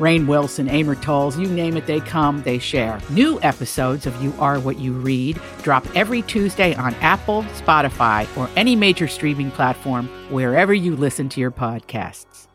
Rainn 0.00 0.26
Wilson, 0.26 0.68
Amor 0.68 0.96
Towles, 0.96 1.38
you 1.38 1.46
name 1.46 1.76
it, 1.76 1.86
they 1.86 2.00
come, 2.00 2.42
they 2.42 2.58
share. 2.58 2.98
New 3.10 3.38
episodes 3.42 4.06
of 4.06 4.20
You 4.22 4.32
Are 4.38 4.58
What 4.58 4.78
You 4.78 4.94
Read 4.94 5.38
drop 5.62 5.86
every 5.94 6.22
Tuesday 6.22 6.74
on 6.74 6.94
Apple, 6.96 7.42
Spotify, 7.54 8.26
or 8.36 8.48
any 8.56 8.74
major 8.74 9.06
streaming 9.06 9.50
platform 9.50 10.08
wherever 10.30 10.72
you 10.72 10.96
listen 10.96 11.28
to 11.28 11.40
your 11.40 11.50
podcasts. 11.50 12.46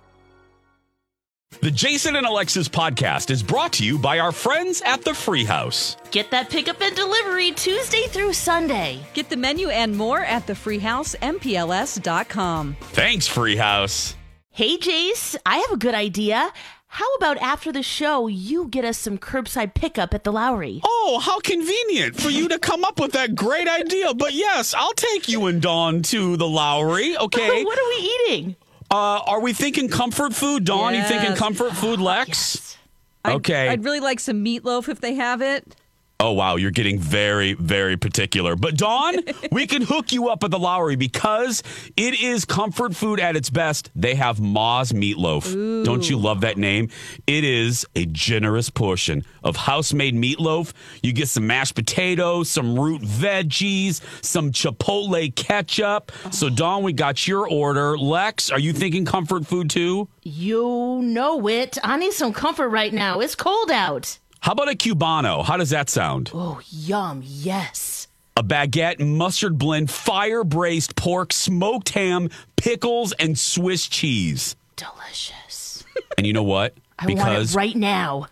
The 1.61 1.71
Jason 1.71 2.17
and 2.17 2.27
Alexis 2.27 2.67
podcast 2.67 3.31
is 3.31 3.41
brought 3.41 3.71
to 3.73 3.85
you 3.85 3.97
by 3.97 4.19
our 4.19 4.31
friends 4.31 4.81
at 4.81 5.03
the 5.03 5.13
Free 5.13 5.45
House. 5.45 5.95
Get 6.11 6.29
that 6.31 6.49
pickup 6.49 6.81
and 6.81 6.95
delivery 6.95 7.51
Tuesday 7.51 8.07
through 8.07 8.33
Sunday. 8.33 8.99
Get 9.13 9.29
the 9.29 9.37
menu 9.37 9.69
and 9.69 9.95
more 9.95 10.19
at 10.19 10.47
the 10.47 10.53
thefreehousempls.com. 10.53 12.75
Thanks, 12.81 13.27
Free 13.27 13.55
House. 13.55 14.15
Hey, 14.51 14.77
Jace, 14.77 15.35
I 15.45 15.57
have 15.57 15.71
a 15.71 15.77
good 15.77 15.95
idea. 15.95 16.51
How 16.95 17.13
about 17.15 17.37
after 17.39 17.73
the 17.73 17.83
show, 17.83 18.27
you 18.27 18.69
get 18.69 18.85
us 18.85 18.97
some 18.97 19.17
curbside 19.17 19.73
pickup 19.73 20.13
at 20.13 20.23
the 20.23 20.31
Lowry? 20.31 20.79
Oh, 20.85 21.19
how 21.21 21.41
convenient 21.41 22.15
for 22.15 22.29
you 22.29 22.47
to 22.47 22.57
come 22.57 22.85
up 22.85 23.01
with 23.01 23.11
that 23.11 23.35
great 23.35 23.67
idea. 23.67 24.13
But 24.13 24.31
yes, 24.31 24.73
I'll 24.73 24.93
take 24.93 25.27
you 25.27 25.47
and 25.47 25.61
Dawn 25.61 26.03
to 26.03 26.37
the 26.37 26.47
Lowry, 26.47 27.17
okay? 27.17 27.63
what 27.65 27.77
are 27.77 27.89
we 27.89 28.11
eating? 28.29 28.55
Uh, 28.89 29.19
are 29.27 29.41
we 29.41 29.51
thinking 29.51 29.89
comfort 29.89 30.33
food? 30.33 30.63
Dawn, 30.63 30.93
Yes. 30.93 31.11
you 31.11 31.17
thinking 31.17 31.35
comfort 31.35 31.73
food, 31.73 31.99
Lex? 31.99 32.29
Yes. 32.29 32.77
I'd- 33.25 33.35
Okay. 33.35 33.67
I'd, 33.67 33.83
really 33.83 33.99
like 33.99 34.21
some 34.21 34.45
meatloaf 34.45 34.87
if 34.87 35.01
they 35.01 35.15
have 35.15 35.41
it. 35.41 35.75
Oh, 36.19 36.31
wow. 36.31 36.55
You're 36.55 36.71
getting 36.71 36.97
very, 36.97 37.53
very 37.53 37.97
particular. 37.97 38.55
But, 38.55 38.77
Dawn, 38.77 39.15
we 39.51 39.67
can 39.67 39.81
hook 39.81 40.13
you 40.13 40.29
up 40.29 40.43
at 40.43 40.51
the 40.51 40.57
Lowry 40.59 40.95
because 40.95 41.61
it 41.97 42.19
is 42.21 42.45
comfort 42.45 42.95
food 42.95 43.19
at 43.19 43.35
its 43.35 43.49
best. 43.49 43.91
They 43.95 44.15
have 44.15 44.39
Ma's 44.39 44.93
Meatloaf. 44.93 45.83
Don't 45.83 46.09
you 46.09 46.17
love 46.17 46.41
that 46.41 46.57
name? 46.57 46.89
It 47.27 47.43
is 47.43 47.85
a 47.95 48.05
generous 48.05 48.69
portion 48.69 49.25
of 49.43 49.57
house 49.57 49.93
made 49.93 50.15
meatloaf. 50.15 50.71
You 51.03 51.11
get 51.11 51.27
some 51.27 51.47
mashed 51.47 51.75
potatoes, 51.75 52.49
some 52.49 52.79
root 52.79 53.01
veggies, 53.01 54.01
some 54.23 54.51
Chipotle 54.51 55.35
ketchup. 55.35 56.11
So, 56.31 56.49
Dawn, 56.49 56.83
we 56.83 56.93
got 56.93 57.27
your 57.27 57.47
order. 57.49 57.97
Lex, 57.97 58.51
are 58.51 58.59
you 58.59 58.71
thinking 58.71 59.03
comfort 59.05 59.45
food 59.45 59.69
too? 59.69 60.07
You 60.23 61.01
know 61.03 61.47
it. 61.47 61.77
I 61.83 61.97
need 61.97 62.13
some 62.13 62.33
comfort 62.33 62.69
right 62.69 62.93
now. 62.93 63.19
It's 63.19 63.35
cold 63.35 63.69
out. 63.69 64.17
How 64.45 64.51
about 64.51 64.69
a 64.69 64.75
Cubano? 64.75 65.43
How 65.43 65.57
does 65.57 65.71
that 65.71 65.89
sound? 65.89 66.29
Oh, 66.31 66.61
yum. 66.69 67.23
Yes. 67.25 68.07
a 68.37 68.43
baguette, 68.43 68.99
mustard 68.99 69.57
blend, 69.57 69.89
fire 69.89 70.43
braised 70.43 70.95
pork, 70.95 71.33
smoked 71.33 71.89
ham, 71.89 72.29
pickles, 72.55 73.11
and 73.13 73.39
Swiss 73.39 73.87
cheese. 73.87 74.55
Delicious. 74.75 75.83
And 76.15 76.27
you 76.27 76.33
know 76.33 76.43
what? 76.43 76.75
I 76.99 77.07
want 77.07 77.49
it 77.49 77.55
right 77.55 77.75
now. 77.75 78.27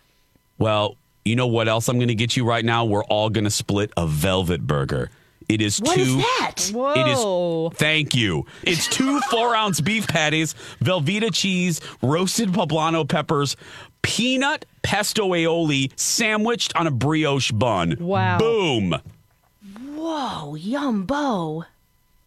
well, 0.60 0.98
you 1.26 1.36
know 1.36 1.48
what 1.48 1.68
else 1.68 1.88
I'm 1.90 1.98
going 1.98 2.10
to 2.10 2.16
get 2.16 2.38
you 2.38 2.46
right 2.46 2.64
now? 2.64 2.86
We're 2.86 3.06
all 3.06 3.32
going 3.32 3.46
to 3.46 3.50
split 3.50 3.92
a 3.98 4.06
velvet 4.06 4.68
burger. 4.68 5.10
It 5.50 5.62
is 5.62 5.80
What 5.80 5.96
two. 5.96 6.02
is 6.02 6.16
that? 6.18 6.72
Whoa. 6.74 7.70
is. 7.72 7.78
Thank 7.80 8.14
you. 8.14 8.46
It's 8.62 8.88
two 8.88 9.20
four 9.32 9.56
ounce 9.56 9.82
beef 9.82 10.08
patties, 10.08 10.54
Velveeta 10.80 11.34
cheese, 11.34 11.82
roasted 12.04 12.50
poblano 12.50 13.08
peppers, 13.08 13.56
peanut 14.04 14.66
pesto 14.84 15.30
aioli 15.30 15.92
sandwiched 16.00 16.76
on 16.76 16.86
a 16.86 16.92
brioche 16.92 17.52
bun. 17.52 17.96
Wow. 18.00 18.38
Boom. 18.38 18.96
Whoa, 19.96 20.56
yumbo. 20.60 21.66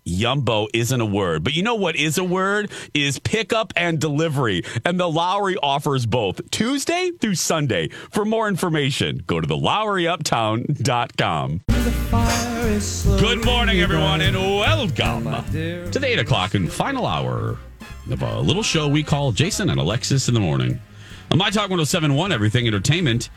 Yumbo 0.07 0.69
isn't 0.73 1.01
a 1.01 1.07
word, 1.07 1.43
but 1.43 1.55
you 1.55 1.65
know 1.65 1.75
what 1.75 1.97
is 1.97 2.17
a 2.17 2.23
word? 2.25 2.71
Is 2.95 3.19
pickup 3.19 3.73
and 3.77 4.01
delivery. 4.01 4.63
And 4.85 5.01
the 5.01 5.09
Lowry 5.09 5.57
offers 5.57 6.07
both 6.07 6.49
Tuesday 6.51 7.11
through 7.21 7.35
Sunday. 7.35 7.89
For 8.11 8.25
more 8.25 8.49
information, 8.49 9.23
go 9.27 9.41
to 9.41 9.47
the 9.47 9.57
LowryUptown.com. 9.57 11.61
Good 13.19 13.45
morning, 13.45 13.81
everyone, 13.81 14.21
and 14.21 14.37
welcome 14.37 15.25
to 15.25 15.99
the 15.99 16.07
8 16.07 16.19
o'clock 16.21 16.55
and 16.55 16.71
final 16.71 17.07
hour 17.07 17.59
of 18.11 18.23
a 18.23 18.41
little 18.41 18.63
show 18.63 18.87
we 18.87 19.03
call 19.03 19.33
Jason 19.33 19.71
and 19.71 19.81
Alexis 19.81 20.29
in 20.29 20.35
the 20.35 20.41
Morning. 20.41 20.81
On 21.31 21.39
My 21.39 21.51
Talk 21.51 21.71
1071, 21.71 22.31
Everything 22.31 22.67
Entertainment, 22.69 23.31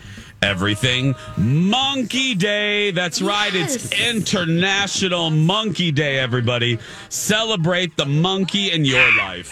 Everything 0.43 1.15
Monkey 1.37 2.35
Day. 2.35 2.91
That's 2.91 3.19
right, 3.19 3.53
it's 3.53 3.91
International 3.91 5.31
Monkey 5.31 5.91
Day, 5.91 6.19
everybody. 6.19 6.77
Celebrate 7.09 7.97
the 7.97 8.05
monkey 8.05 8.71
in 8.71 8.85
your 8.85 9.15
life. 9.17 9.51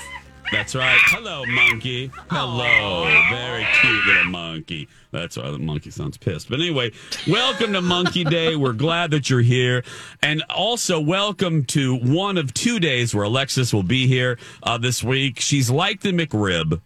That's 0.51 0.75
right. 0.75 0.97
Hello, 1.07 1.43
monkey. 1.45 2.09
Hello. 2.29 3.03
Very 3.29 3.67
cute 3.81 4.05
little 4.05 4.25
monkey. 4.25 4.87
That's 5.11 5.35
why 5.35 5.49
the 5.51 5.57
monkey 5.57 5.89
sounds 5.89 6.17
pissed. 6.17 6.49
But 6.49 6.59
anyway, 6.59 6.91
welcome 7.27 7.73
to 7.73 7.81
Monkey 7.81 8.23
Day. 8.23 8.55
We're 8.55 8.71
glad 8.71 9.11
that 9.11 9.29
you're 9.29 9.41
here. 9.41 9.83
And 10.21 10.43
also, 10.49 11.01
welcome 11.01 11.65
to 11.65 11.95
one 11.95 12.37
of 12.37 12.53
two 12.53 12.79
days 12.79 13.13
where 13.13 13.25
Alexis 13.25 13.73
will 13.73 13.83
be 13.83 14.07
here 14.07 14.37
uh, 14.63 14.77
this 14.77 15.03
week. 15.03 15.41
She's 15.41 15.69
like 15.69 15.99
the 15.99 16.13
McRib, 16.13 16.79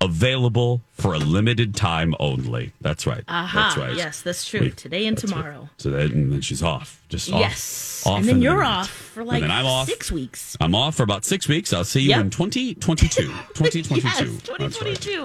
available 0.00 0.80
for 0.92 1.14
a 1.14 1.18
limited 1.18 1.74
time 1.74 2.14
only. 2.20 2.72
That's 2.80 3.06
right. 3.06 3.24
Aha. 3.28 3.68
That's 3.68 3.76
right. 3.76 3.96
Yes, 3.96 4.20
that's 4.22 4.44
true. 4.48 4.60
We- 4.60 4.70
Today 4.70 5.06
and 5.06 5.16
that's 5.16 5.24
it. 5.24 5.28
tomorrow. 5.34 5.68
So 5.78 5.90
that, 5.90 6.12
and 6.12 6.32
then 6.32 6.40
she's 6.40 6.62
off. 6.62 7.02
Just 7.08 7.32
off. 7.32 7.40
Yes. 7.40 8.02
Off 8.06 8.18
and 8.18 8.28
then 8.28 8.40
you're 8.42 8.56
minute. 8.58 8.68
off 8.68 8.90
for 8.90 9.20
And 9.20 9.28
like 9.28 9.40
then 9.42 9.50
I'm 9.50 9.66
off. 9.66 9.86
six 9.86 10.10
weeks. 10.12 10.56
I'm 10.60 10.74
off 10.74 10.94
for 10.96 11.02
about 11.02 11.24
six 11.24 11.48
weeks. 11.48 11.72
I'll 11.72 11.84
see 11.84 12.00
you 12.02 12.10
Yep. 12.10 12.20
in 12.20 12.30
2022. 12.30 13.22
2022. 13.54 13.94
Yes, 14.06 14.18
That's 14.18 14.20
right. 14.48 14.70
2022. 14.72 15.24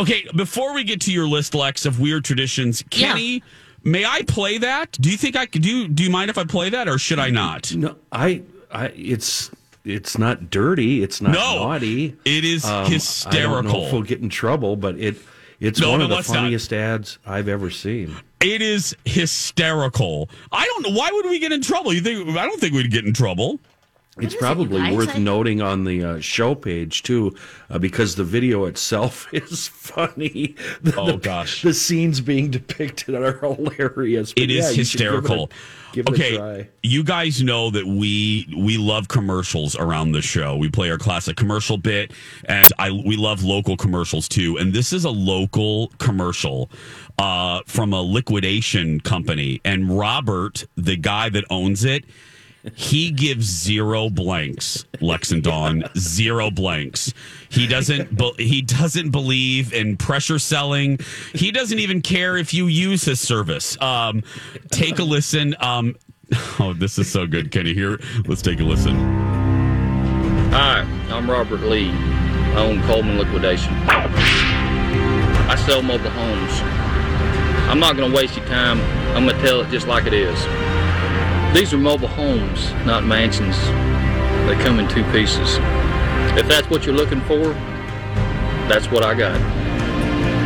Okay, 0.00 0.26
before 0.36 0.74
we 0.74 0.84
get 0.84 1.00
to 1.02 1.12
your 1.12 1.26
list, 1.28 1.54
Lex, 1.54 1.84
of 1.86 2.00
weird 2.00 2.24
traditions, 2.24 2.82
Yeah. 2.92 3.08
Kenny, 3.12 3.42
may 3.84 4.04
I 4.04 4.22
play 4.22 4.58
that? 4.58 4.92
Do 5.00 5.10
you 5.10 5.16
think 5.16 5.36
I 5.36 5.46
could 5.46 5.62
do? 5.62 5.88
Do 5.88 6.02
you 6.02 6.10
mind 6.10 6.30
if 6.30 6.38
I 6.38 6.44
play 6.44 6.70
that, 6.70 6.88
or 6.88 6.98
should 6.98 7.18
I 7.18 7.30
not? 7.30 7.74
No, 7.74 7.96
I, 8.10 8.42
I, 8.70 8.86
it's, 8.88 9.50
it's 9.84 10.16
not 10.18 10.50
dirty. 10.50 11.02
It's 11.02 11.20
not 11.20 11.32
No, 11.32 11.56
naughty. 11.64 12.16
it 12.24 12.44
is 12.44 12.64
Um, 12.64 12.70
I 12.70 12.74
don't 12.74 12.84
know 12.84 12.94
hysterical. 12.94 13.86
if 13.86 13.92
we'll 13.92 14.02
get 14.02 14.20
in 14.20 14.28
trouble, 14.28 14.76
but 14.76 14.96
it, 14.98 15.16
it's 15.60 15.80
No, 15.80 15.90
one 15.90 15.98
no, 16.00 16.04
of 16.04 16.10
the 16.10 16.16
let's 16.16 16.28
not. 16.28 16.36
funniest 16.36 16.72
ads 16.72 17.18
I've 17.26 17.48
ever 17.48 17.70
seen. 17.70 18.14
It 18.40 18.60
is 18.62 18.96
hysterical. 19.04 20.28
I 20.50 20.64
don't 20.66 20.82
know 20.88 20.98
why 20.98 21.10
would 21.12 21.26
we 21.26 21.38
get 21.38 21.52
in 21.52 21.62
trouble. 21.62 21.92
You 21.92 22.00
think? 22.00 22.28
I 22.36 22.44
don't 22.46 22.60
think 22.60 22.74
we'd 22.74 22.90
get 22.90 23.04
in 23.04 23.12
trouble. 23.12 23.60
It's 24.18 24.26
is 24.28 24.34
it, 24.34 24.40
probably 24.40 24.94
worth 24.94 25.14
I- 25.16 25.18
noting 25.18 25.62
on 25.62 25.84
the 25.84 26.04
uh, 26.04 26.20
show 26.20 26.54
page 26.54 27.02
too, 27.02 27.34
uh, 27.70 27.78
because 27.78 28.14
the 28.16 28.24
video 28.24 28.66
itself 28.66 29.26
is 29.32 29.68
funny. 29.68 30.54
The, 30.82 30.94
Oh, 30.98 31.06
the- 31.12 31.16
gosh. 31.16 31.62
the 31.62 31.72
scenes 31.72 32.20
being 32.20 32.50
depicted 32.50 33.14
are 33.14 33.38
hilarious. 33.40 34.34
It 34.36 34.50
yeah, 34.50 34.68
is 34.68 34.74
should 34.74 34.74
give 34.74 34.74
it 34.74 34.76
a- 34.76 34.78
hysterical. 34.80 35.50
Give 35.92 36.06
it, 36.06 36.12
okay, 36.12 36.34
a 36.34 36.38
try. 36.38 36.68
you 36.82 37.04
guys 37.04 37.42
know 37.42 37.70
that 37.70 37.86
we 37.86 38.46
we 38.56 38.78
love 38.78 39.08
commercials 39.08 39.76
around 39.76 40.12
the 40.12 40.22
show. 40.22 40.56
We 40.56 40.70
play 40.70 40.90
our 40.90 40.96
classic 40.98 41.36
commercial 41.36 41.76
bit, 41.76 42.12
and 42.46 42.70
I 42.78 42.90
we 42.90 43.16
love 43.16 43.42
local 43.44 43.76
commercials 43.76 44.26
too. 44.28 44.56
And 44.58 44.72
this 44.72 44.92
is 44.94 45.04
a 45.04 45.10
local 45.10 45.88
commercial 45.98 46.70
uh, 47.18 47.60
from 47.66 47.92
a 47.92 48.00
liquidation 48.00 49.00
company, 49.00 49.60
and 49.66 49.98
Robert, 49.98 50.64
the 50.76 50.96
guy 50.96 51.28
that 51.30 51.44
owns 51.50 51.84
it. 51.84 52.04
He 52.74 53.10
gives 53.10 53.44
zero 53.46 54.08
blanks, 54.08 54.84
Lex 55.00 55.32
and 55.32 55.42
Dawn. 55.42 55.84
Zero 55.96 56.50
blanks. 56.50 57.12
He 57.48 57.66
doesn't. 57.66 58.16
Be, 58.16 58.32
he 58.38 58.62
doesn't 58.62 59.10
believe 59.10 59.72
in 59.72 59.96
pressure 59.96 60.38
selling. 60.38 60.98
He 61.34 61.50
doesn't 61.50 61.78
even 61.78 62.02
care 62.02 62.36
if 62.36 62.54
you 62.54 62.66
use 62.66 63.04
his 63.04 63.20
service. 63.20 63.80
Um, 63.80 64.22
take 64.70 64.98
a 65.00 65.04
listen. 65.04 65.56
Um, 65.58 65.96
oh, 66.60 66.72
this 66.72 66.98
is 66.98 67.10
so 67.10 67.26
good. 67.26 67.50
Can 67.50 67.66
you 67.66 67.74
hear? 67.74 67.98
Let's 68.26 68.42
take 68.42 68.60
a 68.60 68.64
listen. 68.64 68.96
Hi, 70.52 70.80
I'm 71.10 71.28
Robert 71.28 71.62
Lee. 71.62 71.90
I 71.90 72.56
own 72.58 72.82
Coleman 72.82 73.18
Liquidation. 73.18 73.72
I 75.48 75.56
sell 75.66 75.82
mobile 75.82 76.10
homes. 76.10 76.60
I'm 77.68 77.80
not 77.80 77.96
going 77.96 78.10
to 78.10 78.16
waste 78.16 78.36
your 78.36 78.46
time. 78.46 78.80
I'm 79.16 79.26
going 79.26 79.36
to 79.36 79.42
tell 79.42 79.60
it 79.62 79.70
just 79.70 79.88
like 79.88 80.06
it 80.06 80.12
is. 80.12 80.38
These 81.54 81.74
are 81.74 81.78
mobile 81.78 82.08
homes, 82.08 82.72
not 82.86 83.04
mansions. 83.04 83.58
They 84.48 84.56
come 84.64 84.78
in 84.78 84.88
two 84.88 85.04
pieces. 85.12 85.58
If 86.38 86.48
that's 86.48 86.70
what 86.70 86.86
you're 86.86 86.94
looking 86.94 87.20
for, 87.20 87.52
that's 88.68 88.90
what 88.90 89.04
I 89.04 89.12
got. 89.12 89.38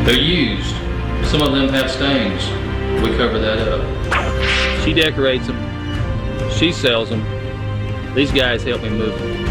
They're 0.05 0.19
used. 0.19 0.75
Some 1.31 1.43
of 1.43 1.53
them 1.53 1.69
have 1.69 1.89
stains. 1.93 2.45
We 3.05 3.17
cover 3.17 3.39
that 3.39 3.69
up. 3.69 4.85
She 4.85 4.93
decorates 4.93 5.47
them. 5.47 6.51
She 6.51 6.73
sells 6.73 7.11
them. 7.11 7.25
These 8.17 8.33
guys 8.33 8.65
help 8.65 8.83
me 8.83 8.91
move 8.91 9.17
them. 9.17 9.47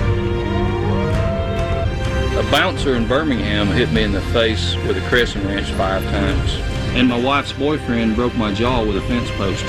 A 2.37 2.51
bouncer 2.51 2.95
in 2.95 3.07
Birmingham 3.07 3.67
hit 3.67 3.93
me 3.93 4.03
in 4.03 4.11
the 4.11 4.21
face 4.33 4.75
with 4.87 4.97
a 4.97 5.07
crescent 5.07 5.45
wrench 5.45 5.71
five 5.71 6.03
times. 6.03 6.74
And 6.95 7.09
my 7.09 7.19
wife's 7.19 7.51
boyfriend 7.51 8.15
broke 8.15 8.33
my 8.35 8.53
jaw 8.53 8.85
with 8.85 8.95
a 8.95 9.01
fence 9.01 9.29
post. 9.31 9.61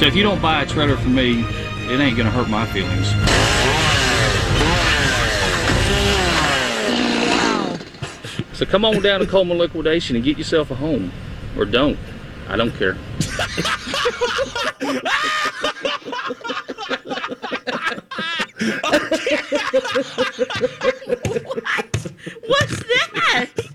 So 0.00 0.06
if 0.06 0.16
you 0.16 0.24
don't 0.24 0.42
buy 0.42 0.62
a 0.62 0.66
trailer 0.66 0.96
from 0.96 1.14
me, 1.14 1.44
it 1.86 2.00
ain't 2.00 2.16
gonna 2.16 2.30
hurt 2.30 2.48
my 2.48 2.66
feelings. 2.66 3.08
So 8.58 8.66
come 8.66 8.84
on 8.84 9.00
down 9.00 9.20
to 9.20 9.26
Coleman 9.26 9.58
Liquidation 9.58 10.16
and 10.16 10.24
get 10.24 10.38
yourself 10.38 10.72
a 10.72 10.74
home. 10.74 11.12
Or 11.56 11.64
don't. 11.64 11.98
I 12.48 12.56
don't 12.56 12.72
care. 12.72 12.96
What? 21.42 22.12
What's 22.46 22.78
that? 22.84 23.71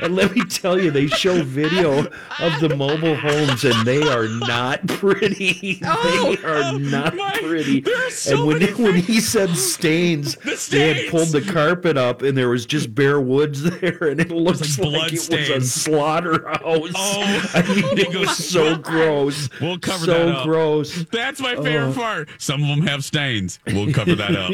And 0.00 0.14
let 0.16 0.34
me 0.34 0.42
tell 0.44 0.78
you, 0.80 0.90
they 0.90 1.06
show 1.06 1.42
video 1.42 2.00
of 2.40 2.60
the 2.60 2.74
mobile 2.76 3.14
homes, 3.14 3.64
and 3.64 3.86
they 3.86 4.02
are 4.02 4.26
not 4.28 4.86
pretty. 4.88 5.80
Oh, 5.96 6.34
they 6.36 6.42
are 6.48 6.62
oh 6.74 6.78
not 6.78 7.14
my- 7.16 7.38
pretty. 7.42 7.84
so 8.10 8.36
and 8.38 8.46
when, 8.46 8.58
many 8.58 8.72
when 8.74 8.94
he 8.96 9.20
said 9.20 9.50
stains, 9.56 10.36
The 10.36 10.68
they 10.70 10.94
had 11.02 11.10
pulled 11.10 11.28
the 11.28 11.40
carpet 11.42 11.96
up, 11.96 12.22
and 12.22 12.36
there 12.36 12.48
was 12.48 12.66
just 12.66 12.94
bare 12.94 13.20
woods 13.20 13.62
there, 13.80 13.98
and 14.08 14.20
it 14.20 14.30
looks 14.30 14.78
like 14.78 15.12
it 15.12 15.18
stains. 15.20 15.48
was 15.50 15.64
a 15.64 15.68
slaughterhouse. 15.68 16.62
Oh, 16.94 17.50
I 17.54 17.62
mean, 17.62 17.98
it 17.98 18.14
it 18.14 18.18
was 18.18 18.36
so 18.36 18.76
gross. 18.76 19.48
We'll 19.60 19.78
cover 19.78 20.04
so 20.06 20.12
that 20.12 20.28
up. 20.28 20.38
So 20.38 20.44
gross. 20.44 21.04
That's 21.10 21.40
my 21.40 21.52
uh-huh. 21.54 21.62
favorite 21.62 21.90
Oh. 21.90 21.92
part. 21.94 22.28
Some 22.38 22.62
of 22.62 22.68
them 22.68 22.86
have 22.86 23.04
stains. 23.04 23.58
We'll 23.66 23.92
cover 23.92 24.14
that 24.14 24.36
up. 24.36 24.50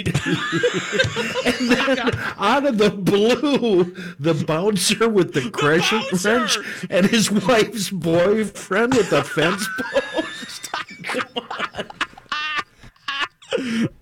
and 1.47 1.71
then, 1.71 1.99
Out 2.39 2.67
of 2.67 2.79
the 2.79 2.91
blue, 2.91 3.85
the 4.19 4.35
bouncer 4.47 5.09
with 5.09 5.33
the 5.35 5.40
crescent 5.49 6.11
bouncer! 6.11 6.61
wrench 6.61 6.87
and 6.91 7.07
his 7.07 7.31
wife's 7.31 7.91
boyfriend 7.91 8.95
with 8.95 9.13
a 9.13 9.25
fence 9.25 9.67
post. 9.93 10.69
Come 11.05 11.29
on. 11.37 11.87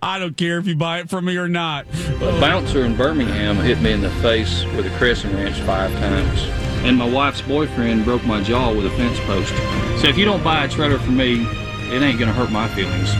I 0.02 0.18
don't 0.18 0.36
care 0.36 0.58
if 0.58 0.66
you 0.66 0.76
buy 0.76 1.00
it 1.00 1.10
from 1.10 1.24
me 1.24 1.36
or 1.36 1.48
not. 1.48 1.86
A 2.16 2.40
bouncer 2.40 2.84
in 2.84 2.96
Birmingham 2.96 3.56
hit 3.56 3.80
me 3.80 3.92
in 3.92 4.00
the 4.00 4.10
face 4.22 4.64
with 4.76 4.86
a 4.86 4.96
crescent 4.98 5.34
wrench 5.34 5.58
five 5.60 5.90
times. 5.92 6.42
And 6.84 6.96
my 6.96 7.08
wife's 7.08 7.42
boyfriend 7.42 8.04
broke 8.04 8.24
my 8.24 8.42
jaw 8.42 8.72
with 8.72 8.86
a 8.86 8.90
fence 8.90 9.18
post. 9.20 9.52
So 10.00 10.08
if 10.08 10.16
you 10.16 10.24
don't 10.24 10.44
buy 10.44 10.64
a 10.64 10.68
trailer 10.68 10.98
from 10.98 11.16
me, 11.16 11.44
it 11.90 12.02
ain't 12.02 12.18
gonna 12.18 12.32
hurt 12.32 12.50
my 12.50 12.68
feelings. 12.68 13.10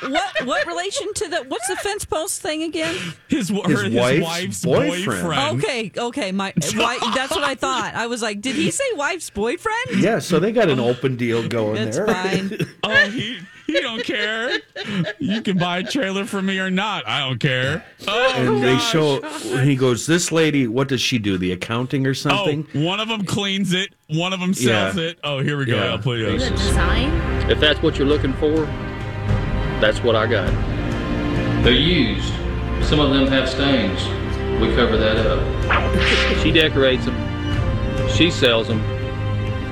Who, 0.00 0.10
what 0.12 0.44
what 0.46 0.66
relation 0.66 1.12
to 1.14 1.28
the 1.28 1.44
what's 1.48 1.68
the 1.68 1.76
fence 1.76 2.04
post 2.04 2.40
thing 2.42 2.62
again? 2.62 2.94
His, 3.28 3.48
His 3.48 3.48
his 3.48 3.94
wife's 3.94 4.20
wife's, 4.24 4.64
boyfriend. 4.64 5.22
boyfriend. 5.22 5.62
Okay, 5.64 5.92
okay, 5.96 6.32
my 6.32 6.52
why, 6.74 6.98
that's 7.14 7.32
what 7.34 7.44
I 7.44 7.54
thought. 7.54 7.94
I 7.94 8.06
was 8.06 8.22
like, 8.22 8.40
did 8.40 8.56
he 8.56 8.70
say 8.70 8.84
wife's 8.94 9.30
boyfriend? 9.30 9.76
Yeah, 9.98 10.18
so 10.18 10.38
they 10.40 10.52
got 10.52 10.68
an 10.70 10.80
open 10.80 11.16
deal 11.16 11.46
going 11.46 11.76
It's 11.76 11.96
there. 11.96 12.06
fine. 12.06 12.58
Oh, 12.82 13.10
he 13.10 13.38
he 13.66 13.80
don't 13.80 14.02
care. 14.02 14.58
You 15.20 15.42
can 15.42 15.56
buy 15.58 15.78
a 15.78 15.82
trailer 15.84 16.24
from 16.24 16.46
me 16.46 16.58
or 16.58 16.70
not. 16.70 17.06
I 17.06 17.20
don't 17.28 17.38
care. 17.38 17.84
Oh, 18.08 18.32
And 18.36 18.60
they 18.64 18.72
gosh. 18.72 18.90
show, 18.90 19.20
he 19.62 19.76
goes, 19.76 20.06
This 20.06 20.32
lady, 20.32 20.66
what 20.66 20.88
does 20.88 21.00
she 21.00 21.18
do? 21.20 21.38
The 21.38 21.52
accounting 21.52 22.04
or 22.06 22.10
Oh, 22.10 22.14
something? 22.14 22.66
one 22.72 22.98
of 22.98 23.06
them 23.08 23.24
cleans 23.24 23.72
it. 23.72 23.94
One 24.08 24.32
of 24.32 24.40
them 24.40 24.54
sells 24.54 24.96
Yeah. 24.96 25.02
it. 25.10 25.18
Oh, 25.22 25.38
here 25.40 25.56
we 25.56 25.66
go. 25.66 25.76
Yeah. 25.76 25.90
I'll 25.92 25.98
put 25.98 26.16
The 26.18 26.34
it. 26.34 26.50
design? 26.50 27.10
If 27.48 27.60
that's 27.60 27.80
what 27.80 27.96
you're 27.96 28.08
looking 28.08 28.32
for, 28.34 28.66
that's 29.80 30.00
what 30.02 30.16
I 30.16 30.26
got. 30.26 30.50
They're 31.64 31.72
used. 31.72 32.32
Some 32.86 33.00
of 33.00 33.10
them 33.10 33.26
have 33.28 33.48
stains. 33.48 34.00
We 34.60 34.74
cover 34.74 34.96
that 34.96 35.16
up. 35.26 36.38
She 36.42 36.50
decorates 36.52 37.04
them. 37.04 38.08
She 38.10 38.30
sells 38.30 38.68
them. 38.68 38.82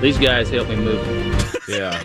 These 0.01 0.19
guys 0.19 0.49
help 0.51 0.69
me 0.69 0.77
move 0.77 1.05
them. 1.07 1.35
Yeah. 1.69 2.03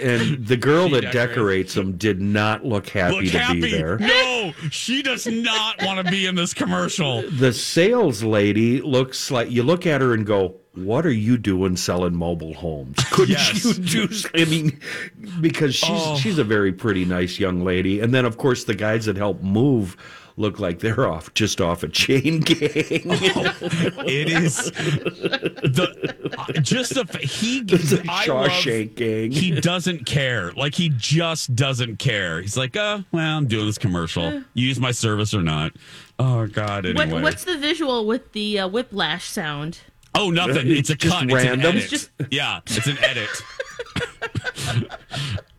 And 0.00 0.46
the 0.46 0.56
girl 0.56 0.86
She 0.88 0.94
that 0.94 1.00
decorates. 1.12 1.14
decorates 1.14 1.74
them 1.74 1.96
did 1.96 2.20
not 2.20 2.64
look 2.64 2.88
happy 2.88 3.14
Look 3.22 3.24
to 3.32 3.38
happy. 3.38 3.60
be 3.62 3.70
there. 3.72 3.98
No, 3.98 4.52
she 4.70 5.02
does 5.02 5.26
not 5.26 5.82
want 5.82 6.04
to 6.04 6.10
be 6.10 6.26
in 6.26 6.34
this 6.36 6.54
commercial. 6.54 7.22
The 7.30 7.52
sales 7.52 8.22
lady 8.22 8.80
looks 8.80 9.30
like 9.32 9.50
you 9.50 9.62
look 9.64 9.86
at 9.86 10.00
her 10.00 10.12
and 10.14 10.24
go, 10.26 10.56
"What 10.74 11.06
are 11.06 11.12
you 11.12 11.36
doing 11.38 11.76
selling 11.76 12.14
mobile 12.16 12.54
homes? 12.54 12.96
Couldn't 13.10 13.30
Yes. 13.38 13.64
you 13.64 13.74
do?" 13.74 14.04
s- 14.04 14.26
I 14.34 14.44
mean, 14.44 14.78
because 15.40 15.74
she's 15.74 15.88
Oh. 15.90 16.16
she's 16.16 16.38
a 16.38 16.44
very 16.44 16.72
pretty, 16.72 17.04
nice 17.04 17.38
young 17.38 17.64
lady, 17.64 18.00
and 18.00 18.12
then 18.14 18.24
of 18.24 18.36
course 18.38 18.64
the 18.64 18.74
guys 18.74 19.04
that 19.06 19.16
help 19.16 19.42
move 19.42 19.96
look 20.36 20.58
like 20.58 20.80
they're 20.80 21.06
off 21.08 21.32
just 21.34 21.60
off 21.60 21.84
a 21.84 21.88
chain 21.88 22.40
gang. 22.40 22.60
It 22.60 24.28
is 24.28 24.56
the 24.72 26.58
just 26.62 26.96
a 26.96 27.04
he. 27.18 27.60
It's 27.68 27.92
a 27.92 28.02
I 28.08 28.26
love- 28.26 28.48
Shawshank 28.50 28.96
gang. 28.96 29.30
He 29.30 29.52
doesn't 29.52 30.06
care. 30.06 30.52
Like 30.52 30.74
he 30.74 30.88
just 30.96 31.54
doesn't 31.54 31.98
care. 31.98 32.40
He's 32.42 32.56
like, 32.56 32.76
uh, 32.76 33.00
well, 33.12 33.38
I'm 33.38 33.46
doing 33.46 33.66
this 33.66 33.78
commercial. 33.78 34.42
Use 34.54 34.80
my 34.80 34.90
service 34.90 35.34
or 35.34 35.42
not. 35.42 35.72
Oh 36.18 36.46
God. 36.46 36.86
Anyway. 36.86 37.12
What, 37.12 37.22
what's 37.22 37.44
the 37.44 37.56
visual 37.56 38.04
with 38.06 38.32
the 38.32 38.58
uh, 38.60 38.68
whiplash 38.68 39.26
sound? 39.28 39.78
Oh, 40.14 40.30
nothing. 40.30 40.70
It's 40.70 40.90
a 40.90 40.96
cut. 40.96 41.30
random. 41.30 41.76
It's 41.76 41.92
an 41.92 42.10
edit. 42.20 42.32
yeah, 42.32 42.60
it's 42.66 42.86
an 42.86 42.98
edit. 42.98 43.28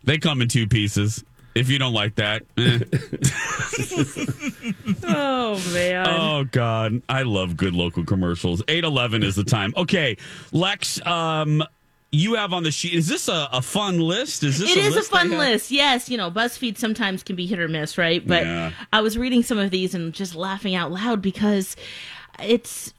they 0.04 0.18
come 0.18 0.42
in 0.42 0.48
two 0.48 0.68
pieces. 0.68 1.24
If 1.56 1.70
you 1.70 1.80
don't 1.80 1.94
like 1.94 2.16
that, 2.16 2.44
eh. 2.58 2.80
Oh 5.08 5.62
man. 5.74 6.08
oh 6.10 6.44
god, 6.52 7.02
I 7.08 7.22
love 7.24 7.56
good 7.56 7.74
local 7.74 8.04
commercials. 8.04 8.62
Eight 8.68 8.84
eleven 8.84 9.24
is 9.24 9.36
the 9.36 9.44
time. 9.46 9.74
Okay, 9.78 10.18
Lex, 10.52 11.06
um, 11.06 11.64
you 12.12 12.34
have 12.36 12.52
on 12.54 12.64
the 12.64 12.72
sheet. 12.72 12.94
Is 12.94 13.08
this 13.08 13.28
a, 13.28 13.48
a 13.54 13.62
fun 13.62 14.00
list? 14.00 14.44
Is 14.44 14.60
this 14.60 14.70
It 14.72 14.78
is 14.78 14.94
a 14.94 14.98
list 14.98 15.12
they 15.12 15.18
fun 15.18 15.30
list. 15.32 15.72
Yes, 15.72 16.10
you 16.10 16.18
know, 16.18 16.30
BuzzFeed 16.32 16.78
sometimes 16.78 17.24
can 17.24 17.36
be 17.36 17.46
hit 17.46 17.60
or 17.60 17.68
miss, 17.68 17.98
right? 17.98 18.26
But 18.26 18.44
Yeah. 18.44 18.72
I 18.92 19.02
was 19.02 19.18
reading 19.18 19.44
some 19.44 19.58
of 19.58 19.72
these 19.72 19.96
and 19.96 20.14
just 20.14 20.36
laughing 20.36 20.76
out 20.76 20.92
loud 20.92 21.22
because 21.22 21.76
it's 22.40 22.94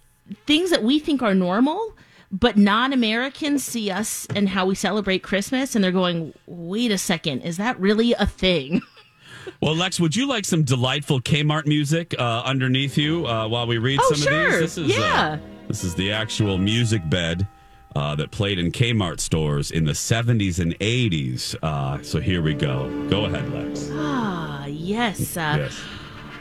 things 0.46 0.70
that 0.70 0.82
we 0.82 0.98
think 0.98 1.22
are 1.22 1.34
normal, 1.34 1.94
but 2.32 2.56
non-Americans 2.56 3.62
see 3.64 3.90
us 3.90 4.26
and 4.34 4.48
how 4.48 4.66
we 4.66 4.74
celebrate 4.74 5.22
Christmas 5.22 5.74
and 5.74 5.82
they're 5.84 5.92
going, 5.92 6.32
"Wait 6.46 6.90
a 6.90 6.98
second, 6.98 7.42
is 7.42 7.56
that 7.58 7.78
really 7.80 8.12
a 8.14 8.26
thing?" 8.26 8.82
Well, 9.62 9.76
Lex, 9.76 10.00
would 10.00 10.16
you 10.16 10.26
like 10.26 10.44
some 10.44 10.64
delightful 10.64 11.20
Kmart 11.20 11.66
music 11.66 12.16
uh, 12.18 12.42
underneath 12.44 12.98
you 12.98 13.24
uh, 13.28 13.46
while 13.46 13.68
we 13.68 13.78
read 13.78 14.00
Oh, 14.02 14.12
some 14.12 14.22
sure. 14.32 14.46
of 14.46 14.52
these? 14.54 14.60
This 14.60 14.78
is, 14.78 14.88
Yeah. 14.98 15.38
Uh, 15.40 15.68
this 15.68 15.84
is 15.84 15.94
the 15.94 16.10
actual 16.10 16.58
music 16.58 17.08
bed 17.08 17.46
uh, 17.94 18.16
that 18.16 18.32
played 18.32 18.58
in 18.58 18.72
Kmart 18.72 19.20
stores 19.20 19.70
in 19.70 19.84
the 19.84 19.92
70s 19.92 20.58
and 20.58 20.76
80s. 20.80 21.54
Uh, 21.62 22.02
so 22.02 22.18
here 22.20 22.42
we 22.42 22.54
go. 22.54 22.90
Go 23.08 23.26
ahead, 23.26 23.48
Lex. 23.52 23.88
Ah, 23.92 24.66
yes. 24.66 25.36
Uh, 25.36 25.54
yes. 25.60 25.80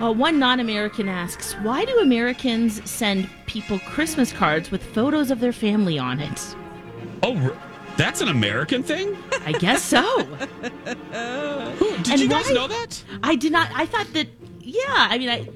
Uh, 0.02 0.12
one 0.12 0.40
non 0.40 0.60
American 0.60 1.08
asks, 1.08 1.54
Why 1.62 1.86
do 1.86 1.98
Americans 2.00 2.88
send 2.90 3.30
people 3.46 3.80
Christmas 3.80 4.32
cards 4.34 4.72
with 4.72 4.84
photos 4.84 5.32
of 5.32 5.40
their 5.40 5.54
family 5.54 5.98
on 5.98 6.20
it? 6.20 6.56
Oh, 7.24 7.56
that's 7.98 8.22
an 8.22 8.28
American 8.28 8.84
thing? 8.84 9.16
I 9.46 9.54
guess 9.54 9.82
so. 9.82 10.02
Who, 10.24 11.98
did 11.98 12.10
And 12.12 12.20
you 12.20 12.28
guys 12.30 12.46
why- 12.48 12.54
know 12.54 12.68
that? 12.68 13.04
I 13.24 13.36
did 13.36 13.52
not, 13.52 13.70
I 13.74 13.86
thought 13.86 14.08
that, 14.14 14.28
yeah, 14.60 14.84
I 14.90 15.18
mean, 15.18 15.30
I 15.30 15.48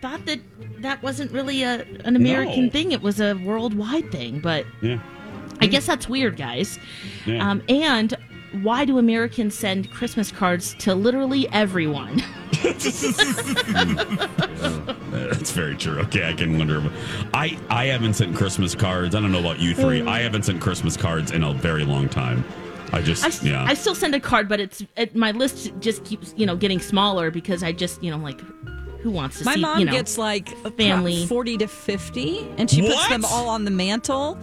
thought 0.00 0.24
that 0.26 0.40
that 0.82 1.02
wasn't 1.02 1.30
really 1.32 1.62
a, 1.62 1.82
an 2.04 2.16
American 2.16 2.66
No. 2.66 2.70
thing. 2.70 2.92
It 2.92 3.02
was 3.02 3.20
a 3.20 3.34
worldwide 3.34 4.10
thing, 4.12 4.40
but 4.40 4.66
Yeah. 4.82 4.98
I 5.60 5.66
guess 5.66 5.86
that's 5.86 6.08
weird, 6.08 6.36
guys. 6.36 6.78
Yeah. 7.24 7.48
Um, 7.48 7.62
and 7.68 8.14
why 8.62 8.84
do 8.84 8.98
Americans 8.98 9.54
send 9.54 9.90
Christmas 9.90 10.30
cards 10.32 10.74
to 10.80 10.94
literally 10.94 11.48
everyone? 11.50 12.22
That's 15.10 15.50
very 15.50 15.76
true. 15.76 15.98
Okay, 16.00 16.28
I 16.28 16.32
can 16.32 16.58
wonder. 16.58 16.82
I 17.34 17.58
I 17.70 17.86
haven't 17.86 18.14
sent 18.14 18.36
Christmas 18.36 18.74
cards. 18.74 19.14
I 19.14 19.20
don't 19.20 19.32
know 19.32 19.40
about 19.40 19.58
you 19.60 19.74
three. 19.74 20.00
Mm. 20.00 20.08
I 20.08 20.20
haven't 20.20 20.44
sent 20.44 20.60
Christmas 20.60 20.96
cards 20.96 21.32
in 21.32 21.42
a 21.44 21.52
very 21.54 21.84
long 21.84 22.08
time. 22.08 22.44
I 22.92 23.02
just 23.02 23.24
I, 23.24 23.28
s- 23.28 23.42
yeah. 23.42 23.64
I 23.66 23.74
still 23.74 23.94
send 23.94 24.14
a 24.14 24.20
card, 24.20 24.48
but 24.48 24.60
it's 24.60 24.82
it, 24.96 25.16
my 25.16 25.32
list 25.32 25.72
just 25.80 26.04
keeps 26.04 26.32
you 26.36 26.46
know 26.46 26.56
getting 26.56 26.80
smaller 26.80 27.30
because 27.30 27.62
I 27.62 27.72
just 27.72 28.02
you 28.02 28.10
know 28.10 28.18
like 28.18 28.40
who 29.00 29.10
wants 29.10 29.38
to 29.38 29.44
My 29.44 29.54
see? 29.54 29.60
mom 29.60 29.78
you 29.80 29.84
know, 29.86 29.92
gets 29.92 30.18
like 30.18 30.50
a 30.64 30.70
family. 30.70 31.26
forty 31.26 31.56
to 31.58 31.66
fifty, 31.66 32.48
and 32.58 32.70
she 32.70 32.82
puts 32.82 33.08
them 33.08 33.24
all 33.24 33.48
on 33.48 33.64
the 33.64 33.70
mantle, 33.70 34.38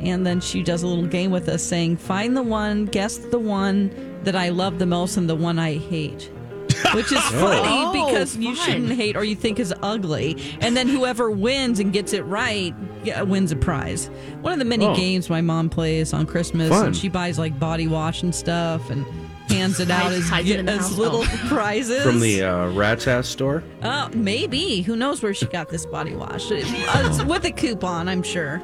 and 0.00 0.26
then 0.26 0.40
she 0.40 0.62
does 0.62 0.82
a 0.82 0.86
little 0.86 1.06
game 1.06 1.30
with 1.30 1.48
us, 1.48 1.62
saying, 1.62 1.96
"Find 1.96 2.36
the 2.36 2.42
one, 2.42 2.86
guess 2.86 3.16
the 3.18 3.38
one 3.38 3.90
that 4.24 4.36
I 4.36 4.48
love 4.50 4.78
the 4.78 4.86
most, 4.86 5.16
and 5.16 5.28
the 5.28 5.34
one 5.36 5.58
I 5.58 5.74
hate." 5.78 6.30
Which 6.94 7.12
is 7.12 7.20
funny 7.20 7.60
Oh, 7.64 7.92
because 8.06 8.36
you 8.36 8.54
fun. 8.54 8.66
shouldn't 8.66 8.92
hate 8.92 9.16
or 9.16 9.24
you 9.24 9.34
think 9.34 9.58
is 9.58 9.72
ugly, 9.82 10.36
and 10.60 10.76
then 10.76 10.88
whoever 10.88 11.30
wins 11.30 11.78
and 11.80 11.92
gets 11.92 12.12
it 12.12 12.22
right 12.22 12.74
yeah, 13.04 13.22
wins 13.22 13.52
a 13.52 13.56
prize. 13.56 14.08
One 14.40 14.52
of 14.54 14.58
the 14.58 14.64
many 14.64 14.86
Oh. 14.86 14.94
games 14.94 15.28
my 15.30 15.40
mom 15.40 15.68
plays 15.70 16.12
on 16.12 16.26
Christmas, 16.26 16.70
Fun. 16.70 16.86
and 16.86 16.96
she 16.96 17.08
buys 17.08 17.38
like 17.38 17.58
body 17.58 17.86
wash 17.86 18.22
and 18.22 18.34
stuff, 18.34 18.88
and 18.90 19.04
hands 19.48 19.78
it 19.80 19.90
out 19.90 20.04
Hides- 20.04 20.16
as, 20.24 20.28
hides 20.28 20.50
it 20.50 20.60
in 20.60 20.66
the 20.66 20.72
as 20.72 20.78
house. 20.88 20.96
little 20.98 21.20
Oh. 21.22 21.40
prizes 21.48 22.02
From 22.02 22.20
the 22.20 22.42
uh, 22.44 22.68
Rat's 22.70 23.06
Ass 23.06 23.28
store? 23.28 23.62
uh, 23.82 24.08
maybe. 24.14 24.80
Who 24.82 24.96
knows 24.96 25.22
where 25.22 25.34
she 25.34 25.46
got 25.46 25.68
this 25.68 25.84
body 25.86 26.14
wash? 26.14 26.50
It- 26.50 26.64
uh, 26.94 27.08
it's 27.10 27.22
with 27.24 27.44
a 27.44 27.50
coupon, 27.52 28.08
I'm 28.08 28.22
sure. 28.22 28.62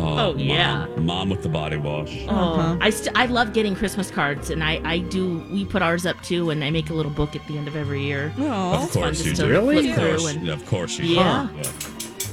Oh, 0.00 0.34
yeah. 0.36 0.86
Mom, 0.96 1.06
mom 1.06 1.30
with 1.30 1.42
the 1.42 1.48
body 1.48 1.76
wash. 1.76 2.24
Oh, 2.28 2.78
I 2.80 2.90
st- 2.90 3.16
I 3.16 3.26
love 3.26 3.52
getting 3.52 3.74
Christmas 3.74 4.10
cards, 4.10 4.50
and 4.50 4.62
I 4.62 4.80
I 4.84 4.98
do. 4.98 5.38
We 5.50 5.64
put 5.64 5.82
ours 5.82 6.06
up 6.06 6.20
too, 6.22 6.50
and 6.50 6.62
I 6.64 6.70
make 6.70 6.90
a 6.90 6.94
little 6.94 7.12
book 7.12 7.34
at 7.36 7.46
the 7.48 7.58
end 7.58 7.68
of 7.68 7.76
every 7.76 8.02
year. 8.02 8.32
Oh, 8.38 8.84
of 8.84 8.90
course 8.90 9.24
you 9.24 9.34
do. 9.34 9.48
Really? 9.48 9.90
Of 9.90 9.96
course, 9.96 10.22
through 10.32 10.40
and- 10.40 10.48
of 10.48 10.66
course 10.66 10.98
you 10.98 11.16
Yeah. 11.16 11.48
do. 11.54 11.60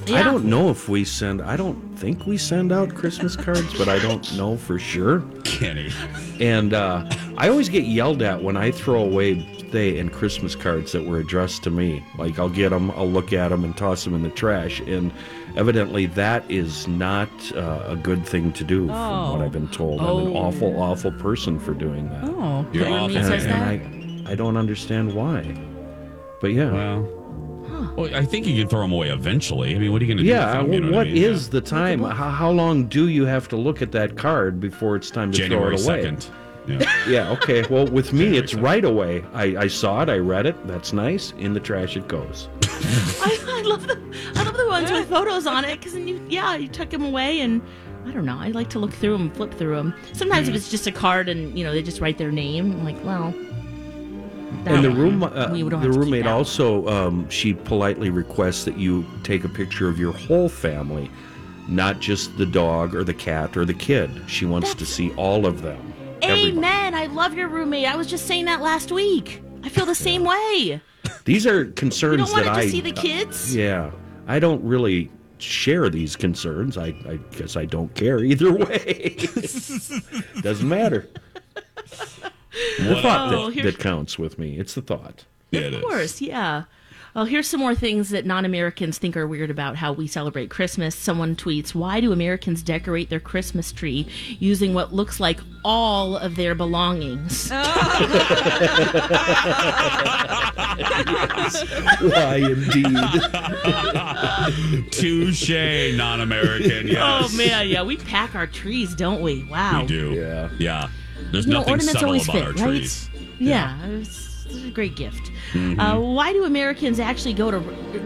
Yeah. 0.07 0.19
I 0.19 0.23
don't 0.23 0.45
know 0.45 0.69
if 0.69 0.87
we 0.87 1.03
send. 1.03 1.41
I 1.41 1.55
don't 1.57 1.75
think 1.97 2.27
we 2.27 2.37
send 2.37 2.71
out 2.71 2.93
Christmas 2.93 3.35
cards, 3.35 3.73
but 3.75 3.87
I 3.89 3.97
don't 3.97 4.37
know 4.37 4.55
for 4.55 4.77
sure. 4.77 5.21
Kenny. 5.43 5.91
And 6.39 6.75
uh, 6.75 7.09
I 7.37 7.49
always 7.49 7.69
get 7.69 7.85
yelled 7.85 8.21
at 8.21 8.43
when 8.43 8.55
I 8.55 8.69
throw 8.69 9.01
away 9.01 9.33
birthday 9.33 9.97
and 9.97 10.11
Christmas 10.13 10.55
cards 10.55 10.91
that 10.91 11.03
were 11.05 11.17
addressed 11.17 11.63
to 11.63 11.71
me. 11.71 12.03
Like 12.19 12.37
I'll 12.37 12.49
get 12.49 12.69
them, 12.69 12.91
I'll 12.91 13.09
look 13.09 13.33
at 13.33 13.49
them, 13.49 13.63
and 13.63 13.75
toss 13.75 14.03
them 14.03 14.13
in 14.13 14.21
the 14.21 14.29
trash. 14.29 14.79
And 14.81 15.11
evidently, 15.55 16.05
that 16.07 16.43
is 16.49 16.87
not 16.87 17.29
uh, 17.55 17.83
a 17.87 17.95
good 17.95 18.25
thing 18.25 18.51
to 18.53 18.63
do, 18.63 18.87
from 18.87 19.31
what 19.31 19.41
I've 19.41 19.51
been 19.51 19.67
told. 19.69 19.99
I'm 20.01 20.07
an 20.27 20.27
Oh. 20.35 20.35
awful, 20.37 20.81
awful 20.81 21.11
person 21.13 21.59
for 21.59 21.73
doing 21.73 22.09
that. 22.09 22.23
Oh, 22.25 22.65
You're 22.71 22.87
Your 22.87 22.97
awful. 22.99 23.15
roommate 23.21 23.41
and, 23.43 23.51
and? 23.51 24.27
I, 24.27 24.31
I 24.31 24.35
don't 24.35 24.57
understand 24.57 25.13
why. 25.13 25.41
But 26.41 26.53
yeah. 26.53 26.71
Well, 26.71 27.93
well, 27.95 28.15
I 28.15 28.25
think 28.25 28.45
you 28.45 28.59
can 28.59 28.67
throw 28.69 28.81
them 28.81 28.91
away 28.91 29.09
eventually. 29.09 29.75
I 29.75 29.79
mean, 29.79 29.91
what 29.91 30.01
are 30.01 30.05
you 30.05 30.09
going 30.13 30.17
to 30.17 30.23
do? 30.23 30.29
Yeah, 30.29 30.61
with 30.61 30.71
them? 30.71 30.73
You 30.73 30.79
know 30.91 30.97
what 30.97 31.07
I 31.07 31.11
mean? 31.11 31.23
is 31.23 31.49
the 31.49 31.61
time? 31.61 32.01
How, 32.03 32.29
how 32.29 32.51
long 32.51 32.85
do 32.87 33.07
you 33.09 33.25
have 33.25 33.47
to 33.49 33.55
look 33.57 33.81
at 33.81 33.91
that 33.93 34.17
card 34.17 34.59
before 34.59 34.95
it's 34.95 35.09
time 35.09 35.31
to 35.31 35.37
January 35.37 35.77
throw 35.77 35.93
it 35.95 36.01
away? 36.01 36.01
second? 36.03 36.29
Yeah. 36.67 36.91
Yeah, 37.07 37.29
okay. 37.33 37.63
Well, 37.69 37.85
with 37.85 38.11
me, 38.11 38.19
January 38.23 38.37
it's 38.43 38.53
2nd. 38.53 38.61
right 38.63 38.85
away. 38.85 39.23
I, 39.33 39.43
I 39.57 39.67
saw 39.67 40.01
it, 40.01 40.09
I 40.09 40.17
read 40.17 40.47
it. 40.47 40.55
That's 40.67 40.93
nice. 40.93 41.31
In 41.37 41.53
the 41.53 41.59
trash 41.59 41.95
it 41.95 42.07
goes. 42.07 42.49
I, 42.63 43.19
I 43.23 43.34
love 43.65 43.87
the 43.87 43.99
I 44.35 44.43
love 44.43 44.57
the 44.57 44.67
ones 44.67 44.91
with 44.91 45.09
photos 45.09 45.47
on 45.47 45.65
it 45.65 45.79
because 45.79 45.93
then 45.93 46.07
you 46.07 46.25
yeah 46.29 46.55
you 46.55 46.67
tuck 46.67 46.89
them 46.89 47.03
away 47.03 47.41
and 47.41 47.61
I 48.05 48.11
don't 48.11 48.25
know 48.25 48.37
I 48.37 48.49
like 48.49 48.69
to 48.71 48.79
look 48.79 48.93
through 48.93 49.17
them 49.17 49.31
flip 49.31 49.53
through 49.53 49.75
them 49.75 49.93
sometimes 50.13 50.47
if 50.47 50.55
it's 50.55 50.69
just 50.69 50.87
a 50.87 50.91
card 50.91 51.29
and 51.29 51.57
you 51.57 51.63
know 51.63 51.71
they 51.71 51.81
just 51.81 52.01
write 52.01 52.17
their 52.17 52.31
name 52.31 52.71
I'm 52.71 52.83
like 52.83 53.03
well 53.03 53.33
and 54.65 54.83
the 54.83 54.89
room, 54.89 55.21
uh, 55.21 55.49
we 55.51 55.59
don't 55.61 55.69
the 55.69 55.77
have 55.77 55.83
to 55.83 55.89
keep 55.91 55.99
roommate 55.99 56.27
also, 56.27 56.87
um, 56.87 57.29
she 57.29 57.53
politely 57.53 58.09
requests 58.09 58.63
that 58.65 58.77
you 58.77 59.05
take 59.23 59.43
a 59.43 59.49
picture 59.49 59.87
of 59.87 59.99
your 59.99 60.11
whole 60.13 60.49
family, 60.49 61.11
not 61.67 61.99
just 61.99 62.35
the 62.37 62.45
dog 62.45 62.95
or 62.95 63.03
the 63.03 63.13
cat 63.13 63.55
or 63.57 63.65
the 63.65 63.73
kid. 63.73 64.09
She 64.27 64.45
wants 64.45 64.73
to 64.73 64.85
see 64.85 65.11
all 65.15 65.45
of 65.45 65.61
them. 65.61 65.93
everybody. 66.21 66.57
Amen 66.57 66.95
I 66.95 67.05
love 67.07 67.35
your 67.35 67.47
roommate. 67.47 67.85
I 67.85 67.95
was 67.95 68.07
just 68.07 68.25
saying 68.25 68.45
that 68.45 68.61
last 68.61 68.91
week. 68.91 69.41
I 69.63 69.69
feel 69.69 69.85
the 69.85 69.95
same 69.95 70.23
way 70.23 70.81
These 71.25 71.45
are 71.47 71.65
you 71.65 71.71
concerns 71.73 72.21
don't 72.29 72.31
want 72.31 72.45
that 72.45 72.53
to 72.53 72.59
I 72.59 72.67
see 72.69 72.81
the 72.81 72.91
kids 72.91 73.55
Yeah, 73.55 73.91
I 74.27 74.39
don't 74.39 74.63
really 74.63 75.11
share 75.37 75.89
these 75.89 76.15
concerns. 76.15 76.77
I, 76.77 76.87
I 77.07 77.19
guess 77.35 77.55
I 77.57 77.65
don't 77.65 77.93
care 77.95 78.23
either 78.23 78.53
way. 78.65 79.17
Doesn't 80.41 80.67
matter. 80.69 81.07
The 82.79 82.99
thought 83.01 83.33
Oh, 83.33 83.45
that, 83.47 83.53
here's- 83.53 83.73
that 83.75 83.81
counts 83.81 84.17
with 84.17 84.39
me. 84.39 84.57
It's 84.57 84.75
the 84.75 84.81
thought. 84.81 85.25
Yeah, 85.51 85.61
it 85.61 85.73
Of 85.73 85.79
is. 85.79 85.85
course, 85.85 86.21
yeah. 86.21 86.63
Well, 87.15 87.23
here's 87.23 87.47
some 87.47 87.61
more 87.61 87.73
things 87.73 88.09
that 88.09 88.25
non 88.25 88.43
Americans 88.43 88.97
think 88.97 89.15
are 89.15 89.25
weird 89.25 89.49
about 89.49 89.77
how 89.77 89.93
we 89.93 90.05
celebrate 90.05 90.49
Christmas. 90.49 90.93
Someone 90.93 91.37
tweets, 91.37 91.73
Why 91.73 92.01
do 92.01 92.11
Americans 92.11 92.61
decorate 92.61 93.09
their 93.09 93.21
Christmas 93.21 93.71
tree 93.71 94.05
using 94.37 94.73
what 94.73 94.93
looks 94.93 95.17
like 95.21 95.39
all 95.63 96.17
of 96.17 96.35
their 96.35 96.55
belongings? 96.55 97.49
Oh. 97.53 97.63
Why 102.01 102.35
indeed? 102.35 102.97
Touche, 104.91 105.95
non-American. 105.95 106.87
Yes. 106.89 106.99
Oh, 107.01 107.37
man, 107.37 107.69
yeah. 107.69 107.83
We 107.83 107.95
pack 107.95 108.35
our 108.35 108.47
trees, 108.47 108.93
don't 108.93 109.21
we? 109.21 109.43
Wow. 109.45 109.81
we 109.81 109.87
do. 109.87 110.11
Yeah. 110.11 110.49
yeah. 110.59 110.89
There's 111.31 111.45
You 111.45 111.53
nothing 111.53 111.71
ornaments 111.71 111.93
subtle 111.93 112.09
always 112.09 112.23
about 112.27 112.33
fit, 112.33 112.43
our 112.43 112.51
right? 112.51 112.77
trees. 112.79 113.09
Yeah, 113.39 113.85
it's, 113.85 114.45
it's 114.47 114.65
a 114.65 114.71
great 114.71 114.95
gift. 114.97 115.31
Mm-hmm. 115.55 115.79
Uh, 115.79 115.99
why 115.99 116.33
do 116.33 116.43
Americans 116.43 116.99
actually 116.99 117.33
go 117.33 117.49
to 117.49 117.59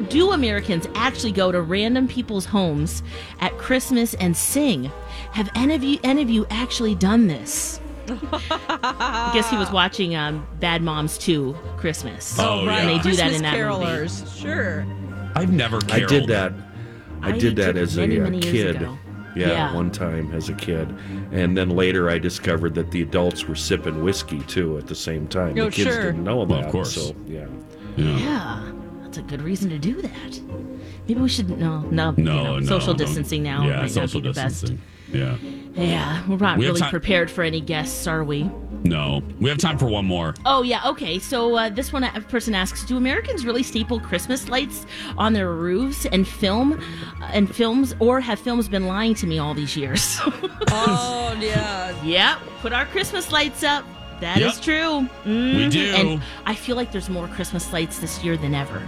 do 0.10 0.32
Americans 0.32 0.88
actually 0.96 1.32
go 1.32 1.52
to 1.52 1.62
random 1.62 2.08
people's 2.08 2.46
homes 2.46 3.02
at 3.40 3.58
Christmas 3.58 4.14
and 4.16 4.38
sing? 4.38 4.92
Have 5.32 5.50
any 5.56 5.74
of 5.74 5.84
you 5.84 6.00
any 6.04 6.22
of 6.22 6.30
you 6.30 6.46
actually 6.50 6.96
done 6.96 7.28
this? 7.28 7.80
I 8.10 9.32
guess 9.34 9.50
he 9.50 9.58
was 9.58 9.72
watching 9.72 10.16
um, 10.16 10.48
Bad 10.60 10.82
Moms 10.82 11.18
2 11.20 11.56
Christmas. 11.78 12.38
Oh, 12.40 12.66
right. 12.66 12.66
yeah. 12.66 12.80
And 12.80 12.90
they 12.90 13.10
do 13.10 13.16
that 13.16 13.34
in 13.34 13.42
that 13.44 13.54
movie. 13.54 13.64
carolers. 13.64 14.42
Sure. 14.42 14.86
I've 15.36 15.52
never. 15.52 15.80
I 15.90 16.00
did 16.00 16.28
that. 16.28 16.54
I, 17.22 17.30
I 17.30 17.32
did 17.38 17.56
that 17.58 17.74
did 17.74 17.84
as 17.84 17.98
a, 17.98 18.02
many, 18.02 18.20
many 18.20 18.38
years 18.40 18.74
kid. 18.74 18.76
ago. 18.78 18.98
Yeah, 19.40 19.48
Yeah. 19.48 19.74
one 19.74 19.90
time 19.90 20.32
as 20.34 20.50
a 20.50 20.54
kid, 20.54 20.94
and 21.32 21.58
then 21.58 21.70
later 21.70 22.10
I 22.10 22.18
discovered 22.20 22.76
that 22.76 22.92
the 22.92 23.02
adults 23.02 23.48
were 23.48 23.56
sipping 23.56 24.04
whiskey 24.04 24.40
too 24.48 24.78
at 24.78 24.88
the 24.88 24.96
same 24.96 25.28
time. 25.28 25.58
Oh, 25.58 25.66
the 25.66 25.72
kids 25.72 25.90
sure. 25.94 26.04
didn't 26.12 26.24
know 26.26 26.38
Well, 26.38 26.46
that. 26.48 26.66
of 26.66 26.72
course. 26.72 26.94
So 26.94 27.16
yeah. 27.28 27.46
Yeah. 27.96 28.18
Yeah, 28.20 28.72
that's 29.02 29.18
a 29.18 29.22
good 29.22 29.42
reason 29.42 29.70
to 29.70 29.80
do 29.80 30.02
that. 30.02 30.42
Maybe 31.08 31.22
we 31.22 31.30
should 31.30 31.50
no 31.50 31.80
no 31.90 32.12
No, 32.12 32.14
you 32.18 32.24
know, 32.24 32.60
no. 32.60 32.66
social 32.66 32.94
don't- 32.94 33.08
distancing 33.08 33.44
now 33.44 33.66
Yeah, 33.66 33.86
social 33.88 34.20
be 34.22 34.28
the 34.28 34.34
best. 34.34 34.62
distancing. 34.62 34.82
Yeah. 35.12 35.38
Yeah, 35.76 36.24
we're 36.28 36.38
not 36.38 36.58
We 36.58 36.66
really 36.68 36.82
time- 36.82 36.90
prepared 36.90 37.32
for 37.32 37.44
any 37.44 37.62
guests, 37.62 38.06
are 38.08 38.24
we? 38.24 38.50
No, 38.84 39.22
we 39.40 39.50
have 39.50 39.58
time 39.58 39.78
for 39.78 39.88
one 39.88 40.06
more. 40.06 40.34
Oh 40.46 40.62
yeah, 40.64 40.82
okay. 40.88 41.20
So 41.20 41.56
uh, 41.56 41.70
this 41.70 41.92
one 41.92 42.04
a 42.06 42.22
person 42.22 42.56
asks, 42.56 42.86
do 42.86 42.96
Americans 42.98 43.46
really 43.46 43.62
staple 43.64 44.00
Christmas 44.00 44.48
lights 44.48 44.86
on 45.18 45.34
their 45.34 45.52
roofs 45.52 46.06
and 46.06 46.26
film 46.28 46.74
uh, 47.22 47.26
and 47.34 47.54
films, 47.54 47.94
or 48.00 48.22
have 48.22 48.40
films 48.40 48.70
been 48.70 48.88
lying 48.88 49.16
to 49.16 49.28
me 49.28 49.38
all 49.38 49.54
these 49.54 49.76
years? 49.76 50.20
Oh, 50.72 51.36
yeah. 51.40 51.94
yeah, 52.04 52.40
put 52.62 52.74
our 52.74 52.86
Christmas 52.86 53.32
lights 53.32 53.64
up. 53.64 53.84
That 54.22 54.38
is 54.38 54.56
Yep. 54.58 54.64
true. 54.64 55.10
Mhm. 55.26 55.72
do. 55.72 55.94
And 55.96 56.22
I 56.46 56.54
feel 56.54 56.76
like 56.76 56.92
there's 56.92 57.10
more 57.10 57.28
Christmas 57.30 57.72
lights 57.74 58.00
this 58.00 58.24
year 58.24 58.38
than 58.38 58.54
ever. 58.54 58.82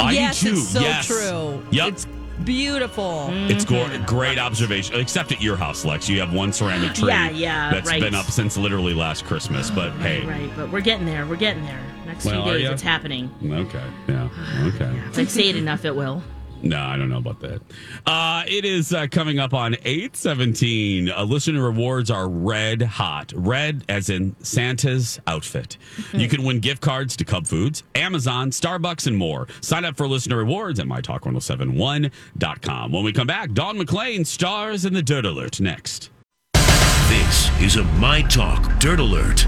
I 0.00 0.12
yes, 0.12 0.40
do 0.40 0.50
too. 0.52 0.56
it's 0.56 0.68
so 0.68 0.80
yes. 0.80 1.06
true. 1.06 1.62
Yep. 1.70 1.88
It's 1.88 2.06
beautiful. 2.44 3.28
It's 3.32 3.64
go- 3.64 3.78
Mm-hmm. 3.88 4.04
great 4.04 4.38
observation, 4.38 4.96
except 4.96 5.32
at 5.32 5.40
your 5.40 5.56
house, 5.56 5.84
Lex. 5.84 6.08
You 6.08 6.20
have 6.20 6.32
one 6.32 6.52
ceramic 6.52 6.94
tree 6.94 7.08
Yeah, 7.08 7.30
yeah, 7.30 7.70
that's 7.70 7.86
right. 7.88 8.00
been 8.00 8.14
up 8.14 8.26
since 8.26 8.56
literally 8.56 8.92
last 8.94 9.24
Christmas. 9.24 9.70
But 9.70 9.92
hey, 9.98 10.24
Right, 10.26 10.50
but 10.56 10.70
we're 10.70 10.80
getting 10.80 11.06
there. 11.06 11.24
We're 11.26 11.36
getting 11.36 11.64
there. 11.64 11.80
Next 12.06 12.24
Well, 12.24 12.42
few 12.42 12.52
are 12.52 12.56
days, 12.56 12.64
ya? 12.64 12.72
it's 12.72 12.82
happening. 12.82 13.30
okay, 13.44 13.82
yeah, 14.08 14.28
okay. 14.74 15.00
If 15.10 15.18
I 15.18 15.24
say 15.24 15.48
it 15.48 15.56
enough, 15.56 15.84
it 15.84 15.94
will. 15.94 16.22
No, 16.62 16.80
I 16.80 16.96
don't 16.96 17.08
know 17.08 17.18
about 17.18 17.40
that. 17.40 17.60
Uh, 18.06 18.42
it 18.46 18.64
is 18.64 18.92
uh, 18.92 19.06
coming 19.10 19.38
up 19.38 19.54
on 19.54 19.74
817. 19.84 21.10
Uh, 21.10 21.24
listener 21.24 21.62
rewards 21.62 22.10
are 22.10 22.28
red 22.28 22.82
hot. 22.82 23.32
Red 23.34 23.84
as 23.88 24.10
in 24.10 24.34
Santa's 24.42 25.20
outfit. 25.26 25.76
You 26.12 26.28
can 26.28 26.42
win 26.42 26.60
gift 26.60 26.80
cards 26.80 27.16
to 27.16 27.24
Cub 27.24 27.46
Foods, 27.46 27.82
Amazon, 27.94 28.50
Starbucks, 28.50 29.06
and 29.06 29.16
more. 29.16 29.46
Sign 29.60 29.84
up 29.84 29.96
for 29.96 30.08
listener 30.08 30.36
rewards 30.36 30.80
at 30.80 30.86
mytalk1071.com. 30.86 32.92
When 32.92 33.04
we 33.04 33.12
come 33.12 33.26
back, 33.26 33.52
Dawn 33.52 33.78
McClain 33.78 34.26
stars 34.26 34.84
in 34.84 34.92
the 34.92 35.02
Dirt 35.02 35.26
Alert 35.26 35.60
next. 35.60 36.10
This 36.54 37.50
is 37.60 37.76
a 37.76 37.84
My 37.84 38.22
Talk 38.22 38.78
Dirt 38.80 39.00
Alert. 39.00 39.46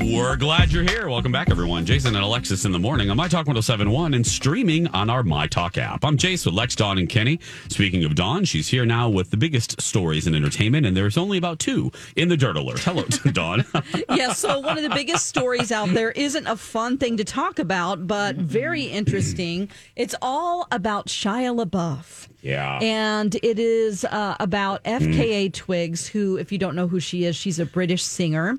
We're 0.00 0.36
glad 0.36 0.72
you're 0.72 0.84
here. 0.84 1.08
Welcome 1.08 1.32
back, 1.32 1.50
everyone. 1.50 1.84
Jason 1.84 2.14
and 2.14 2.24
Alexis 2.24 2.64
in 2.64 2.72
the 2.72 2.78
morning 2.78 3.10
on 3.10 3.16
My 3.16 3.26
Talk 3.26 3.46
1071 3.46 4.14
and 4.14 4.26
streaming 4.26 4.86
on 4.88 5.10
our 5.10 5.22
My 5.22 5.46
Talk 5.46 5.76
app. 5.76 6.04
I'm 6.04 6.16
Jace 6.16 6.46
with 6.46 6.54
Lex, 6.54 6.76
Dawn, 6.76 6.98
and 6.98 7.08
Kenny. 7.08 7.40
Speaking 7.68 8.04
of 8.04 8.14
Dawn, 8.14 8.44
she's 8.44 8.68
here 8.68 8.86
now 8.86 9.08
with 9.08 9.30
the 9.30 9.36
biggest 9.36 9.80
stories 9.80 10.26
in 10.26 10.34
entertainment, 10.34 10.86
and 10.86 10.96
there's 10.96 11.18
only 11.18 11.36
about 11.36 11.58
two 11.58 11.90
in 12.16 12.28
the 12.28 12.36
Dirt 12.36 12.56
Alert. 12.56 12.78
Hello, 12.80 13.02
Dawn. 13.32 13.64
yeah, 14.14 14.32
so 14.32 14.60
one 14.60 14.76
of 14.76 14.84
the 14.84 14.90
biggest 14.90 15.26
stories 15.26 15.72
out 15.72 15.88
there 15.90 16.12
isn't 16.12 16.46
a 16.46 16.56
fun 16.56 16.96
thing 16.98 17.16
to 17.16 17.24
talk 17.24 17.58
about, 17.58 18.06
but 18.06 18.36
very 18.36 18.84
interesting. 18.84 19.68
It's 19.96 20.14
all 20.22 20.66
about 20.70 21.08
Shia 21.08 21.64
LaBeouf. 21.64 22.28
yeah. 22.40 22.78
And 22.80 23.34
it 23.36 23.58
is 23.58 24.04
uh, 24.04 24.36
about 24.38 24.84
FKA 24.84 25.52
Twigs, 25.52 26.06
who, 26.06 26.36
if 26.36 26.52
you 26.52 26.58
don't 26.58 26.76
know 26.76 26.86
who 26.88 27.00
she 27.00 27.24
is, 27.24 27.34
she's 27.36 27.58
a 27.58 27.66
British 27.66 28.02
singer. 28.04 28.58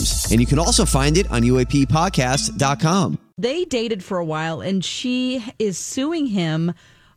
And 0.31 0.39
you 0.39 0.47
can 0.47 0.59
also 0.59 0.85
find 0.85 1.17
it 1.17 1.29
on 1.31 1.43
UAPpodcast.com. 1.43 3.19
they 3.37 3.65
dated 3.65 4.03
for 4.03 4.17
a 4.17 4.25
while, 4.25 4.61
and 4.61 4.83
she 4.83 5.43
is 5.57 5.77
suing 5.77 6.27
him 6.27 6.73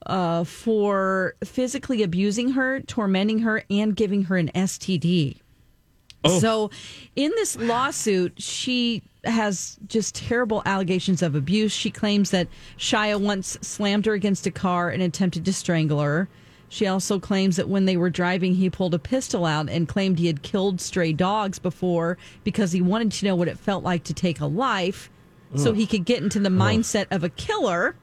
uh, 0.07 0.45
for 0.45 1.35
physically 1.45 2.03
abusing 2.03 2.51
her, 2.51 2.81
tormenting 2.81 3.41
her, 3.41 3.63
and 3.71 3.95
giving 3.95 4.25
her 4.25 4.37
an 4.37 4.51
STD. 4.55 5.37
So, 6.41 6.71
in 7.17 7.31
this 7.33 7.55
lawsuit, 7.57 8.41
she 8.41 9.03
has 9.25 9.77
just 9.87 10.15
terrible 10.15 10.63
allegations 10.65 11.21
of 11.21 11.35
abuse. 11.35 11.71
She 11.71 11.91
claims 11.91 12.31
that 12.31 12.49
Shia 12.79 13.21
once 13.21 13.59
slammed 13.61 14.07
her 14.07 14.15
against 14.15 14.47
a 14.47 14.51
car 14.51 14.89
and 14.89 15.03
attempted 15.03 15.45
to 15.45 15.53
strangle 15.53 16.01
her. 16.01 16.29
She 16.69 16.87
also 16.87 17.21
claims 17.21 17.57
that 17.57 17.69
when 17.69 17.85
they 17.85 17.97
were 17.97 18.11
driving, 18.11 18.55
he 18.55 18.69
pulled 18.71 18.95
a 18.95 18.99
pistol 18.99 19.45
out 19.45 19.69
and 19.69 19.89
claimed 19.89 20.19
he 20.19 20.27
had 20.27 20.43
killed 20.43 20.81
stray 20.81 21.13
dogs 21.13 21.59
before 21.59 22.19
because 22.43 22.73
he 22.73 22.83
wanted 22.83 23.13
to 23.13 23.27
know 23.27 23.37
what 23.37 23.49
it 23.49 23.59
felt 23.59 23.85
like 23.85 24.05
to 24.05 24.15
take 24.15 24.41
a 24.41 24.47
life 24.47 25.11
so 25.57 25.73
he 25.73 25.87
could 25.87 26.05
get 26.05 26.23
into 26.23 26.41
the 26.41 26.49
mindset 26.49 27.07
of 27.11 27.23
a 27.23 27.29
killer. 27.29 27.95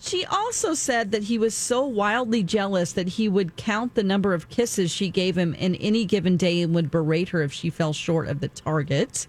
She 0.00 0.24
also 0.24 0.74
said 0.74 1.10
that 1.12 1.24
he 1.24 1.38
was 1.38 1.54
so 1.54 1.84
wildly 1.84 2.42
jealous 2.42 2.92
that 2.92 3.08
he 3.08 3.28
would 3.28 3.56
count 3.56 3.94
the 3.94 4.02
number 4.02 4.34
of 4.34 4.48
kisses 4.48 4.90
she 4.90 5.08
gave 5.08 5.36
him 5.36 5.54
in 5.54 5.74
any 5.76 6.04
given 6.04 6.36
day 6.36 6.62
and 6.62 6.74
would 6.74 6.90
berate 6.90 7.30
her 7.30 7.42
if 7.42 7.52
she 7.52 7.70
fell 7.70 7.92
short 7.92 8.28
of 8.28 8.40
the 8.40 8.48
target. 8.48 9.26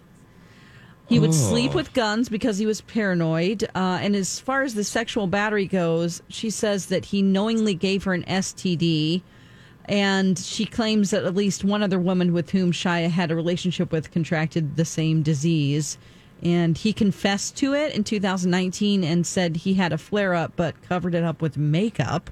He 1.08 1.18
would 1.18 1.32
sleep 1.32 1.74
with 1.74 1.94
guns 1.94 2.28
because 2.28 2.58
he 2.58 2.66
was 2.66 2.82
paranoid. 2.82 3.64
Uh, 3.74 3.98
and 4.02 4.14
as 4.14 4.38
far 4.38 4.62
as 4.62 4.74
the 4.74 4.84
sexual 4.84 5.26
battery 5.26 5.66
goes, 5.66 6.22
she 6.28 6.50
says 6.50 6.86
that 6.86 7.06
he 7.06 7.22
knowingly 7.22 7.74
gave 7.74 8.04
her 8.04 8.12
an 8.12 8.24
STD. 8.24 9.22
And 9.86 10.38
she 10.38 10.66
claims 10.66 11.10
that 11.10 11.24
at 11.24 11.34
least 11.34 11.64
one 11.64 11.82
other 11.82 11.98
woman 11.98 12.34
with 12.34 12.50
whom 12.50 12.72
Shia 12.72 13.08
had 13.08 13.30
a 13.30 13.36
relationship 13.36 13.90
with 13.90 14.10
contracted 14.10 14.76
the 14.76 14.84
same 14.84 15.22
disease. 15.22 15.96
And 16.42 16.76
he 16.76 16.92
confessed 16.92 17.56
to 17.56 17.72
it 17.72 17.94
in 17.94 18.04
2019 18.04 19.02
and 19.02 19.26
said 19.26 19.56
he 19.56 19.74
had 19.74 19.94
a 19.94 19.98
flare 19.98 20.34
up, 20.34 20.52
but 20.56 20.80
covered 20.82 21.14
it 21.14 21.24
up 21.24 21.40
with 21.40 21.56
makeup. 21.56 22.30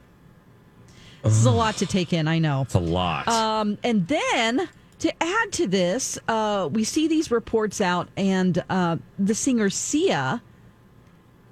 This 1.23 1.39
is 1.39 1.47
a 1.47 1.51
lot 1.51 1.79
to 1.79 1.87
take 1.87 2.13
in, 2.13 2.29
I 2.29 2.39
know. 2.39 2.63
It's 2.63 2.75
a 2.75 2.79
lot. 2.79 3.27
Um, 3.27 3.79
and 3.83 4.07
then 4.07 4.69
to 5.01 5.13
add 5.23 5.53
to 5.53 5.67
this, 5.67 6.19
uh, 6.29 6.69
we 6.73 6.85
see 6.85 7.09
these 7.09 7.31
reports 7.31 7.81
out, 7.81 8.09
and 8.17 8.63
uh, 8.71 8.97
the 9.19 9.35
singer 9.35 9.71
Sia 9.71 10.43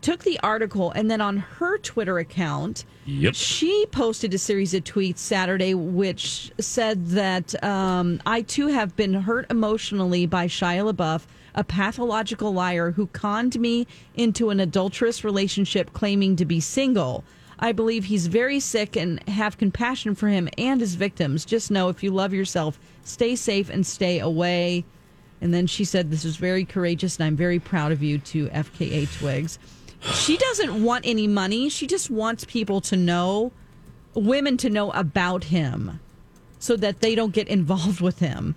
took 0.00 0.22
the 0.22 0.38
article 0.42 0.90
and 0.90 1.10
then 1.10 1.22
on 1.22 1.38
her 1.38 1.78
Twitter 1.78 2.18
account, 2.18 2.84
Yep. 3.06 3.34
she 3.34 3.86
posted 3.90 4.34
a 4.34 4.38
series 4.38 4.74
of 4.74 4.84
tweets 4.84 5.18
Saturday 5.18 5.74
which 5.74 6.52
said 6.60 7.06
that 7.08 7.62
um, 7.64 8.20
I 8.26 8.42
too 8.42 8.66
have 8.66 8.94
been 8.96 9.14
hurt 9.14 9.46
emotionally 9.50 10.26
by 10.26 10.46
Shia 10.46 10.92
LaBeouf, 10.92 11.22
a 11.54 11.64
pathological 11.64 12.52
liar 12.52 12.90
who 12.90 13.06
conned 13.08 13.58
me 13.58 13.86
into 14.14 14.50
an 14.50 14.60
adulterous 14.60 15.24
relationship 15.24 15.92
claiming 15.94 16.36
to 16.36 16.44
be 16.44 16.60
single. 16.60 17.24
I 17.58 17.72
believe 17.72 18.04
he's 18.04 18.26
very 18.26 18.60
sick 18.60 18.96
and 18.96 19.26
have 19.28 19.58
compassion 19.58 20.14
for 20.14 20.28
him 20.28 20.48
and 20.58 20.80
his 20.80 20.94
victims. 20.94 21.44
Just 21.44 21.70
know 21.70 21.88
if 21.88 22.02
you 22.02 22.10
love 22.10 22.32
yourself, 22.32 22.78
stay 23.04 23.36
safe 23.36 23.70
and 23.70 23.86
stay 23.86 24.18
away. 24.18 24.84
And 25.40 25.52
then 25.52 25.66
she 25.66 25.84
said, 25.84 26.10
This 26.10 26.24
is 26.24 26.36
very 26.36 26.64
courageous 26.64 27.16
and 27.18 27.26
I'm 27.26 27.36
very 27.36 27.58
proud 27.58 27.92
of 27.92 28.02
you 28.02 28.18
to 28.18 28.48
FKA 28.48 29.18
Twigs. 29.18 29.58
She 30.14 30.36
doesn't 30.36 30.82
want 30.82 31.06
any 31.06 31.26
money. 31.26 31.68
She 31.68 31.86
just 31.86 32.10
wants 32.10 32.44
people 32.44 32.80
to 32.82 32.96
know, 32.96 33.52
women 34.14 34.56
to 34.58 34.70
know 34.70 34.90
about 34.92 35.44
him 35.44 36.00
so 36.58 36.76
that 36.76 37.00
they 37.00 37.14
don't 37.14 37.32
get 37.32 37.48
involved 37.48 38.00
with 38.00 38.18
him. 38.18 38.54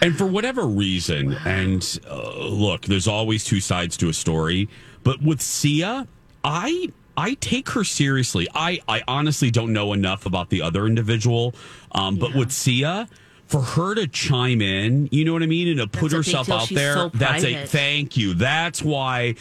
And 0.00 0.16
for 0.16 0.26
whatever 0.26 0.66
reason, 0.66 1.34
and 1.44 2.00
uh, 2.10 2.38
look, 2.38 2.82
there's 2.82 3.06
always 3.06 3.44
two 3.44 3.60
sides 3.60 3.96
to 3.98 4.08
a 4.08 4.12
story, 4.12 4.68
but 5.02 5.22
with 5.22 5.40
Sia, 5.40 6.06
I 6.42 6.90
I 7.16 7.34
take 7.34 7.70
her 7.70 7.84
seriously. 7.84 8.48
I 8.54 8.80
I 8.88 9.02
honestly 9.06 9.50
don't 9.50 9.72
know 9.72 9.92
enough 9.92 10.26
about 10.26 10.50
the 10.50 10.62
other 10.62 10.86
individual, 10.86 11.54
um, 11.92 12.16
but 12.16 12.34
with 12.34 12.50
Sia. 12.52 13.08
For 13.46 13.60
her 13.60 13.94
to 13.94 14.08
chime 14.08 14.62
in, 14.62 15.06
you 15.12 15.22
know 15.26 15.34
what 15.34 15.42
I 15.42 15.46
mean, 15.46 15.68
and 15.68 15.78
to 15.78 15.86
put 15.86 16.14
a 16.14 16.16
herself 16.16 16.48
out 16.50 16.62
She's 16.66 16.78
there, 16.78 16.94
so 16.94 17.08
that's 17.10 17.44
a 17.44 17.66
thank 17.66 18.16
you. 18.16 18.32
That's 18.32 18.80
why 18.82 19.34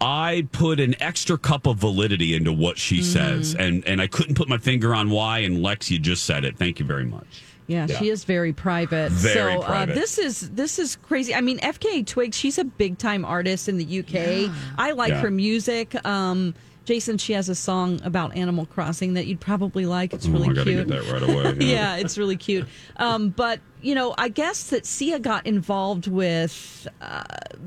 I 0.00 0.48
put 0.50 0.80
an 0.80 1.00
extra 1.00 1.36
cup 1.36 1.66
of 1.66 1.76
validity 1.76 2.34
into 2.34 2.52
what 2.54 2.78
she 2.78 3.02
says, 3.02 3.52
Mm-hmm. 3.52 3.60
and 3.62 3.84
and 3.86 4.00
I 4.00 4.06
couldn't 4.06 4.34
put 4.34 4.48
my 4.48 4.56
finger 4.56 4.94
on 4.94 5.10
why. 5.10 5.40
And 5.40 5.62
Lex, 5.62 5.90
you 5.90 5.98
just 5.98 6.24
said 6.24 6.46
it. 6.46 6.56
Thank 6.56 6.78
you 6.80 6.86
very 6.86 7.04
much. 7.04 7.42
Yeah, 7.66 7.86
Yeah. 7.86 7.98
she 7.98 8.08
is 8.08 8.24
very 8.24 8.54
private. 8.54 9.12
Very 9.12 9.56
so 9.56 9.62
private. 9.62 9.92
Uh, 9.92 9.94
this 9.94 10.16
is 10.16 10.50
this 10.50 10.78
is 10.78 10.96
crazy. 10.96 11.34
I 11.34 11.42
mean, 11.42 11.58
FKA 11.60 12.06
Twigs, 12.06 12.38
she's 12.38 12.56
a 12.56 12.64
big 12.64 12.96
time 12.96 13.26
artist 13.26 13.68
in 13.68 13.76
the 13.76 13.98
UK. 14.00 14.50
I 14.78 14.92
like 14.92 15.10
Yeah. 15.10 15.20
her 15.20 15.30
music. 15.30 15.94
Um, 16.06 16.54
Jason, 16.90 17.18
she 17.18 17.34
has 17.34 17.48
a 17.48 17.54
song 17.54 18.00
about 18.02 18.36
Animal 18.36 18.66
Crossing 18.66 19.14
that 19.14 19.28
you'd 19.28 19.38
probably 19.38 19.86
like. 19.86 20.12
It's 20.12 20.26
really 20.26 20.48
oh, 20.48 20.50
I 20.50 20.54
gotta 20.54 20.72
cute. 20.72 20.88
get 20.88 21.06
that 21.06 21.12
right 21.12 21.22
away. 21.22 21.56
yeah, 21.60 21.94
it's 21.94 22.18
really 22.18 22.36
cute. 22.36 22.66
Um, 22.96 23.28
but 23.28 23.60
you 23.80 23.94
know, 23.94 24.12
I 24.18 24.28
guess 24.28 24.70
that 24.70 24.84
Sia 24.84 25.20
got 25.20 25.46
involved 25.46 26.08
with 26.08 26.88
uh, 27.00 27.22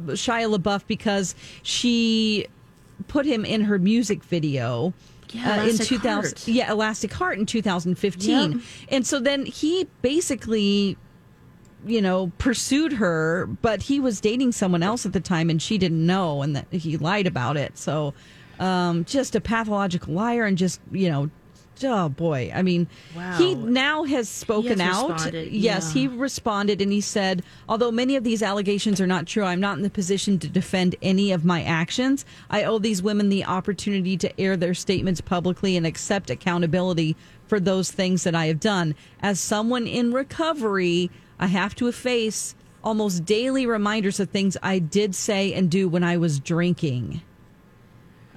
Shia 0.07 0.53
LaBeouf 0.53 0.85
because 0.87 1.35
she 1.61 2.47
put 3.07 3.25
him 3.25 3.45
in 3.45 3.61
her 3.61 3.79
music 3.79 4.25
video. 4.25 4.93
Yeah, 5.29 5.51
uh, 5.51 5.53
in 5.53 5.69
Elastic 5.69 5.87
2000 5.87 6.11
Heart. 6.11 6.47
yeah 6.47 6.71
elastic 6.71 7.13
heart 7.13 7.39
in 7.39 7.47
2015 7.47 8.51
Yep. 8.51 8.61
and 8.89 9.07
so 9.07 9.19
then 9.19 9.47
he 9.47 9.87
basically 10.03 10.95
you 11.87 12.03
know 12.03 12.31
pursued 12.37 12.93
her 12.93 13.47
but 13.63 13.81
he 13.81 13.99
was 13.99 14.21
dating 14.21 14.51
someone 14.51 14.83
else 14.83 15.07
at 15.07 15.13
the 15.13 15.19
time 15.19 15.49
and 15.49 15.59
she 15.59 15.79
didn't 15.79 16.05
know 16.05 16.43
and 16.43 16.55
that 16.55 16.71
he 16.71 16.97
lied 16.97 17.25
about 17.25 17.57
it 17.57 17.79
so 17.79 18.13
um 18.59 19.05
just 19.05 19.35
a 19.35 19.41
pathological 19.41 20.13
liar 20.13 20.45
and 20.45 20.57
just 20.57 20.79
you 20.91 21.09
know 21.09 21.29
oh 21.85 22.07
boy. 22.07 22.51
I 22.53 22.61
mean 22.61 22.87
Wow. 23.15 23.35
he 23.37 23.55
now 23.55 24.03
has 24.03 24.29
spoken 24.29 24.79
has 24.79 24.95
out. 24.95 25.11
responded, 25.13 25.51
yes 25.51 25.93
yeah. 25.95 26.01
he 26.01 26.07
responded 26.07 26.81
and 26.81 26.91
he 26.91 27.01
said 27.01 27.43
although 27.67 27.91
many 27.91 28.15
of 28.15 28.23
these 28.23 28.43
allegations 28.43 29.01
are 29.01 29.07
not 29.07 29.25
true 29.25 29.43
i'm 29.43 29.59
not 29.59 29.75
in 29.77 29.83
the 29.83 29.89
position 29.89 30.37
to 30.39 30.47
defend 30.47 30.95
any 31.01 31.31
of 31.31 31.43
my 31.43 31.63
actions. 31.63 32.25
I 32.49 32.63
owe 32.63 32.77
these 32.77 33.01
women 33.01 33.29
the 33.29 33.43
opportunity 33.45 34.15
to 34.17 34.39
air 34.39 34.55
their 34.55 34.75
statements 34.75 35.19
publicly 35.19 35.75
and 35.75 35.85
accept 35.85 36.29
accountability 36.29 37.15
for 37.47 37.59
those 37.59 37.91
things 37.91 38.23
that 38.23 38.35
i 38.35 38.45
have 38.45 38.59
done. 38.59 38.93
As 39.21 39.39
someone 39.39 39.87
in 39.87 40.13
recovery 40.13 41.09
i 41.39 41.47
have 41.47 41.73
to 41.75 41.91
face 41.91 42.55
almost 42.83 43.25
daily 43.25 43.65
reminders 43.65 44.19
of 44.19 44.29
things 44.29 44.55
i 44.61 44.77
did 44.77 45.15
say 45.15 45.51
and 45.53 45.71
do 45.71 45.89
when 45.89 46.03
i 46.03 46.17
was 46.17 46.39
drinking 46.39 47.21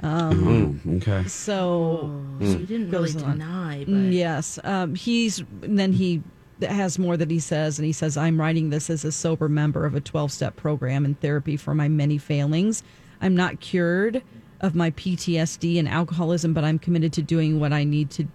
Oh, 0.02 0.74
okay. 0.96 1.24
so 1.26 2.10
So 2.40 2.46
he 2.58 2.66
didn't 2.66 2.90
really 2.90 3.12
on. 3.24 3.32
deny, 3.38 3.78
but 3.84 3.88
Mm, 3.94 4.12
Yes. 4.12 4.58
Um, 4.62 4.94
he's 4.94 5.42
then 5.62 5.92
he 5.92 6.22
has 6.62 6.98
more 6.98 7.16
that 7.16 7.30
he 7.30 7.38
says, 7.38 7.78
and 7.78 7.86
he 7.86 7.92
says, 7.92 8.16
"I'm 8.16 8.38
writing 8.40 8.70
this 8.70 8.88
as 8.90 9.04
a 9.04 9.12
sober 9.12 9.48
member 9.48 9.84
of 9.86 9.94
a 9.94 10.00
12 10.00 10.30
step 10.32 10.56
program 10.56 11.04
in 11.04 11.14
therapy 11.16 11.56
for 11.56 11.74
my 11.74 11.88
many 11.88 12.18
failings. 12.18 12.82
I'm 13.20 13.34
not 13.34 13.60
cured 13.60 14.22
of 14.60 14.74
my 14.74 14.90
PTSD 14.92 15.78
and 15.78 15.88
alcoholism, 15.88 16.52
but 16.54 16.64
I'm 16.64 16.78
committed 16.78 17.12
to 17.14 17.22
doing 17.22 17.58
what 17.60 17.72
I 17.72 17.84
need 17.84 18.10
to 18.10 18.26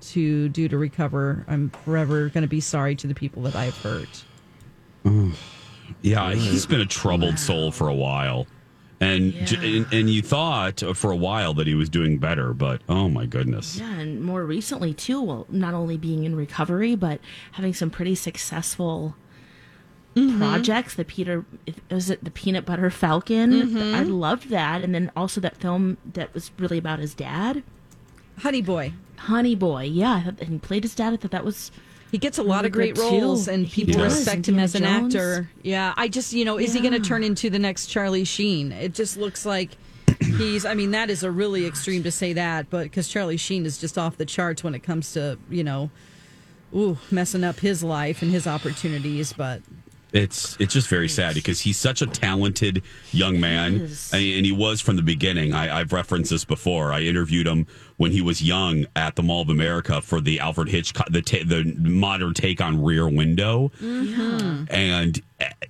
to 0.00 0.48
do 0.48 0.68
to 0.68 0.76
recover. 0.76 1.44
I'm 1.46 1.70
forever 1.84 2.28
going 2.28 2.42
to 2.42 2.48
be 2.48 2.60
sorry 2.60 2.96
to 2.96 3.06
the 3.06 3.14
people 3.14 3.42
that 3.42 3.54
I've 3.54 3.76
hurt." 3.78 4.24
Yeah, 6.02 6.34
he's 6.34 6.66
been 6.66 6.80
a 6.80 6.86
troubled 6.86 7.38
soul 7.38 7.70
for 7.70 7.88
a 7.88 7.94
while. 7.94 8.46
And, 8.98 9.34
j 9.46 9.56
Yeah. 9.56 9.76
and 9.76 9.92
and 9.92 10.10
you 10.10 10.22
thought 10.22 10.82
for 10.94 11.10
a 11.10 11.16
while 11.16 11.52
that 11.54 11.66
he 11.66 11.74
was 11.74 11.88
doing 11.88 12.18
better, 12.18 12.54
but 12.54 12.80
oh 12.88 13.08
my 13.08 13.26
goodness. 13.26 13.78
yeah, 13.78 13.98
and 13.98 14.22
more 14.22 14.44
recently 14.44 14.94
too. 14.94 15.20
Well, 15.20 15.46
not 15.50 15.74
only 15.74 15.96
being 15.96 16.24
in 16.24 16.34
recovery, 16.34 16.94
but 16.94 17.20
having 17.52 17.74
some 17.74 17.90
pretty 17.90 18.14
successful 18.14 19.14
mm-hmm. 20.14 20.38
projects. 20.38 20.94
The 20.94 21.04
Peter 21.04 21.44
was 21.90 22.08
it 22.08 22.24
the 22.24 22.30
Peanut 22.30 22.64
Butter 22.64 22.90
Falcon? 22.90 23.52
Mm-hmm. 23.52 23.94
I 23.94 24.02
loved 24.02 24.48
that, 24.48 24.82
and 24.82 24.94
then 24.94 25.12
also 25.14 25.40
that 25.42 25.56
film 25.58 25.98
that 26.14 26.32
was 26.32 26.50
really 26.58 26.78
about 26.78 26.98
his 26.98 27.14
dad, 27.14 27.62
Honey 28.38 28.62
boy. 28.62 28.92
Honey 29.16 29.54
Boy. 29.54 29.84
Yeah, 29.84 30.28
and 30.38 30.48
he 30.48 30.58
played 30.58 30.84
his 30.84 30.94
dad. 30.94 31.12
I 31.12 31.16
thought 31.16 31.30
that 31.30 31.44
was 31.44 31.70
He 32.12 32.18
gets 32.18 32.38
a 32.38 32.42
lot 32.42 32.64
of 32.64 32.72
great 32.72 32.96
roles, 32.96 33.48
and 33.48 33.68
people 33.70 34.02
respect 34.02 34.48
him 34.48 34.58
as 34.58 34.74
an 34.74 34.84
Jones. 34.84 35.14
actor. 35.14 35.50
Yeah, 35.62 35.92
I 35.96 36.08
just, 36.08 36.32
you 36.32 36.44
know, 36.44 36.58
is 36.58 36.72
he 36.72 36.80
going 36.80 36.92
to 36.92 37.00
turn 37.00 37.24
into 37.24 37.50
the 37.50 37.58
next, 37.58 37.94
you 37.94 38.04
know, 38.04 38.08
is 38.08 38.14
he 38.14 38.20
going 38.20 38.20
to 38.20 38.20
turn 38.20 38.22
into 38.22 38.22
the 38.22 38.22
next 38.22 38.22
Charlie 38.22 38.24
Sheen? 38.24 38.72
It 38.72 38.94
just 38.94 39.16
looks 39.16 39.44
like 39.44 39.76
he's, 40.20 40.64
I 40.64 40.74
mean, 40.74 40.92
that 40.92 41.10
is 41.10 41.22
a 41.22 41.30
really 41.30 41.66
extreme 41.66 42.04
to 42.04 42.10
say 42.10 42.32
that, 42.34 42.70
but 42.70 42.84
because 42.84 43.08
Charlie 43.08 43.36
Sheen 43.36 43.66
is 43.66 43.76
just 43.78 43.98
off 43.98 44.16
the 44.16 44.24
charts 44.24 44.62
when 44.62 44.74
it 44.74 44.82
comes 44.82 45.12
to, 45.14 45.38
you 45.50 45.64
know, 45.64 45.90
ooh, 46.74 46.96
messing 47.10 47.44
up 47.44 47.58
his 47.58 47.82
life 47.82 48.22
and 48.22 48.30
his 48.30 48.46
opportunities. 48.46 49.32
But 49.32 49.62
It's 50.16 50.56
it's 50.58 50.72
just 50.72 50.88
very 50.88 51.08
sad 51.08 51.34
because 51.34 51.60
he's 51.60 51.76
such 51.76 52.00
a 52.00 52.06
talented 52.06 52.82
young 53.12 53.38
man, 53.38 53.82
is. 53.82 54.12
and, 54.12 54.22
and 54.22 54.46
he 54.46 54.52
was 54.52 54.80
from 54.80 54.96
the 54.96 55.02
beginning. 55.02 55.52
I, 55.52 55.80
I've 55.80 55.92
referenced 55.92 56.30
this 56.30 56.44
before. 56.44 56.92
I 56.92 57.00
interviewed 57.00 57.46
him 57.46 57.66
when 57.98 58.12
he 58.12 58.22
was 58.22 58.42
young 58.42 58.86
at 58.94 59.16
the 59.16 59.22
Mall 59.22 59.42
of 59.42 59.48
America 59.48 60.00
for 60.00 60.20
the 60.20 60.40
Alfred 60.40 60.68
Hitchcock, 60.68 61.08
the 61.10 61.22
ta- 61.22 61.44
the 61.44 61.64
modern 61.78 62.34
take 62.34 62.60
on 62.60 62.82
Rear 62.82 63.08
Window, 63.08 63.70
mm-hmm. 63.80 64.64
and 64.70 65.22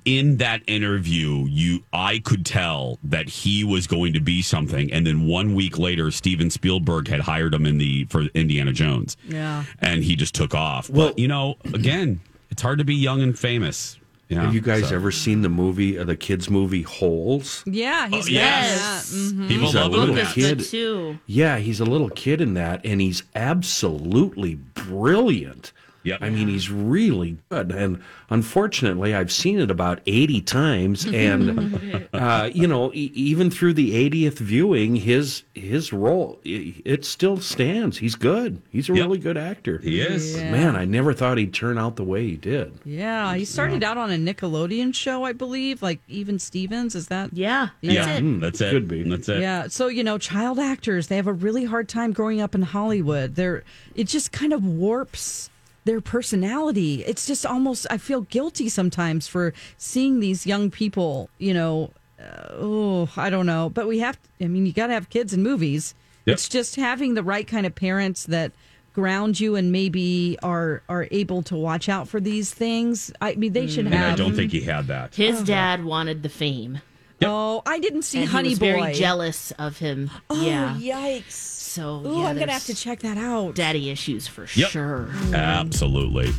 in 0.04 0.36
that 0.36 0.62
interview, 0.68 1.46
you 1.48 1.82
I 1.92 2.20
could 2.20 2.46
tell 2.46 2.98
that 3.02 3.28
he 3.28 3.64
was 3.64 3.88
going 3.88 4.12
to 4.12 4.20
be 4.20 4.42
something. 4.42 4.92
And 4.92 5.04
then 5.06 5.26
one 5.26 5.54
week 5.54 5.76
later, 5.76 6.10
Steven 6.12 6.50
Spielberg 6.50 7.08
had 7.08 7.20
hired 7.20 7.52
him 7.52 7.66
in 7.66 7.78
the 7.78 8.04
for 8.04 8.22
Indiana 8.34 8.72
Jones, 8.72 9.16
Yeah. 9.28 9.64
and 9.80 10.04
he 10.04 10.14
just 10.14 10.34
took 10.34 10.54
off. 10.54 10.88
Well- 10.88 11.08
but, 11.08 11.18
you 11.18 11.26
know, 11.26 11.56
again, 11.74 12.20
it's 12.50 12.62
hard 12.62 12.78
to 12.78 12.84
be 12.84 12.94
young 12.94 13.22
and 13.22 13.36
famous. 13.36 13.98
Yeah, 14.28 14.42
Have 14.42 14.54
you 14.54 14.60
guys 14.60 14.88
so. 14.88 14.96
ever 14.96 15.12
seen 15.12 15.42
the 15.42 15.48
movie, 15.48 15.96
uh, 15.96 16.02
the 16.04 16.16
kids' 16.16 16.50
movie 16.50 16.82
Holes? 16.82 17.62
yeah, 17.64 18.08
he's 18.08 18.26
Oh, 18.26 18.30
yes. 18.30 19.12
at 19.12 19.36
that. 19.36 19.36
Mhm. 19.44 19.48
People 19.48 19.66
He's 19.66 19.74
a 19.76 19.84
little 19.86 20.04
him 20.04 20.10
in 20.10 20.14
Book 20.16 20.24
that. 20.24 20.36
is 20.38 20.48
kid. 20.48 20.70
too. 20.70 21.18
Yeah, 21.26 21.58
he's 21.58 21.78
a 21.78 21.84
little 21.84 22.10
kid 22.10 22.40
in 22.40 22.54
that, 22.54 22.80
and 22.84 23.00
he's 23.00 23.22
absolutely 23.36 24.56
brilliant. 24.74 25.72
Yep. 26.06 26.18
I 26.22 26.30
mean, 26.30 26.48
he's 26.48 26.70
really 26.70 27.36
good. 27.50 27.72
And 27.72 28.00
unfortunately, 28.30 29.14
I've 29.14 29.32
seen 29.32 29.58
it 29.60 29.70
about 29.70 30.00
80 30.06 30.40
times. 30.42 31.06
And, 31.16 32.08
uh, 32.12 32.50
you 32.52 32.66
know, 32.66 32.92
e- 32.92 33.10
even 33.14 33.50
through 33.50 33.72
the 33.74 33.92
80th 34.10 34.38
viewing, 34.38 34.96
his 34.96 35.42
his 35.54 35.92
role, 35.92 36.38
i- 36.46 36.74
it 36.84 37.04
still 37.04 37.38
stands. 37.38 37.98
He's 37.98 38.14
good. 38.14 38.60
He's 38.70 38.88
a 38.90 38.92
Yep. 38.94 39.02
really 39.06 39.18
good 39.18 39.36
actor. 39.36 39.78
He 39.82 40.00
is. 40.00 40.36
Yeah. 40.36 40.50
Man, 40.52 40.76
I 40.76 40.84
never 40.84 41.12
thought 41.14 41.38
he'd 41.38 41.54
turn 41.54 41.78
out 41.78 41.96
the 41.96 42.04
way 42.04 42.26
he 42.28 42.36
did. 42.36 42.72
Yeah, 42.84 43.34
he 43.34 43.44
started 43.44 43.82
out 43.82 43.96
on 43.98 44.10
a 44.12 44.16
Nickelodeon 44.16 44.94
show, 44.94 45.24
I 45.24 45.32
believe, 45.32 45.80
like 45.82 46.00
Even 46.08 46.38
Stevens. 46.38 46.94
Is 46.94 47.08
that? 47.08 47.30
Yeah, 47.32 47.68
that's 47.82 47.94
Yeah, 47.94 48.14
it. 48.16 48.20
Hmm, 48.20 48.40
that's 48.40 48.60
it. 48.60 48.70
Could 48.70 48.86
be. 48.88 49.02
That's 49.02 49.28
it. 49.28 49.40
Yeah. 49.40 49.66
So 49.68 49.88
you 49.88 50.04
know, 50.04 50.18
child 50.18 50.58
actors 50.58 51.08
they 51.08 51.16
have 51.16 51.26
a 51.26 51.32
really 51.32 51.64
hard 51.64 51.88
time 51.88 52.12
growing 52.12 52.40
up 52.40 52.54
in 52.54 52.62
Hollywood. 52.62 53.34
They're 53.34 53.64
it 53.94 54.06
just 54.08 54.30
kind 54.32 54.52
of 54.52 54.64
warps 54.64 55.50
their 55.86 56.00
personality. 56.02 57.02
It's 57.04 57.26
just 57.26 57.46
almost 57.46 57.86
I 57.90 57.96
feel 57.98 58.22
guilty 58.22 58.68
sometimes 58.68 59.26
for 59.26 59.54
seeing 59.78 60.20
these 60.20 60.46
young 60.46 60.70
people. 60.70 61.30
You 61.38 61.54
know, 61.54 61.90
uh, 62.20 62.48
oh 62.52 63.08
I 63.16 63.30
don't 63.30 63.46
know, 63.46 63.70
but 63.70 63.86
we 63.88 64.00
have. 64.00 64.18
I 64.40 64.46
mean, 64.48 64.66
you 64.66 64.72
got 64.72 64.88
to 64.88 64.92
have 64.92 65.08
kids 65.08 65.32
in 65.32 65.42
movies. 65.42 65.94
Yep. 66.26 66.34
It's 66.34 66.48
just 66.48 66.76
having 66.76 67.14
the 67.14 67.22
right 67.22 67.46
kind 67.46 67.64
of 67.66 67.74
parents 67.74 68.24
that 68.26 68.52
ground 68.92 69.38
you 69.38 69.54
and 69.56 69.70
maybe 69.72 70.36
are 70.42 70.82
are 70.88 71.06
able 71.10 71.42
to 71.44 71.54
watch 71.56 71.88
out 71.88 72.08
for 72.08 72.20
these 72.20 72.52
things. 72.52 73.12
I 73.20 73.34
mean, 73.36 73.52
they 73.52 73.66
should 73.68 73.86
And 73.86 73.94
have. 73.94 74.14
I 74.14 74.16
don't 74.16 74.34
think 74.34 74.52
he 74.52 74.62
had 74.62 74.88
that. 74.88 75.14
His 75.14 75.42
dad 75.42 75.84
wanted 75.84 76.22
the 76.22 76.28
fame. 76.28 76.80
Oh, 77.22 77.62
I 77.64 77.78
didn't 77.78 78.02
see 78.02 78.20
And 78.20 78.28
Honey 78.28 78.48
he 78.48 78.52
was 78.52 78.58
Boy. 78.58 78.72
very 78.72 78.92
jealous 78.92 79.50
of 79.52 79.78
him. 79.78 80.10
Oh, 80.28 80.42
yeah. 80.44 80.76
yikes! 80.78 81.30
So 81.76 82.00
Ooh, 82.06 82.20
yeah, 82.20 82.28
I'm 82.28 82.38
gonna 82.38 82.52
have 82.52 82.64
to 82.64 82.74
check 82.74 83.00
that 83.00 83.18
out. 83.18 83.54
daddy 83.54 83.90
issues 83.90 84.26
for 84.26 84.46
Yep. 84.54 84.70
sure. 84.70 85.10
Absolutely. 85.34 86.32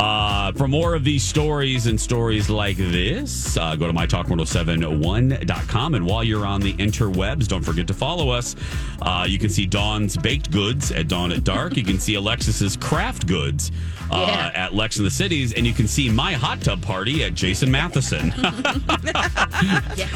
Uh, 0.00 0.50
for 0.52 0.66
more 0.66 0.94
of 0.96 1.04
these 1.04 1.22
stories 1.22 1.86
and 1.86 2.00
stories 2.00 2.50
like 2.50 2.76
this, 2.76 3.56
uh, 3.56 3.76
go 3.76 3.86
to 3.86 3.92
mytalk1071.com. 3.92 5.94
And 5.94 6.04
while 6.04 6.24
you're 6.24 6.44
on 6.44 6.60
the 6.60 6.72
interwebs, 6.74 7.46
don't 7.46 7.62
forget 7.62 7.86
to 7.86 7.94
follow 7.94 8.30
us. 8.30 8.56
Uh, 9.00 9.24
you 9.28 9.38
can 9.38 9.48
see 9.48 9.64
Dawn's 9.64 10.16
Baked 10.16 10.50
Goods 10.50 10.90
at 10.90 11.06
Dawn 11.06 11.30
at 11.30 11.44
Dark. 11.44 11.76
You 11.76 11.84
can 11.84 12.00
see 12.00 12.16
Alexis's 12.16 12.76
Craft 12.76 13.28
Goods 13.28 13.70
uh, 14.10 14.24
Yeah. 14.26 14.50
at 14.64 14.74
Lex 14.74 14.98
in 14.98 15.04
the 15.04 15.10
Cities. 15.10 15.52
And 15.52 15.64
you 15.64 15.72
can 15.72 15.86
see 15.86 16.08
my 16.10 16.32
hot 16.32 16.60
tub 16.60 16.82
party 16.82 17.22
at 17.22 17.34
Jason 17.34 17.70
Matheson. 17.70 18.34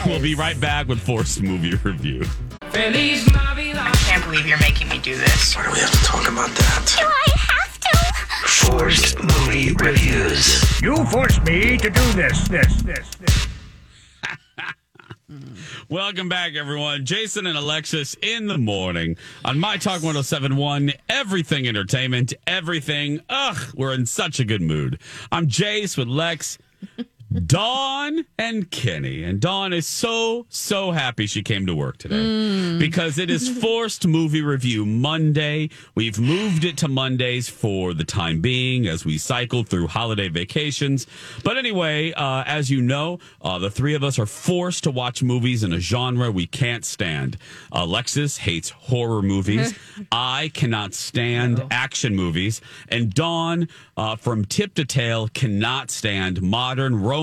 We'll 0.07 0.23
be 0.23 0.35
right 0.35 0.59
back 0.59 0.89
with 0.89 1.01
Forced 1.01 1.43
Movie 1.43 1.75
Review. 1.77 2.25
I 2.75 3.93
can't 4.07 4.25
believe 4.25 4.47
you're 4.47 4.59
making 4.59 4.89
me 4.89 4.99
do 4.99 5.17
this. 5.17 5.57
Why 5.57 5.65
do 5.65 5.73
we 5.73 5.79
have 5.79 5.91
to 5.91 6.05
talk 6.05 6.29
about 6.29 6.51
that? 6.51 6.95
Do 6.99 7.07
I 7.07 7.39
have 7.39 7.81
to? 7.81 7.97
Forced 8.67 9.19
movie 9.19 9.73
reviews. 9.75 10.81
You 10.83 11.05
forced 11.07 11.43
me 11.45 11.79
to 11.79 11.91
do 11.91 12.13
this, 12.13 12.47
this, 12.49 12.83
this, 12.83 13.09
this. 13.17 13.49
Welcome 15.89 16.29
back, 16.29 16.55
everyone. 16.55 17.07
Jason 17.07 17.47
and 17.47 17.57
Alexis 17.57 18.15
in 18.21 18.47
the 18.47 18.59
morning 18.59 19.17
on 19.45 19.59
My 19.59 19.77
Talk 19.79 20.03
1071, 20.03 20.93
everything 21.09 21.67
entertainment, 21.67 22.35
everything. 22.47 23.21
Ugh, 23.31 23.57
we're 23.75 23.95
in 23.95 24.05
such 24.05 24.41
a 24.41 24.45
good 24.45 24.63
mood. 24.63 25.01
I'm 25.33 25.49
Jace 25.49 25.97
with 25.97 26.09
Lex. 26.09 26.59
Dawn 27.47 28.25
and 28.39 28.71
Kenny. 28.71 29.23
And 29.23 29.39
Dawn 29.39 29.75
is 29.75 29.87
so, 29.87 30.47
so 30.49 30.93
happy 30.93 31.27
she 31.27 31.43
came 31.43 31.67
to 31.67 31.75
work 31.75 31.99
today 31.99 32.79
because 32.79 33.19
it 33.19 33.31
is 33.31 33.49
forced 33.61 34.07
movie 34.07 34.41
review 34.41 34.87
Monday. 34.87 35.69
We've 35.95 36.19
moved 36.19 36.65
it 36.65 36.79
to 36.79 36.89
Mondays 36.89 37.49
for 37.49 37.93
the 37.93 38.05
time 38.05 38.41
being 38.41 38.87
as 38.87 39.05
we 39.05 39.19
cycle 39.19 39.63
through 39.63 39.89
holiday 39.89 40.29
vacations. 40.29 41.07
But 41.45 41.59
anyway, 41.59 42.13
uh, 42.13 42.45
as 42.47 42.71
you 42.71 42.81
know, 42.81 43.19
uh, 43.43 43.59
the 43.59 43.71
three 43.71 43.95
of 43.95 44.03
us 44.03 44.19
are 44.19 44.27
forced 44.27 44.85
to 44.85 44.91
watch 44.91 45.23
movies 45.23 45.63
in 45.63 45.73
a 45.75 45.81
genre 45.81 46.31
we 46.31 46.47
can't 46.47 46.85
stand. 46.85 47.37
Alexis 47.73 48.39
hates 48.39 48.71
horror 48.71 49.21
movies. 49.21 49.75
I 50.13 50.51
cannot 50.55 50.95
stand 50.95 51.63
action 51.71 52.17
movies. 52.17 52.63
And 52.89 53.13
Dawn, 53.13 53.69
uh, 53.99 54.17
from 54.17 54.47
tip 54.47 54.73
to 54.75 54.87
tail, 54.87 55.29
cannot 55.29 55.91
stand 55.91 56.41
modern 56.41 57.03
romance 57.03 57.18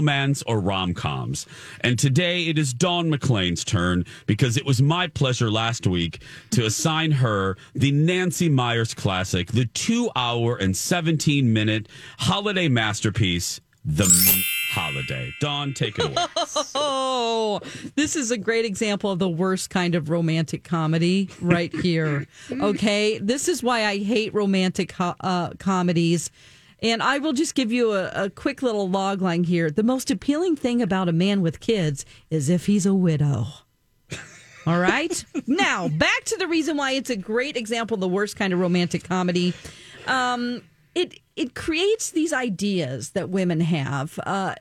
or 0.45 0.59
rom 0.59 0.93
coms. 0.93 1.45
And 1.81 1.97
today 1.97 2.47
it 2.47 2.57
is 2.57 2.73
Dawn 2.73 3.09
McClain's 3.09 3.63
turn 3.63 4.05
because 4.25 4.57
it 4.57 4.65
was 4.65 4.81
my 4.81 5.07
pleasure 5.07 5.49
last 5.51 5.87
week 5.87 6.21
to 6.51 6.65
assign 6.65 7.11
her 7.11 7.57
the 7.73 7.91
Nancy 7.91 8.49
Meyers 8.49 8.93
classic, 8.93 9.51
the 9.51 9.65
two 9.65 10.09
hour 10.15 10.55
and 10.57 10.75
17 10.75 11.51
minute 11.51 11.87
holiday 12.19 12.67
masterpiece, 12.67 13.61
The 13.85 14.05
Holiday. 14.71 15.33
Dawn, 15.39 15.73
take 15.73 15.97
it 15.99 16.05
away. 16.05 16.15
Oh, 16.75 17.61
this 17.95 18.15
is 18.15 18.31
a 18.31 18.37
great 18.37 18.65
example 18.65 19.11
of 19.11 19.19
the 19.19 19.29
worst 19.29 19.69
kind 19.69 19.95
of 19.95 20.09
romantic 20.09 20.63
comedy 20.63 21.29
right 21.41 21.73
here. 21.73 22.27
Okay, 22.51 23.17
this 23.19 23.47
is 23.47 23.63
why 23.63 23.85
I 23.85 23.97
hate 23.97 24.33
romantic 24.33 24.93
uh, 24.99 25.49
comedies. 25.59 26.29
And 26.81 27.01
I 27.01 27.17
will 27.19 27.33
just 27.33 27.55
give 27.55 27.71
you 27.71 27.93
a, 27.93 28.09
a 28.25 28.29
quick 28.29 28.61
little 28.61 28.89
log 28.89 29.21
line 29.21 29.43
here. 29.43 29.71
The 29.71 29.83
most 29.83 30.11
appealing 30.11 30.55
thing 30.55 30.81
about 30.81 31.09
a 31.09 31.13
man 31.13 31.41
with 31.41 31.59
kids 31.59 32.05
is 32.29 32.49
if 32.49 32.65
he's 32.65 32.85
a 32.85 32.93
widow. 32.93 33.47
All 34.67 34.79
right. 34.79 35.23
now, 35.47 35.87
back 35.87 36.23
to 36.25 36.37
the 36.37 36.47
reason 36.47 36.77
why 36.77 36.91
it's 36.91 37.09
a 37.09 37.15
great 37.15 37.55
example 37.55 37.95
of 37.95 38.01
the 38.01 38.07
worst 38.07 38.35
kind 38.35 38.53
of 38.53 38.59
romantic 38.59 39.03
comedy. 39.03 39.53
Um, 40.07 40.61
it 40.93 41.19
it 41.35 41.53
creates 41.55 42.11
these 42.11 42.31
ideas 42.31 43.11
that 43.11 43.29
women 43.29 43.59
have. 43.59 44.17
Uh, 44.25 44.55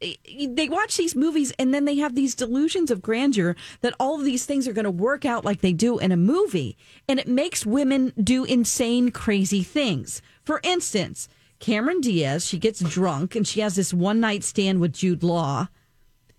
they 0.00 0.68
watch 0.68 0.96
these 0.96 1.16
movies 1.16 1.52
and 1.58 1.72
then 1.72 1.86
they 1.86 1.96
have 1.96 2.14
these 2.14 2.34
delusions 2.34 2.90
of 2.90 3.00
grandeur 3.00 3.56
that 3.80 3.94
all 3.98 4.18
of 4.18 4.24
these 4.24 4.44
things 4.44 4.68
are 4.68 4.74
going 4.74 4.84
to 4.84 4.90
work 4.90 5.24
out 5.24 5.44
like 5.44 5.62
they 5.62 5.72
do 5.72 5.98
in 5.98 6.12
a 6.12 6.16
movie. 6.16 6.76
And 7.08 7.18
it 7.18 7.26
makes 7.26 7.64
women 7.64 8.12
do 8.22 8.44
insane, 8.44 9.10
crazy 9.10 9.62
things. 9.62 10.20
For 10.46 10.60
instance, 10.62 11.28
Cameron 11.58 12.00
Diaz, 12.00 12.46
she 12.46 12.58
gets 12.58 12.80
drunk 12.80 13.34
and 13.34 13.46
she 13.46 13.60
has 13.60 13.74
this 13.74 13.92
one 13.92 14.20
night 14.20 14.44
stand 14.44 14.80
with 14.80 14.92
Jude 14.92 15.24
Law. 15.24 15.68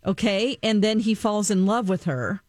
Okay. 0.06 0.58
And 0.64 0.82
then 0.82 1.00
he 1.00 1.14
falls 1.14 1.52
in 1.52 1.66
love 1.66 1.90
with 1.90 2.06
her. 2.06 2.42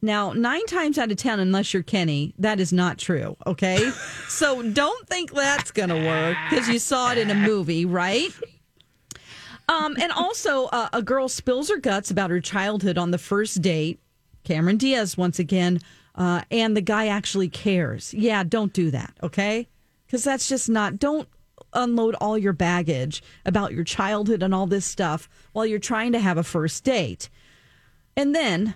Now, 0.00 0.32
nine 0.32 0.66
times 0.66 0.98
out 0.98 1.12
of 1.12 1.16
10, 1.16 1.38
unless 1.38 1.72
you're 1.72 1.84
Kenny, 1.84 2.34
that 2.38 2.58
is 2.58 2.72
not 2.72 2.98
true. 2.98 3.36
Okay. 3.46 3.90
so 4.28 4.62
don't 4.62 5.06
think 5.08 5.32
that's 5.32 5.70
going 5.70 5.90
to 5.90 6.06
work 6.06 6.36
because 6.50 6.68
you 6.68 6.80
saw 6.80 7.12
it 7.12 7.18
in 7.18 7.30
a 7.30 7.34
movie, 7.34 7.84
right? 7.84 8.30
Um, 9.68 9.96
and 10.00 10.10
also, 10.10 10.64
uh, 10.66 10.88
a 10.92 11.02
girl 11.02 11.28
spills 11.28 11.68
her 11.68 11.76
guts 11.76 12.10
about 12.10 12.30
her 12.30 12.40
childhood 12.40 12.98
on 12.98 13.12
the 13.12 13.18
first 13.18 13.62
date. 13.62 14.00
Cameron 14.42 14.76
Diaz, 14.76 15.16
once 15.16 15.38
again, 15.38 15.78
uh, 16.16 16.42
and 16.50 16.76
the 16.76 16.80
guy 16.80 17.06
actually 17.06 17.48
cares. 17.48 18.12
Yeah, 18.12 18.42
don't 18.42 18.72
do 18.72 18.90
that, 18.90 19.14
okay? 19.22 19.68
Because 20.12 20.24
that's 20.24 20.46
just 20.46 20.68
not, 20.68 20.98
don't 20.98 21.26
unload 21.72 22.14
all 22.16 22.36
your 22.36 22.52
baggage 22.52 23.22
about 23.46 23.72
your 23.72 23.82
childhood 23.82 24.42
and 24.42 24.54
all 24.54 24.66
this 24.66 24.84
stuff 24.84 25.26
while 25.52 25.64
you're 25.64 25.78
trying 25.78 26.12
to 26.12 26.18
have 26.18 26.36
a 26.36 26.42
first 26.42 26.84
date. 26.84 27.30
And 28.14 28.34
then 28.34 28.74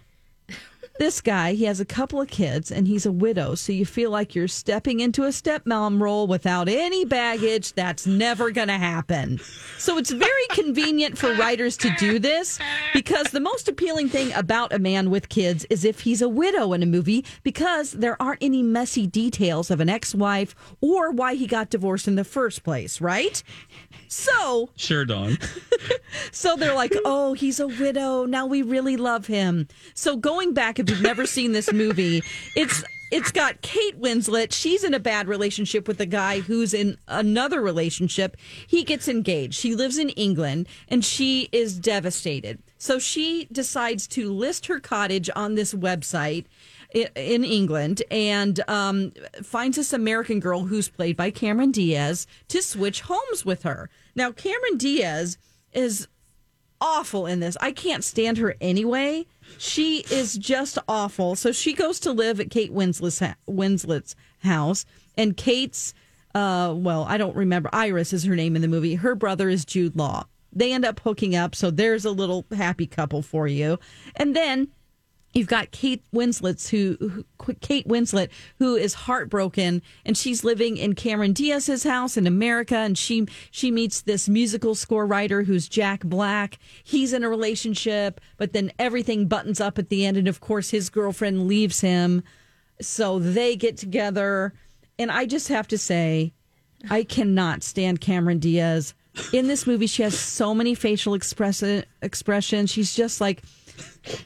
this 0.98 1.20
guy, 1.20 1.52
he 1.52 1.64
has 1.64 1.80
a 1.80 1.84
couple 1.84 2.20
of 2.20 2.28
kids 2.28 2.70
and 2.70 2.86
he's 2.86 3.06
a 3.06 3.12
widow. 3.12 3.54
So 3.54 3.72
you 3.72 3.84
feel 3.86 4.10
like 4.10 4.34
you're 4.34 4.48
stepping 4.48 5.00
into 5.00 5.24
a 5.24 5.28
stepmom 5.28 6.00
role 6.00 6.26
without 6.26 6.68
any 6.68 7.04
baggage. 7.04 7.72
That's 7.74 8.06
never 8.06 8.50
going 8.50 8.68
to 8.68 8.74
happen. 8.74 9.38
So 9.78 9.98
it's 9.98 10.10
very 10.10 10.30
convenient 10.50 11.18
for 11.18 11.34
writers 11.34 11.76
to 11.78 11.90
do 11.98 12.18
this 12.18 12.58
because 12.92 13.26
the 13.28 13.40
most 13.40 13.68
appealing 13.68 14.08
thing 14.08 14.32
about 14.32 14.72
a 14.72 14.78
man 14.78 15.10
with 15.10 15.28
kids 15.28 15.66
is 15.70 15.84
if 15.84 16.00
he's 16.00 16.22
a 16.22 16.28
widow 16.28 16.72
in 16.72 16.82
a 16.82 16.86
movie 16.86 17.24
because 17.42 17.92
there 17.92 18.20
aren't 18.20 18.42
any 18.42 18.62
messy 18.62 19.06
details 19.06 19.70
of 19.70 19.80
an 19.80 19.88
ex 19.88 20.14
wife 20.14 20.54
or 20.80 21.10
why 21.10 21.34
he 21.34 21.46
got 21.46 21.70
divorced 21.70 22.08
in 22.08 22.14
the 22.16 22.24
first 22.24 22.62
place, 22.62 23.00
right? 23.00 23.42
So 24.08 24.70
Sure, 24.76 25.04
Dawn. 25.04 25.38
so 26.32 26.56
they're 26.56 26.74
like, 26.74 26.94
oh, 27.04 27.34
he's 27.34 27.60
a 27.60 27.66
widow. 27.68 28.24
Now 28.24 28.46
we 28.46 28.62
really 28.62 28.96
love 28.96 29.26
him. 29.26 29.68
So 29.94 30.16
going 30.16 30.54
back, 30.54 30.78
if 30.86 30.90
you've 30.90 31.02
never 31.02 31.26
seen 31.26 31.50
this 31.50 31.72
movie, 31.72 32.22
it's 32.54 32.84
it's 33.10 33.32
got 33.32 33.60
Kate 33.62 34.00
Winslet. 34.00 34.52
She's 34.52 34.84
in 34.84 34.94
a 34.94 35.00
bad 35.00 35.28
relationship 35.28 35.86
with 35.86 36.00
a 36.00 36.06
guy 36.06 36.40
who's 36.40 36.74
in 36.74 36.96
another 37.06 37.60
relationship. 37.60 38.36
He 38.66 38.82
gets 38.82 39.08
engaged. 39.08 39.54
She 39.54 39.74
lives 39.76 39.96
in 39.98 40.10
England 40.10 40.68
and 40.88 41.04
she 41.04 41.48
is 41.52 41.78
devastated. 41.78 42.60
So 42.78 42.98
she 42.98 43.46
decides 43.52 44.06
to 44.08 44.32
list 44.32 44.66
her 44.66 44.80
cottage 44.80 45.30
on 45.36 45.54
this 45.54 45.72
website 45.72 46.46
in 46.92 47.44
England 47.44 48.02
and 48.10 48.60
um, 48.68 49.12
finds 49.42 49.76
this 49.76 49.92
American 49.92 50.40
girl 50.40 50.64
who's 50.64 50.88
played 50.88 51.16
by 51.16 51.30
Cameron 51.30 51.70
Diaz 51.70 52.26
to 52.48 52.60
switch 52.62 53.02
homes 53.02 53.44
with 53.44 53.62
her. 53.62 53.88
Now, 54.14 54.32
Cameron 54.32 54.78
Diaz 54.78 55.38
is 55.72 56.08
awful 56.80 57.26
in 57.26 57.40
this. 57.40 57.56
I 57.60 57.72
can't 57.72 58.04
stand 58.04 58.38
her 58.38 58.54
anyway. 58.60 59.26
She 59.58 60.04
is 60.10 60.36
just 60.36 60.78
awful. 60.88 61.36
So 61.36 61.52
she 61.52 61.72
goes 61.72 62.00
to 62.00 62.12
live 62.12 62.40
at 62.40 62.50
Kate 62.50 62.72
Winslet's, 62.72 63.22
Winslet's 63.46 64.16
house, 64.40 64.84
and 65.16 65.36
Kate's, 65.36 65.94
uh, 66.34 66.74
well, 66.76 67.04
I 67.08 67.16
don't 67.16 67.36
remember. 67.36 67.70
Iris 67.72 68.12
is 68.12 68.24
her 68.24 68.36
name 68.36 68.56
in 68.56 68.62
the 68.62 68.68
movie. 68.68 68.96
Her 68.96 69.14
brother 69.14 69.48
is 69.48 69.64
Jude 69.64 69.96
Law. 69.96 70.26
They 70.52 70.72
end 70.72 70.84
up 70.84 71.00
hooking 71.00 71.36
up, 71.36 71.54
so 71.54 71.70
there's 71.70 72.04
a 72.04 72.10
little 72.10 72.46
happy 72.56 72.86
couple 72.86 73.22
for 73.22 73.46
you. 73.46 73.78
And 74.14 74.34
then 74.34 74.68
You've 75.36 75.48
got 75.48 75.70
Kate 75.70 76.02
Winslet's 76.14 76.70
who, 76.70 76.96
who 77.42 77.54
Kate 77.60 77.86
Winslet 77.86 78.30
who 78.58 78.74
is 78.74 78.94
heartbroken 78.94 79.82
and 80.06 80.16
she's 80.16 80.44
living 80.44 80.78
in 80.78 80.94
Cameron 80.94 81.34
Diaz's 81.34 81.84
house 81.84 82.16
in 82.16 82.26
America 82.26 82.74
and 82.74 82.96
she 82.96 83.26
she 83.50 83.70
meets 83.70 84.00
this 84.00 84.30
musical 84.30 84.74
score 84.74 85.04
writer 85.06 85.42
who's 85.42 85.68
Jack 85.68 86.04
Black. 86.04 86.58
He's 86.82 87.12
in 87.12 87.22
a 87.22 87.28
relationship, 87.28 88.18
but 88.38 88.54
then 88.54 88.72
everything 88.78 89.28
buttons 89.28 89.60
up 89.60 89.78
at 89.78 89.90
the 89.90 90.06
end 90.06 90.16
and 90.16 90.26
of 90.26 90.40
course 90.40 90.70
his 90.70 90.88
girlfriend 90.88 91.46
leaves 91.46 91.82
him. 91.82 92.22
So 92.80 93.18
they 93.18 93.56
get 93.56 93.76
together 93.76 94.54
and 94.98 95.10
I 95.10 95.26
just 95.26 95.48
have 95.48 95.68
to 95.68 95.76
say 95.76 96.32
I 96.88 97.04
cannot 97.04 97.62
stand 97.62 98.00
Cameron 98.00 98.38
Diaz. 98.38 98.94
In 99.34 99.48
this 99.48 99.66
movie 99.66 99.86
she 99.86 100.02
has 100.02 100.18
so 100.18 100.54
many 100.54 100.74
facial 100.74 101.12
express- 101.12 101.84
expressions. 102.00 102.70
She's 102.70 102.94
just 102.94 103.20
like 103.20 103.42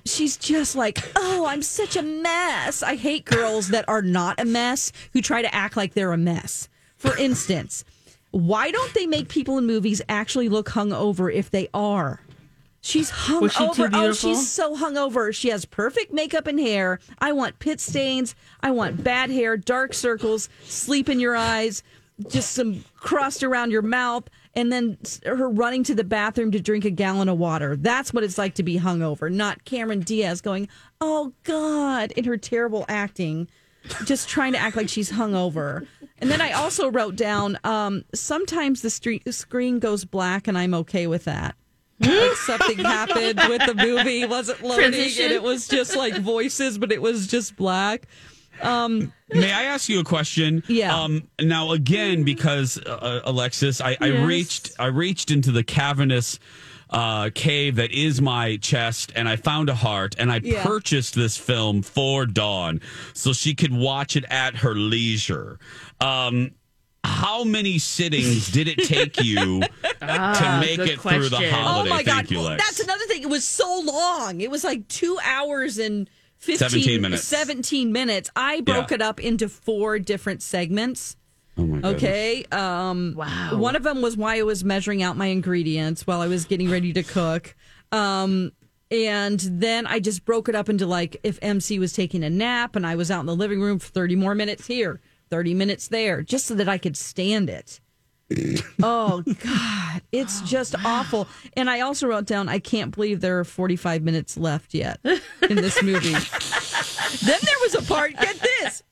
she's 0.05 0.37
just 0.37 0.77
like, 0.77 0.99
oh, 1.17 1.47
I'm 1.47 1.63
such 1.63 1.97
a 1.97 2.03
mess. 2.03 2.83
I 2.83 2.97
hate 2.97 3.25
girls 3.25 3.69
that 3.69 3.89
are 3.89 4.03
not 4.03 4.41
a 4.41 4.45
mess 4.45 4.93
who 5.13 5.21
try 5.23 5.43
to 5.43 5.55
act 5.55 5.77
like 5.77 5.95
they're 5.95 6.13
a 6.13 6.19
mess. 6.19 6.69
For 6.97 7.17
instance, 7.17 7.85
why 8.31 8.71
don't 8.71 8.95
they 8.95 9.07
make 9.07 9.29
people 9.29 9.59
in 9.59 9.67
movies 9.67 10.03
actually 10.09 10.49
look 10.49 10.69
hungover 10.69 11.33
if 11.33 11.51
they 11.51 11.69
are? 11.75 12.21
She's 12.83 13.11
hung 13.11 13.49
she 13.49 13.63
over. 13.63 13.91
Oh, 13.93 14.13
she's 14.13 14.51
so 14.51 14.75
hungover. 14.75 15.35
She 15.35 15.49
has 15.49 15.65
perfect 15.67 16.13
makeup 16.13 16.47
and 16.47 16.59
hair. 16.59 16.99
I 17.19 17.33
want 17.33 17.59
pit 17.59 17.79
stains. 17.79 18.35
I 18.63 18.71
want 18.71 19.05
bad 19.05 19.31
hair, 19.31 19.57
dark 19.57 19.93
circles, 19.93 20.49
sleep 20.65 21.09
in 21.09 21.21
your 21.21 21.37
eyes, 21.37 21.83
just 22.29 22.53
some 22.53 22.85
crust 22.97 23.43
around 23.43 23.71
your 23.71 23.83
mouth, 23.83 24.31
and 24.55 24.73
then 24.73 24.99
her 25.25 25.49
running 25.49 25.85
to 25.85 25.95
the 25.95 26.05
bathroom 26.05 26.51
to 26.53 26.61
drink 26.61 26.85
a 26.85 26.91
gallon 26.91 27.29
of 27.29 27.39
water. 27.39 27.77
That's 27.77 28.13
what 28.13 28.25
it's 28.25 28.39
like 28.39 28.55
to 28.57 28.63
be 28.63 28.79
hungover, 28.79 29.31
not 29.33 29.65
Cameron 29.65 30.01
Diaz 30.01 30.41
going, 30.41 30.69
"Oh 31.01 31.33
God," 31.45 32.13
in 32.13 32.25
her 32.25 32.37
terrible 32.37 32.85
acting, 32.89 33.49
just 34.05 34.29
trying 34.29 34.53
to 34.53 34.59
act 34.59 34.77
like 34.77 34.89
she's 34.89 35.13
hungover. 35.13 35.87
And 36.19 36.31
then 36.31 36.41
I 36.43 36.53
also 36.53 36.91
wrote 36.91 37.17
down, 37.17 37.59
um, 37.65 38.05
sometimes 38.15 38.83
the 38.83 38.91
street, 38.91 39.23
screen 39.33 39.79
goes 39.79 40.05
black, 40.05 40.47
and 40.49 40.59
I'm 40.59 40.75
okay 40.75 41.07
with 41.07 41.25
that. 41.25 41.55
like 42.01 42.33
something 42.33 42.79
happened 42.85 43.41
with 43.49 43.65
the 43.67 43.75
movie, 43.75 44.27
wasn't 44.27 44.63
loading, 44.63 44.91
Transition. 44.91 45.25
and 45.27 45.33
it 45.33 45.43
was 45.43 45.67
just 45.69 45.97
like 45.97 46.15
voices, 46.19 46.77
but 46.77 46.93
it 46.93 47.01
was 47.01 47.27
just 47.27 47.57
black. 47.57 48.07
Um, 48.63 49.13
May 49.33 49.53
I 49.53 49.65
ask 49.65 49.89
you 49.89 50.01
a 50.01 50.05
question? 50.05 50.63
Yeah. 50.69 50.95
Um, 50.97 51.29
now 51.41 51.73
again, 51.73 52.25
because 52.25 52.79
uh, 52.79 53.21
Alexis, 53.25 53.81
I, 53.81 53.97
I 54.01 54.09
reached, 54.25 54.73
I 54.79 54.87
reached 54.87 55.31
into 55.31 55.53
the 55.53 55.63
cavernous 55.63 56.39
uh, 56.91 57.31
cave 57.35 57.77
that 57.77 57.93
is 57.93 58.21
my 58.21 58.57
chest, 58.57 59.13
and 59.15 59.29
I 59.29 59.37
found 59.37 59.69
a 59.69 59.75
heart, 59.75 60.17
and 60.19 60.33
I 60.33 60.41
Yeah. 60.43 60.65
purchased 60.65 61.15
this 61.15 61.37
film 61.37 61.83
for 61.83 62.27
Dawn 62.27 62.81
so 63.15 63.33
she 63.33 63.55
could 63.55 63.73
watch 63.73 64.17
it 64.17 64.25
at 64.29 64.57
her 64.57 64.75
leisure. 64.75 65.61
Um, 66.01 66.51
how 67.05 67.45
many 67.45 67.79
sittings 67.79 68.51
did 68.51 68.67
it 68.69 68.79
take 68.79 69.23
you 69.23 69.61
to 70.01 70.59
make 70.61 70.77
good 70.79 70.89
it 70.91 71.01
through 71.01 71.29
the 71.29 71.49
holiday? 71.51 71.89
Oh 71.91 71.95
my 71.95 72.03
Thank 72.03 72.07
god, 72.07 72.31
you, 72.33 72.41
Lex. 72.41 72.63
that's 72.63 72.81
another 72.81 73.05
thing. 73.05 73.23
It 73.23 73.31
was 73.31 73.45
so 73.45 73.81
long. 73.85 74.41
It 74.41 74.51
was 74.51 74.65
like 74.65 74.87
two 74.89 75.19
hours 75.25 75.79
and 75.79 76.11
15, 76.41 76.59
17 76.71 77.01
minutes. 77.03 77.25
17 77.25 77.93
minutes. 77.93 78.31
I 78.35 78.61
broke 78.63 78.91
Yeah. 78.91 78.97
it 78.97 79.03
up 79.03 79.21
into 79.21 79.49
four 79.49 79.99
different 79.99 80.43
segments. 80.43 81.17
Oh 81.59 81.67
my 81.67 81.77
goodness. 81.81 81.95
Okay. 82.03 82.45
Um, 82.51 83.15
Wow. 83.17 83.57
One 83.59 83.77
of 83.77 83.83
them 83.83 84.01
was 84.03 84.17
why 84.17 84.39
I 84.39 84.43
was 84.43 84.65
measuring 84.65 85.03
out 85.03 85.17
my 85.17 85.27
ingredients 85.27 86.07
while 86.07 86.21
I 86.21 86.27
was 86.29 86.45
getting 86.47 86.71
ready 86.71 86.93
to 86.95 87.03
cook. 87.03 87.55
Um, 87.93 88.53
and 88.91 89.39
then 89.41 89.87
I 89.87 90.01
just 90.01 90.25
broke 90.25 90.49
it 90.49 90.55
up 90.55 90.69
into 90.69 90.87
like 90.87 91.17
if 91.23 91.39
MC 91.43 91.79
was 91.79 91.93
taking 91.93 92.25
a 92.25 92.31
nap 92.31 92.75
and 92.75 92.87
I 92.87 92.97
was 92.97 93.11
out 93.11 93.21
in 93.21 93.27
the 93.27 93.37
living 93.37 93.61
room 93.61 93.79
for 93.79 93.89
30 93.89 94.17
more 94.17 94.35
minutes 94.35 94.67
here, 94.67 95.01
30 95.29 95.55
minutes 95.55 95.89
there, 95.89 96.23
just 96.23 96.47
so 96.47 96.55
that 96.55 96.69
I 96.69 96.79
could 96.79 96.97
stand 96.97 97.51
it. 97.51 97.81
Oh 98.83 99.23
God, 99.43 100.03
it's 100.13 100.41
just 100.43 100.75
awful. 100.85 101.27
And 101.57 101.69
I 101.69 101.81
also 101.81 102.07
wrote 102.07 102.27
down, 102.27 102.49
I 102.49 102.59
can't 102.59 102.95
believe 102.95 103.21
there 103.21 103.39
are 103.41 103.45
45 103.45 104.03
minutes 104.03 104.37
left 104.37 104.75
yet 104.75 105.01
in 105.05 105.57
this 105.57 105.83
movie. 105.83 106.13
then 106.13 107.39
there 107.43 107.57
was 107.63 107.75
a 107.75 107.83
part, 107.83 108.13
get 108.17 108.39
this. 108.41 108.83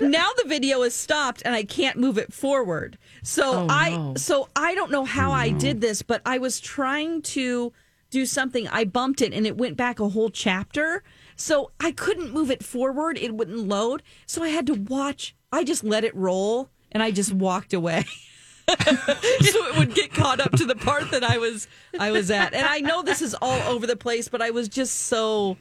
Now 0.00 0.30
the 0.42 0.48
video 0.48 0.82
is 0.82 0.94
stopped 0.94 1.42
and 1.44 1.54
I 1.54 1.62
can't 1.62 1.96
move 1.96 2.18
it 2.18 2.32
forward. 2.32 2.98
So 3.22 3.52
Oh, 3.52 3.66
I 3.70 3.90
no. 3.90 4.14
so 4.16 4.48
I 4.56 4.74
don't 4.74 4.90
know 4.90 5.04
how 5.04 5.30
I 5.30 5.52
oh, 5.54 5.58
did 5.58 5.80
this, 5.80 6.02
but 6.02 6.22
I 6.26 6.38
was 6.38 6.58
trying 6.58 7.22
to 7.22 7.72
do 8.10 8.26
something. 8.26 8.66
I 8.68 8.84
bumped 8.84 9.22
it 9.22 9.32
and 9.32 9.46
it 9.46 9.56
went 9.56 9.76
back 9.76 10.00
a 10.00 10.08
whole 10.08 10.28
chapter. 10.30 11.04
So 11.36 11.70
I 11.78 11.92
couldn't 11.92 12.32
move 12.32 12.50
it 12.50 12.64
forward. 12.64 13.16
It 13.16 13.34
wouldn't 13.34 13.68
load. 13.68 14.02
So 14.26 14.42
I 14.42 14.48
had 14.48 14.66
to 14.66 14.74
watch. 14.74 15.36
I 15.52 15.62
just 15.62 15.84
let 15.84 16.02
it 16.02 16.16
roll 16.16 16.70
and 16.90 17.00
I 17.02 17.12
just 17.12 17.32
walked 17.32 17.72
away. 17.72 18.06
so 18.68 19.66
it 19.66 19.78
would 19.78 19.94
get 19.94 20.12
caught 20.12 20.40
up 20.40 20.52
to 20.52 20.64
the 20.64 20.74
part 20.74 21.10
that 21.12 21.22
I 21.24 21.38
was 21.38 21.68
I 21.98 22.10
was 22.10 22.30
at. 22.30 22.52
And 22.54 22.66
I 22.66 22.80
know 22.80 23.02
this 23.02 23.22
is 23.22 23.34
all 23.40 23.60
over 23.72 23.86
the 23.86 23.96
place, 23.96 24.28
but 24.28 24.42
I 24.42 24.50
was 24.50 24.68
just 24.68 24.94
so 25.02 25.56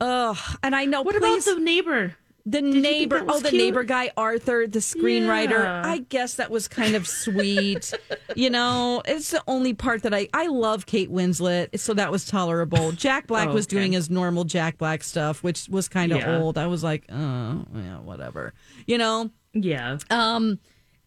ugh. 0.00 0.36
And 0.62 0.74
I 0.76 0.84
know 0.84 1.02
What 1.02 1.16
please, 1.16 1.46
about 1.46 1.56
the 1.56 1.60
neighbor? 1.64 2.14
the 2.48 2.60
think 2.60 2.76
neighbor, 2.76 3.24
oh, 3.26 3.40
the 3.40 3.48
cute? 3.48 3.60
neighbor 3.60 3.82
guy, 3.82 4.12
Arthur, 4.16 4.68
the 4.68 4.78
screenwriter. 4.78 5.50
Yeah. 5.64 5.82
I 5.84 5.98
guess 6.08 6.34
that 6.34 6.48
was 6.50 6.68
kind 6.68 6.94
of 6.94 7.08
sweet. 7.08 7.92
you 8.36 8.50
know, 8.50 9.02
it's 9.04 9.32
the 9.32 9.42
only 9.48 9.74
part 9.74 10.02
that 10.04 10.14
I 10.14 10.28
I 10.32 10.46
love 10.46 10.86
Kate 10.86 11.10
Winslet, 11.10 11.78
so 11.80 11.92
that 11.94 12.12
was 12.12 12.24
tolerable. 12.24 12.92
Jack 12.92 13.26
Black 13.26 13.48
Oh, 13.48 13.54
was 13.54 13.66
okay. 13.66 13.76
doing 13.78 13.92
his 13.92 14.10
normal 14.10 14.44
Jack 14.44 14.78
Black 14.78 15.02
stuff, 15.02 15.42
which 15.42 15.68
was 15.70 15.88
kind 15.88 16.12
of 16.12 16.18
Yeah. 16.18 16.38
old. 16.38 16.56
I 16.58 16.66
was 16.68 16.84
like, 16.84 17.04
oh, 17.10 17.64
yeah, 17.74 17.98
whatever. 18.00 18.52
You 18.86 18.98
know, 18.98 19.30
Yeah. 19.54 19.98
um, 20.10 20.60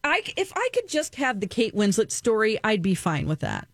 I 0.04 0.22
if 0.38 0.52
I 0.56 0.70
could 0.74 0.88
just 0.88 1.16
have 1.16 1.40
the 1.40 1.48
Kate 1.48 1.76
Winslet 1.76 2.12
story, 2.12 2.60
I'd 2.64 2.82
be 2.82 2.96
fine 2.96 3.28
with 3.28 3.40
that. 3.40 3.68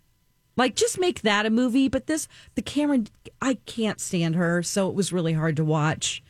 Like, 0.58 0.76
just 0.76 0.98
make 1.00 1.22
that 1.24 1.46
a 1.46 1.50
movie. 1.50 1.90
But 1.90 2.08
this, 2.08 2.28
the 2.56 2.62
Cameron, 2.62 3.08
I 3.42 3.56
can't 3.66 4.00
stand 4.00 4.36
her, 4.36 4.64
so 4.64 4.88
it 4.90 4.96
was 4.96 5.12
really 5.12 5.34
hard 5.34 5.58
to 5.58 5.66
watch. 5.66 6.24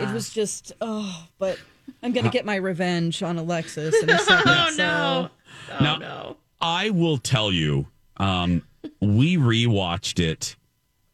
It 0.00 0.12
was 0.14 0.30
just, 0.30 0.72
oh, 0.80 1.26
but 1.38 1.58
I'm 2.02 2.12
gonna 2.12 2.30
get 2.30 2.46
my 2.46 2.56
revenge 2.56 3.22
on 3.22 3.36
Alexis 3.36 3.94
in 4.02 4.08
a 4.10 4.18
second. 4.20 4.44
Oh 4.50 4.70
so- 4.70 4.76
no. 4.76 5.30
Oh 5.72 5.82
Now- 5.84 5.96
no. 5.96 6.36
I 6.60 6.90
will 6.90 7.18
tell 7.18 7.52
you, 7.52 7.88
um, 8.16 8.62
we 9.00 9.36
rewatched 9.36 10.18
it 10.20 10.56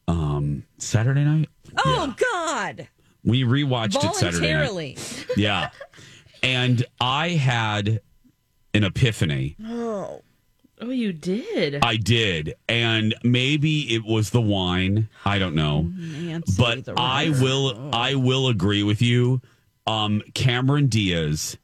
um, 0.06 0.64
Saturday 0.78 1.24
night. 1.24 1.48
Oh 1.76 2.14
God! 2.32 2.86
We 3.24 3.42
rewatched 3.42 4.04
it 4.04 4.14
Saturday 4.14 4.52
night. 4.52 5.26
Yeah. 5.36 5.70
And 6.44 6.84
I 7.00 7.30
had 7.30 8.00
an 8.74 8.84
epiphany. 8.84 9.56
Oh. 9.64 10.22
Oh, 10.82 10.90
you 10.90 11.12
did. 11.12 11.84
I 11.84 11.96
did, 11.96 12.54
and 12.66 13.14
maybe 13.22 13.94
it 13.94 14.02
was 14.02 14.30
the 14.30 14.40
wine. 14.40 15.10
I 15.26 15.38
don't 15.38 15.54
know, 15.54 15.82
Nancy, 15.82 16.54
but 16.56 16.98
I 16.98 17.28
will. 17.38 17.90
I 17.92 18.14
will 18.14 18.48
agree 18.48 18.82
with 18.82 19.02
you. 19.02 19.42
Um, 19.86 20.22
Cameron 20.32 20.86
Diaz 20.86 21.58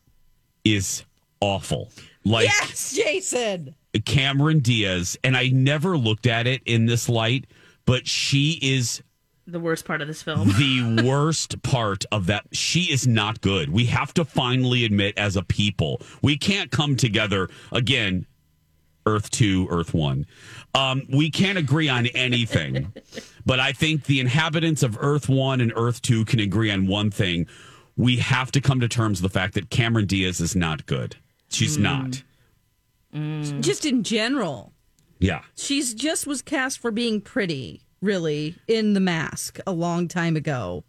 is 0.65 1.03
awful. 1.41 1.91
Like 2.25 2.45
yes, 2.45 2.95
Jason. 2.95 3.75
Cameron 4.05 4.59
Diaz, 4.59 5.17
and 5.25 5.35
I 5.35 5.49
never 5.49 5.97
looked 5.97 6.27
at 6.27 6.47
it 6.47 6.61
in 6.67 6.85
this 6.85 7.09
light, 7.09 7.47
but 7.87 8.07
she 8.07 8.59
is 8.61 9.03
the 9.47 9.61
worst 9.61 9.85
part 9.85 10.01
of 10.03 10.09
this 10.09 10.23
film. 10.23 10.49
the 10.59 11.03
worst 11.05 11.63
part 11.63 12.05
of 12.11 12.27
that. 12.27 12.45
She 12.53 12.93
is 12.93 13.07
not 13.07 13.41
good. 13.41 13.71
We 13.71 13.87
have 13.87 14.13
to 14.15 14.25
finally 14.25 14.85
admit, 14.85 15.17
as 15.17 15.37
a 15.37 15.43
people, 15.43 16.01
we 16.23 16.37
can't 16.37 16.71
come 16.71 16.97
together 16.97 17.49
again. 17.73 18.27
Earth 19.09 19.31
two, 19.31 19.69
Earth 19.71 19.95
one. 19.95 20.27
Um, 20.75 21.03
we 21.09 21.31
can't 21.31 21.57
agree 21.59 21.89
on 21.89 22.07
anything, 22.09 22.93
but 23.47 23.61
I 23.61 23.73
think 23.73 24.05
the 24.07 24.19
inhabitants 24.19 24.83
of 24.83 24.99
Earth 25.01 25.29
one 25.29 25.61
and 25.61 25.73
Earth 25.77 26.03
two 26.03 26.25
can 26.25 26.41
agree 26.41 26.73
on 26.73 26.89
one 26.89 27.13
thing. 27.13 27.47
We 27.97 28.17
have 28.17 28.51
to 28.51 28.61
come 28.61 28.81
to 28.81 28.89
terms 28.89 29.23
with 29.23 29.33
the 29.33 29.39
fact 29.39 29.55
that 29.55 29.71
Cameron 29.71 30.07
Diaz 30.07 30.41
is 30.41 30.57
not 30.57 30.87
good. 30.87 31.15
She's 31.51 31.79
not. 31.79 32.25
Just 33.15 33.85
in 33.87 34.03
general, 34.03 34.73
Yeah. 35.21 35.43
she's 35.57 35.95
just 35.95 36.27
was 36.27 36.43
cast 36.43 36.81
for 36.81 36.91
being 36.91 37.21
pretty. 37.21 37.86
Really, 38.03 38.55
in 38.69 38.93
The 38.95 39.01
Mask 39.01 39.59
a 39.67 39.73
long 39.73 40.09
time 40.09 40.37
ago. 40.37 40.85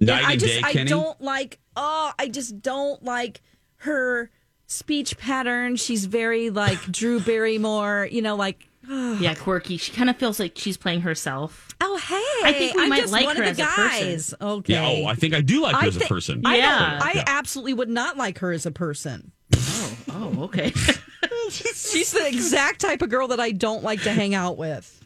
Night 0.00 0.18
and 0.18 0.26
I 0.26 0.30
and 0.32 0.40
just 0.40 0.52
day, 0.54 0.60
I 0.64 0.72
Kenny. 0.72 0.90
don't 0.90 1.20
like 1.20 1.58
oh 1.76 2.12
I 2.18 2.28
just 2.28 2.60
don't 2.60 3.02
like 3.04 3.40
her 3.78 4.30
speech 4.66 5.16
pattern. 5.18 5.76
She's 5.76 6.04
very 6.06 6.50
like 6.50 6.80
Drew 6.90 7.20
Barrymore, 7.20 8.08
you 8.10 8.20
know, 8.22 8.36
like 8.36 8.66
yeah, 8.88 9.34
quirky. 9.34 9.76
She 9.76 9.92
kind 9.92 10.10
of 10.10 10.16
feels 10.16 10.38
like 10.40 10.52
she's 10.56 10.76
playing 10.76 11.02
herself. 11.02 11.68
oh 11.80 11.96
hey, 11.98 12.48
I 12.48 12.52
think 12.52 12.74
we 12.74 12.82
I'm 12.82 12.88
might 12.88 13.00
just 13.00 13.12
like 13.12 13.24
one 13.26 13.36
her 13.36 13.44
of 13.44 13.56
the 13.56 13.62
as 13.62 13.68
a 13.68 13.72
person. 13.72 14.06
guys. 14.08 14.34
Okay. 14.40 14.72
Yeah. 14.72 14.86
Oh, 15.04 15.06
I 15.06 15.14
think 15.14 15.34
I 15.34 15.40
do 15.40 15.62
like 15.62 15.74
her 15.76 15.82
I 15.82 15.86
as 15.86 15.96
a 15.96 16.00
thi- 16.00 16.06
person. 16.08 16.42
I 16.44 16.56
Yeah. 16.56 16.68
don't. 16.98 17.02
I 17.08 17.12
Yeah. 17.14 17.24
absolutely 17.28 17.74
would 17.74 17.88
not 17.88 18.16
like 18.16 18.38
her 18.40 18.52
as 18.52 18.66
a 18.66 18.72
person. 18.72 19.30
Oh, 19.54 19.96
Oh, 20.14 20.42
okay. 20.44 20.72
She's 21.50 22.12
the 22.12 22.26
exact 22.26 22.80
type 22.80 23.02
of 23.02 23.08
girl 23.10 23.28
that 23.28 23.40
I 23.40 23.52
don't 23.52 23.82
like 23.84 24.02
to 24.02 24.10
hang 24.12 24.34
out 24.34 24.56
with. 24.58 25.01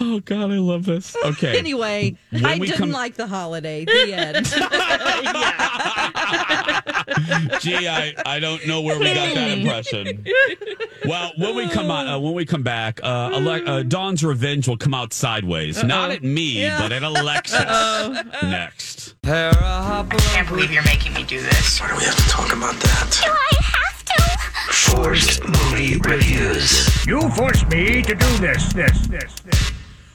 Oh 0.00 0.20
God, 0.20 0.52
I 0.52 0.58
love 0.58 0.84
this. 0.84 1.16
Okay. 1.24 1.58
Anyway, 1.58 2.14
When 2.30 2.46
I 2.46 2.58
didn't 2.58 2.76
come- 2.76 2.92
like 2.92 3.16
the 3.16 3.26
holiday. 3.26 3.84
The 3.84 4.14
end. 4.14 4.46
Gee, 7.60 7.88
I, 7.88 8.14
I 8.24 8.38
don't 8.38 8.64
know 8.66 8.80
where 8.82 8.98
we 8.98 9.06
got 9.06 9.34
that 9.34 9.58
impression. 9.58 10.24
Well, 11.06 11.32
when 11.38 11.56
we 11.56 11.68
come 11.68 11.90
on, 11.90 12.06
uh, 12.06 12.18
when 12.18 12.34
we 12.34 12.44
come 12.46 12.62
back, 12.62 13.00
uh, 13.02 13.30
Ale- 13.34 13.68
uh, 13.68 13.82
Dawn's 13.82 14.22
revenge 14.24 14.68
will 14.68 14.76
come 14.76 14.94
out 14.94 15.12
sideways, 15.12 15.82
not 15.82 16.10
at 16.12 16.22
me, 16.22 16.68
but 16.78 16.92
at 16.92 17.02
Alexis. 17.02 17.58
Next. 18.42 19.14
I 19.24 20.06
can't 20.34 20.48
believe 20.48 20.70
you're 20.70 20.84
making 20.84 21.14
me 21.14 21.24
do 21.24 21.40
this. 21.40 21.80
Why 21.80 21.88
do 21.88 21.96
we 21.96 22.04
have 22.04 22.16
to 22.16 22.28
talk 22.28 22.52
about 22.56 22.74
that? 22.76 23.54
Forced 24.86 25.44
movie 25.44 25.96
reviews. 25.98 27.04
You 27.04 27.20
forced 27.30 27.68
me 27.68 28.00
to 28.02 28.14
do 28.14 28.36
this, 28.38 28.72
this, 28.72 29.06
this, 29.08 29.40
this. 29.40 29.72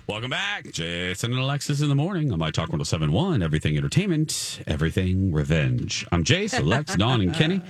Welcome 0.07 0.31
back, 0.31 0.71
Jason 0.71 1.31
and 1.31 1.39
Alexis 1.39 1.81
in 1.81 1.89
the 1.89 1.95
morning 1.95 2.27
I'm 2.27 2.33
on 2.33 2.39
my 2.39 2.49
Talk 2.49 2.69
1071, 2.69 3.43
Everything 3.43 3.77
Entertainment, 3.77 4.61
Everything 4.65 5.31
Revenge. 5.31 6.07
I'm 6.11 6.23
Jace, 6.23 6.53
Alex, 6.53 6.95
Dawn, 6.97 7.21
and 7.21 7.33
Kenny. 7.33 7.61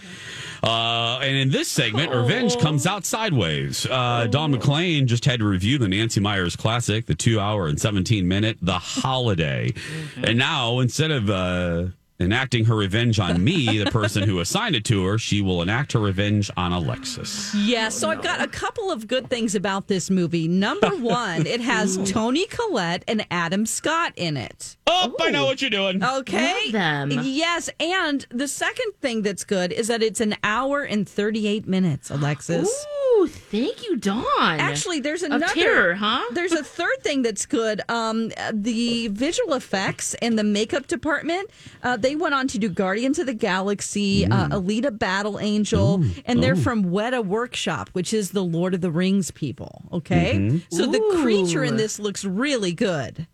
Uh, 0.64 1.20
and 1.22 1.36
in 1.36 1.50
this 1.50 1.68
segment, 1.68 2.14
Revenge 2.14 2.58
comes 2.60 2.86
out 2.88 3.06
sideways. 3.06 3.86
Uh, 3.86 4.28
Dawn 4.30 4.54
McClain 4.54 5.06
just 5.06 5.26
had 5.26 5.40
to 5.40 5.46
review 5.46 5.78
the 5.78 5.88
Nancy 5.88 6.22
Meyers 6.22 6.56
classic, 6.56 7.06
the 7.08 7.16
two 7.16 7.40
hour 7.40 7.68
and 7.68 7.82
17 7.82 8.28
minute, 8.28 8.58
The 8.62 8.80
Holiday. 8.80 9.74
And 10.18 10.38
now, 10.38 10.80
instead 10.80 11.12
of 11.12 11.30
uh, 11.30 11.86
enacting 12.24 12.66
her 12.66 12.76
revenge 12.76 13.20
on 13.20 13.44
me, 13.44 13.78
the 13.84 13.92
person 13.92 14.24
who 14.24 14.40
assigned 14.40 14.76
it 14.76 14.86
to 14.86 15.06
her, 15.06 15.18
she 15.18 15.42
will 15.42 15.62
enact 15.62 15.92
her 15.92 16.00
revenge 16.00 16.50
on 16.58 16.72
Alexis. 16.72 17.54
Yeah, 17.54 17.90
so 17.90 18.10
I've 18.10 18.24
got 18.24 18.42
a 18.42 18.48
couple 18.48 18.92
of 18.92 19.08
good 19.08 19.30
things 19.30 19.56
about 19.56 19.88
this 19.88 20.10
movie. 20.10 20.48
Number 20.48 20.90
one, 20.98 21.46
it 21.46 21.62
has 21.62 21.98
Toni 22.10 22.46
Collette 22.48 23.04
and 23.08 23.26
Adam 23.30 23.66
Scott 23.66 24.14
in 24.16 24.38
it. 24.38 24.78
Oh, 24.88 25.16
I 25.20 25.32
know 25.32 25.46
what 25.46 25.62
you're 25.62 25.70
doing. 25.70 26.04
Okay. 26.04 26.54
Love 26.66 26.72
them. 26.72 27.12
Yes, 27.24 27.70
and 27.80 28.26
the 28.30 28.48
second 28.48 28.94
thing 29.02 29.22
that's 29.22 29.44
good 29.44 29.72
is 29.72 29.88
that 29.88 30.02
it's 30.02 30.22
an 30.22 30.36
hour 30.44 30.84
and 30.84 31.08
38 31.08 31.68
minutes, 31.68 32.10
Alexis. 32.10 32.68
Ooh, 32.68 33.13
thank 33.28 33.84
you, 33.84 33.98
Dawn. 33.98 34.24
Actually, 34.60 35.00
there's 35.00 35.24
Of 35.24 35.32
another 35.32 35.54
terror, 35.54 35.94
huh? 35.96 36.24
There's 36.34 36.52
a 36.52 36.64
third 36.64 37.02
thing 37.02 37.22
that's 37.22 37.46
good. 37.46 37.82
Um, 37.90 38.32
the 38.52 39.08
visual 39.10 39.54
effects 39.54 40.14
and 40.16 40.38
the 40.38 40.44
makeup 40.44 40.88
department. 40.88 41.50
Uh, 41.82 41.98
they 41.98 42.16
went 42.16 42.34
on 42.34 42.48
to 42.50 42.58
do 42.60 42.70
Guardians 42.70 43.20
of 43.20 43.26
the 43.26 43.34
Galaxy, 43.34 44.26
uh, 44.26 44.50
Alita 44.50 44.98
Battle 44.98 45.40
Angel, 45.40 46.04
and 46.26 46.42
they're 46.42 46.56
from 46.56 46.86
Weta 46.86 47.26
Workshop, 47.26 47.90
which 47.94 48.14
is 48.14 48.32
the 48.32 48.44
Lord 48.44 48.74
of 48.74 48.82
the 48.82 48.92
Rings 48.92 49.32
people. 49.32 49.84
Okay, 49.92 50.62
so 50.72 50.86
the 50.86 51.00
creature 51.22 51.64
in 51.64 51.78
this 51.78 52.00
looks 52.00 52.24
really 52.26 52.74
good. 52.74 53.28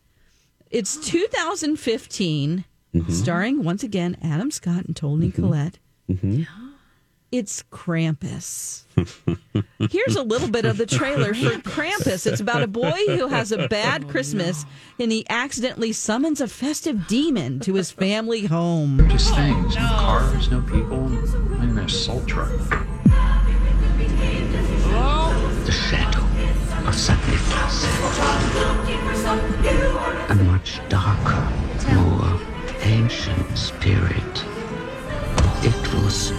It's 0.72 0.98
2015, 1.08 2.66
starring 3.10 3.64
once 3.64 3.84
again 3.84 4.18
Adam 4.22 4.52
Scott 4.52 4.86
and 4.86 4.96
Toni 4.96 5.32
Collette. 5.32 5.80
It's 7.32 7.64
Krampus. 7.72 8.86
Here's 9.92 10.16
a 10.16 10.24
little 10.24 10.50
bit 10.50 10.66
of 10.66 10.78
the 10.78 10.88
trailer 10.88 11.36
for 11.36 11.52
Krampus. 11.60 12.26
It's 12.26 12.42
about 12.42 12.64
a 12.64 12.68
boy 12.68 13.04
who 13.06 13.28
has 13.28 13.52
a 13.52 13.68
bad 13.68 14.10
Christmas 14.10 14.66
and 15.00 15.12
he 15.12 15.28
accidentally 15.30 15.94
summons 15.94 16.42
a 16.42 16.48
festive 16.48 17.06
demon 17.08 17.60
to 17.62 17.76
his 17.76 17.92
family 17.92 18.48
home. 18.48 19.08
Just 19.10 19.36
things. 19.36 19.76
No 19.76 19.82
cars, 19.82 20.50
no 20.50 20.62
people, 20.62 21.08
not 21.08 21.64
even 21.64 21.78
a 21.78 21.88
salt 21.88 22.28
truck. 22.28 22.50
The 25.66 25.72
shadow 25.72 26.26
of 26.88 26.96
sacrifice. 26.96 27.86
A 30.32 30.36
much 30.46 30.80
darker, 30.90 31.48
more 31.94 32.40
ancient 32.82 33.56
spirit. 33.56 34.46
It 35.62 35.94
was 35.94 36.32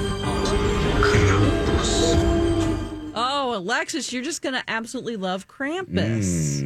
Krampus. 1.01 3.13
Oh, 3.15 3.55
Alexis, 3.57 4.13
you're 4.13 4.23
just 4.23 4.43
going 4.43 4.55
to 4.55 4.63
absolutely 4.69 5.17
love 5.17 5.49
Krampus. 5.49 6.61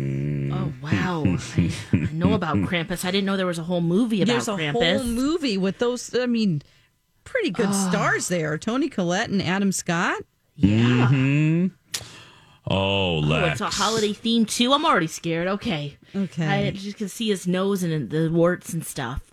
Oh 0.53 0.73
wow! 0.83 1.25
I, 1.57 1.73
I 1.93 1.97
know 2.13 2.35
about 2.35 2.57
Krampus. 2.59 3.05
I 3.05 3.11
didn't 3.11 3.25
know 3.27 3.37
there 3.37 3.47
was 3.47 3.59
a 3.59 3.63
whole 3.65 3.81
movie 3.81 4.23
about 4.23 4.43
Krampus. 4.43 4.47
There's 4.47 4.49
a 4.49 4.53
Krampus. 4.53 4.73
whole 4.99 5.05
movie 5.05 5.59
with 5.59 5.79
those, 5.79 6.15
I 6.15 6.27
mean, 6.27 6.63
pretty 7.25 7.51
good 7.51 7.75
stars 7.75 8.29
there 8.29 8.57
Toni 8.59 8.89
Collette 8.89 9.31
and 9.31 9.43
Adam 9.43 9.73
Scott. 9.73 10.23
yeah. 10.57 11.09
Hmm. 11.09 11.67
Oh, 12.67 13.23
Oh, 13.23 13.45
it's 13.45 13.61
a 13.61 13.67
holiday 13.67 14.15
theme 14.15 14.47
too. 14.47 14.73
I'm 14.73 14.87
already 14.87 15.07
scared. 15.07 15.49
Okay. 15.49 15.99
Okay. 16.17 16.47
I 16.47 16.71
just 16.71 16.97
can 16.97 17.09
see 17.11 17.29
his 17.29 17.47
nose 17.47 17.83
and 17.83 18.09
the 18.11 18.31
warts 18.31 18.73
and 18.73 18.85
stuff. 18.87 19.24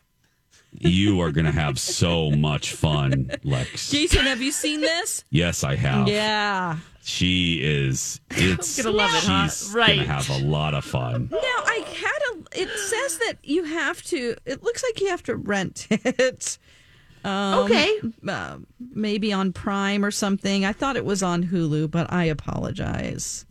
You 0.74 1.22
are 1.22 1.32
going 1.32 1.46
to 1.46 1.52
have 1.52 1.80
so 1.80 2.32
much 2.32 2.74
fun, 2.74 3.32
Lex. 3.44 3.92
Jason, 3.92 4.26
have 4.26 4.42
you 4.42 4.52
seen 4.52 4.82
this? 4.82 5.24
Yes, 5.30 5.64
I 5.64 5.76
have. 5.76 6.08
Yeah. 6.08 6.78
She 7.04 7.60
is. 7.62 8.20
It's 8.30 8.82
gonna 8.82 8.96
love 8.96 9.12
it, 9.14 9.24
huh? 9.24 9.48
She's 9.50 9.74
Right. 9.74 9.96
gonna 9.98 10.08
have 10.08 10.30
a 10.30 10.38
lot 10.38 10.74
of 10.76 10.86
fun. 10.86 11.30
Now 11.32 11.38
I 11.42 11.84
had 11.88 12.38
a. 12.38 12.62
It 12.62 12.70
says 12.70 13.18
that 13.20 13.38
you 13.44 13.64
have 13.64 14.02
to. 14.04 14.36
It 14.46 14.64
looks 14.64 14.84
like 14.84 15.02
you 15.02 15.08
have 15.10 15.24
to 15.24 15.36
rent 15.36 15.88
it. 15.90 16.58
Um, 17.24 17.60
Okay. 17.66 18.00
uh, 18.28 18.58
maybe 18.94 19.34
on 19.34 19.52
Prime 19.52 20.06
or 20.06 20.12
something. 20.12 20.64
I 20.64 20.74
thought 20.74 20.96
it 20.96 21.04
was 21.06 21.22
on 21.24 21.44
Hulu, 21.44 21.90
but 21.92 22.12
I 22.14 22.26
apologize. 22.26 23.46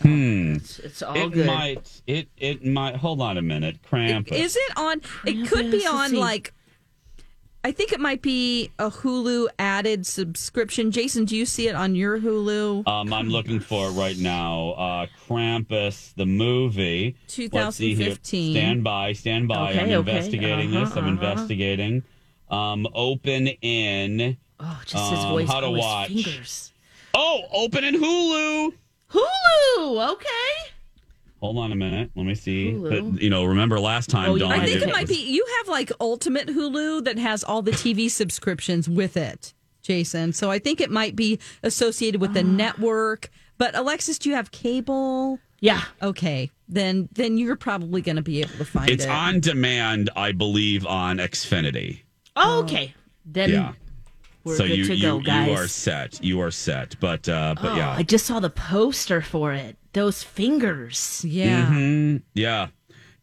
Hmm. 0.00 0.54
It's, 0.56 0.78
it's 0.78 1.02
all 1.02 1.16
It 1.16 1.32
good. 1.32 1.46
might. 1.46 2.02
It. 2.06 2.28
It 2.36 2.64
might. 2.64 2.96
Hold 2.96 3.20
on 3.20 3.36
a 3.36 3.42
minute. 3.42 3.78
Krampus. 3.82 4.32
Is 4.32 4.56
it 4.56 4.72
on? 4.76 5.00
It 5.26 5.48
could 5.48 5.70
be 5.70 5.86
on 5.86 6.14
like. 6.14 6.54
I 7.64 7.72
think 7.72 7.92
it 7.92 7.98
might 7.98 8.22
be 8.22 8.70
a 8.78 8.88
Hulu 8.88 9.48
added 9.58 10.06
subscription. 10.06 10.92
Jason, 10.92 11.24
do 11.24 11.36
you 11.36 11.44
see 11.44 11.66
it 11.66 11.74
on 11.74 11.96
your 11.96 12.18
Hulu? 12.20 12.86
Um, 12.86 13.12
I'm 13.12 13.28
looking 13.28 13.58
for 13.58 13.88
it 13.88 13.92
right 13.92 14.16
now. 14.16 14.70
Uh, 14.70 15.06
Krampus, 15.28 16.14
the 16.14 16.24
movie. 16.24 17.16
Let's 17.52 17.76
see 17.76 17.94
here. 17.94 18.14
2015. 18.14 18.54
Stand 18.54 18.84
by. 18.84 19.12
Stand 19.12 19.48
by. 19.48 19.72
Okay, 19.72 19.80
I'm 19.80 19.90
investigating 19.90 20.70
this. 20.70 20.90
Uh-huh, 20.90 21.00
I'm 21.00 21.18
uh-huh. 21.18 21.26
investigating. 21.32 22.04
Um, 22.48 22.86
open 22.94 23.48
in. 23.48 24.36
oh, 24.60 24.80
just 24.86 25.10
his 25.10 25.18
um, 25.18 25.30
voice. 25.30 25.48
how 25.48 25.60
to 25.60 25.66
oh, 25.66 25.74
his 25.74 25.84
watch. 25.84 26.08
fingers. 26.08 26.72
Oh, 27.12 27.42
open 27.52 27.82
in 27.82 27.96
Hulu. 27.96 28.72
Hulu. 29.10 30.12
Okay. 30.12 30.72
Hold 31.40 31.58
on 31.58 31.70
a 31.70 31.76
minute. 31.76 32.10
Let 32.16 32.26
me 32.26 32.34
see. 32.34 32.72
Hulu. 32.72 33.12
But, 33.12 33.22
you 33.22 33.30
know, 33.30 33.44
remember 33.44 33.78
last 33.78 34.10
time, 34.10 34.30
Oh. 34.30 34.38
Dawn? 34.38 34.52
I 34.52 34.64
think 34.66 34.80
did- 34.80 34.88
it 34.88 34.92
might 34.92 35.08
be. 35.08 35.16
You 35.16 35.44
have 35.58 35.68
like 35.68 35.92
Ultimate 36.00 36.48
Hulu 36.48 37.04
that 37.04 37.18
has 37.18 37.44
all 37.44 37.62
the 37.62 37.72
TV 37.72 38.10
subscriptions 38.10 38.88
with 38.88 39.16
it, 39.16 39.54
Jason. 39.82 40.32
So 40.32 40.50
I 40.50 40.58
think 40.58 40.80
it 40.80 40.90
might 40.90 41.14
be 41.14 41.38
associated 41.62 42.20
with 42.20 42.34
the 42.34 42.40
ah. 42.40 42.42
network. 42.42 43.30
But 43.56 43.76
Alexis, 43.76 44.18
do 44.18 44.28
you 44.28 44.34
have 44.34 44.50
cable? 44.50 45.38
Yeah. 45.60 45.82
Okay. 46.02 46.50
Then 46.68 47.08
then 47.12 47.38
you're 47.38 47.56
probably 47.56 48.02
going 48.02 48.16
to 48.16 48.22
be 48.22 48.40
able 48.40 48.56
to 48.58 48.64
find 48.64 48.90
It's 48.90 49.04
it. 49.04 49.08
It's 49.08 49.12
on 49.12 49.40
demand, 49.40 50.10
I 50.14 50.32
believe, 50.32 50.86
on 50.86 51.18
Xfinity. 51.18 52.00
Oh, 52.36 52.60
okay. 52.62 52.94
Then 53.24 53.50
yeah. 53.50 53.72
We're 54.48 54.56
so 54.56 54.66
good 54.66 54.76
you 54.78 54.84
to 54.86 54.94
you, 54.94 55.02
go, 55.02 55.20
guys. 55.20 55.46
you 55.48 55.54
are 55.54 55.66
set. 55.68 56.24
You 56.24 56.40
are 56.40 56.50
set. 56.50 56.98
But 57.00 57.28
uh 57.28 57.54
but 57.60 57.72
oh, 57.72 57.76
yeah. 57.76 57.90
I 57.90 58.02
just 58.02 58.26
saw 58.26 58.40
the 58.40 58.50
poster 58.50 59.20
for 59.20 59.52
it. 59.52 59.76
Those 59.92 60.22
fingers. 60.22 61.24
Yeah. 61.24 61.66
Mhm. 61.66 62.22
Yeah. 62.34 62.68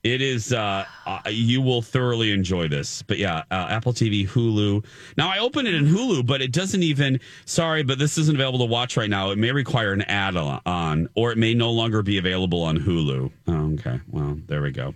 It 0.03 0.21
is. 0.21 0.53
Uh, 0.53 0.85
uh, 1.07 1.19
you 1.31 1.61
will 1.61 1.81
thoroughly 1.81 2.31
enjoy 2.31 2.67
this. 2.67 3.01
But 3.01 3.17
yeah, 3.17 3.37
uh, 3.49 3.65
Apple 3.71 3.91
TV, 3.91 4.27
Hulu. 4.29 4.85
Now 5.17 5.31
I 5.31 5.39
open 5.39 5.65
it 5.65 5.73
in 5.73 5.87
Hulu, 5.87 6.27
but 6.27 6.43
it 6.43 6.51
doesn't 6.51 6.83
even. 6.83 7.19
Sorry, 7.45 7.81
but 7.81 7.97
this 7.97 8.15
isn't 8.19 8.35
available 8.35 8.59
to 8.59 8.65
watch 8.65 8.97
right 8.97 9.09
now. 9.09 9.31
It 9.31 9.39
may 9.39 9.51
require 9.51 9.93
an 9.93 10.03
add 10.03 10.37
on, 10.37 11.09
or 11.15 11.31
it 11.31 11.39
may 11.39 11.55
no 11.55 11.71
longer 11.71 12.03
be 12.03 12.19
available 12.19 12.61
on 12.61 12.77
Hulu. 12.77 13.31
Oh, 13.47 13.73
okay. 13.73 13.99
Well, 14.07 14.37
there 14.45 14.61
we 14.61 14.69
go. 14.69 14.93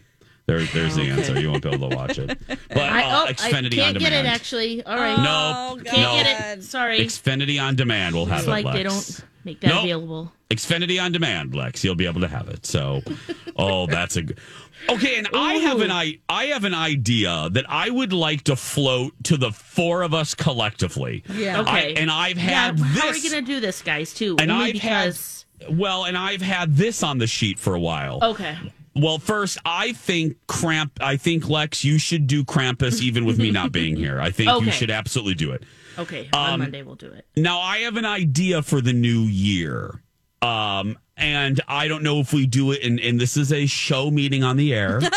There, 0.49 0.63
there's 0.63 0.95
the 0.95 1.03
answer. 1.03 1.39
You 1.39 1.51
won't 1.51 1.61
be 1.63 1.69
able 1.69 1.89
to 1.91 1.95
watch 1.95 2.17
it. 2.17 2.37
But 2.69 2.77
I, 2.77 3.03
uh, 3.03 3.21
oh, 3.21 3.25
I 3.27 3.33
Xfinity 3.33 3.73
can't 3.75 3.87
on 3.97 4.01
get 4.01 4.09
demand. 4.09 4.27
it 4.27 4.29
actually. 4.29 4.83
All 4.83 4.95
right. 4.97 5.17
No, 5.17 5.77
can't 5.83 5.97
no. 5.97 6.23
get 6.23 6.57
it. 6.57 6.63
Sorry. 6.63 6.99
Xfinity 6.99 7.61
on 7.61 7.75
demand 7.75 8.15
will 8.15 8.25
have 8.27 8.39
It's 8.39 8.47
it. 8.47 8.51
like 8.51 8.65
they 8.73 8.83
don't 8.83 9.23
make 9.43 9.59
that 9.61 9.67
Nope. 9.69 9.83
available. 9.83 10.31
Xfinity 10.49 11.01
on 11.03 11.11
demand, 11.11 11.53
Lex. 11.53 11.83
You'll 11.83 11.95
be 11.95 12.07
able 12.07 12.21
to 12.21 12.27
have 12.27 12.47
it. 12.49 12.65
So, 12.65 13.01
oh, 13.57 13.85
that's 13.87 14.15
a 14.17 14.23
good. 14.23 14.39
Okay, 14.87 15.17
and 15.17 15.27
I 15.33 15.55
have 15.55 15.81
an 15.81 15.91
I 15.91 16.19
I 16.29 16.45
have 16.45 16.63
an 16.63 16.73
idea 16.73 17.49
that 17.51 17.65
I 17.69 17.89
would 17.89 18.13
like 18.13 18.43
to 18.45 18.55
float 18.55 19.13
to 19.25 19.37
the 19.37 19.51
four 19.51 20.01
of 20.03 20.13
us 20.13 20.33
collectively. 20.33 21.23
Yeah. 21.31 21.61
Okay. 21.61 21.69
I, 21.95 21.99
and 21.99 22.09
I've 22.09 22.37
Yeah, 22.37 22.43
had 22.71 22.79
how 22.79 23.07
are 23.09 23.11
we 23.11 23.21
gonna 23.29 23.41
do 23.43 23.59
this, 23.59 23.81
guys? 23.81 24.13
Too. 24.13 24.35
and 24.39 24.49
Only 24.49 24.65
I've 24.67 24.73
because. 24.73 25.45
had 25.61 25.77
well, 25.77 26.05
and 26.05 26.17
I've 26.17 26.41
had 26.41 26.75
this 26.75 27.03
on 27.03 27.17
the 27.17 27.27
sheet 27.27 27.59
for 27.59 27.75
a 27.75 27.79
while. 27.79 28.19
Okay. 28.23 28.57
Well, 28.95 29.19
first, 29.19 29.57
I 29.65 29.93
think 29.93 30.37
Cramp. 30.47 30.93
I 31.01 31.17
think 31.17 31.47
Lex, 31.49 31.83
you 31.83 31.97
should 31.99 32.27
do 32.27 32.43
Krampus, 32.43 33.01
even 33.01 33.25
with 33.25 33.37
me 33.37 33.51
not 33.51 33.71
being 33.73 33.95
here. 33.95 34.19
I 34.19 34.31
think 34.31 34.49
you 34.65 34.71
should 34.71 34.91
absolutely 34.91 35.35
do 35.35 35.51
it. 35.51 35.63
Okay. 35.97 36.29
On 36.33 36.53
Um, 36.53 36.59
Monday 36.61 36.81
we'll 36.83 36.95
do 36.95 37.07
it. 37.11 37.25
Now 37.35 37.59
I 37.59 37.79
have 37.79 37.97
an 37.97 38.05
idea 38.05 38.61
for 38.61 38.81
the 38.81 38.93
new 38.93 39.21
year. 39.21 40.01
Um, 40.41 40.97
and 41.17 41.59
I 41.67 41.89
don't 41.89 42.01
know 42.03 42.19
if 42.21 42.31
we 42.31 42.45
do 42.47 42.71
it 42.71 42.81
and, 42.81 42.97
and 43.01 43.19
this 43.19 43.35
is 43.35 43.51
a 43.51 43.65
show 43.65 44.09
meeting 44.09 44.43
on 44.43 44.57
the 44.57 44.73
air. 44.73 45.01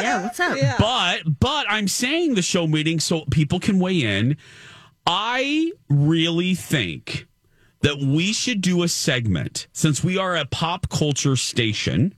Yeah. 0.00 0.22
What's 0.22 0.38
up? 0.38 0.56
but 0.78 1.40
but 1.40 1.66
I'm 1.68 1.88
saying 1.88 2.36
the 2.36 2.42
show 2.42 2.68
meeting 2.68 3.00
so 3.00 3.24
people 3.32 3.58
can 3.58 3.80
weigh 3.80 4.02
in. 4.02 4.36
I 5.06 5.72
really 5.88 6.54
think 6.54 7.26
that 7.80 7.98
we 7.98 8.32
should 8.32 8.60
do 8.60 8.82
a 8.84 8.88
segment 8.88 9.66
since 9.72 10.04
we 10.04 10.16
are 10.16 10.36
a 10.36 10.44
pop 10.44 10.88
culture 10.88 11.34
station 11.34 12.14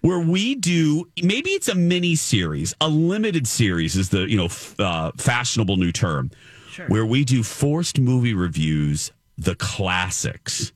where 0.00 0.18
we 0.20 0.54
do 0.54 1.08
maybe 1.22 1.50
it's 1.50 1.68
a 1.68 1.74
mini 1.74 2.14
series, 2.14 2.74
a 2.80 2.88
limited 2.88 3.46
series 3.46 3.96
is 3.96 4.08
the 4.10 4.28
you 4.30 4.36
know 4.36 4.46
f- 4.46 4.78
uh, 4.80 5.12
fashionable 5.16 5.76
new 5.76 5.92
term, 5.92 6.30
where 6.88 7.04
we 7.06 7.24
do 7.24 7.42
forced 7.42 7.98
movie 7.98 8.34
reviews, 8.34 9.12
the 9.36 9.54
classics, 9.54 10.72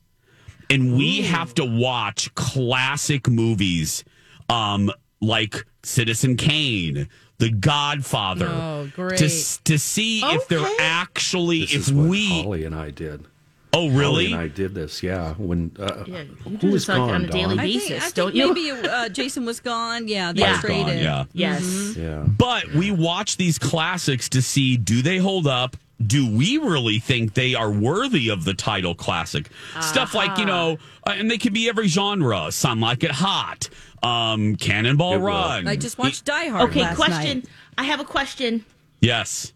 and 0.69 0.95
we 0.97 1.21
have 1.21 1.53
to 1.55 1.65
watch 1.65 2.33
classic 2.35 3.27
movies, 3.27 4.03
um, 4.49 4.91
like 5.21 5.65
Citizen 5.83 6.35
Kane. 6.37 7.07
The 7.39 7.49
Godfather. 7.49 8.47
Oh, 8.47 8.89
great. 8.95 9.17
To, 9.17 9.27
to 9.63 9.77
see 9.77 10.21
if 10.23 10.47
they're 10.47 10.65
actually, 10.79 11.61
This 11.61 11.73
if 11.73 11.79
is 11.87 11.93
what 11.93 12.07
we. 12.07 12.29
Holly 12.43 12.63
and 12.63 12.73
I 12.75 12.89
did. 12.91 13.25
Oh, 13.73 13.89
really? 13.89 14.25
Holly 14.29 14.33
and 14.33 14.41
I 14.41 14.47
did 14.47 14.73
this. 14.75 15.01
Yeah. 15.01 15.33
When 15.33 15.75
uh, 15.79 16.03
Yeah, 16.05 16.21
you 16.21 16.35
who 16.43 16.57
do 16.57 16.67
was 16.67 16.83
this 16.85 16.89
like 16.89 16.97
gone? 16.97 17.09
on 17.09 17.25
a 17.25 17.27
daily 17.27 17.55
Dawn? 17.55 17.59
I 17.59 17.71
think, 17.71 17.91
I 17.91 17.99
think 17.99 18.13
don't 18.13 18.35
you? 18.35 18.53
maybe 18.53 18.71
uh, 18.87 19.09
Jason 19.19 19.45
was 19.45 19.59
gone. 19.59 20.07
Yeah, 20.07 20.31
they 20.33 20.43
I 20.43 20.51
was 20.51 20.59
traded. 20.61 20.85
gone, 20.85 20.97
yeah. 20.97 21.25
Yes. 21.33 21.95
Yeah. 21.97 22.23
But 22.27 22.71
we 22.73 22.91
watch 22.91 23.37
these 23.37 23.57
classics 23.59 24.29
to 24.29 24.41
see 24.41 24.77
do 24.77 25.01
they 25.01 25.17
hold 25.17 25.47
up? 25.47 25.75
Do 26.05 26.29
we 26.29 26.57
really 26.57 26.99
think 26.99 27.33
they 27.33 27.55
are 27.55 27.71
worthy 27.71 28.29
of 28.29 28.43
the 28.45 28.53
title 28.53 28.93
classic? 28.93 29.49
Stuff 29.79 30.13
like, 30.13 30.37
you 30.37 30.45
know, 30.45 30.77
uh, 31.07 31.11
and 31.15 31.31
they 31.31 31.37
could 31.37 31.53
be 31.53 31.69
every 31.69 31.87
genre. 31.87 32.51
Some 32.51 32.81
like 32.81 33.03
it 33.03 33.11
hot. 33.11 33.69
Um, 34.01 34.55
Cannonball 34.57 35.13
It 35.13 35.17
will. 35.19 35.27
Run. 35.27 35.67
I 35.67 35.77
just 35.77 35.97
watched 35.97 36.25
Die 36.25 36.47
Hard. 36.49 36.69
Okay. 36.71 36.81
last 36.81 36.97
Question. 36.97 37.37
night. 37.39 37.47
I 37.77 37.83
have 37.83 38.01
a 38.01 38.03
question. 38.05 38.65
Yes. 38.99 39.53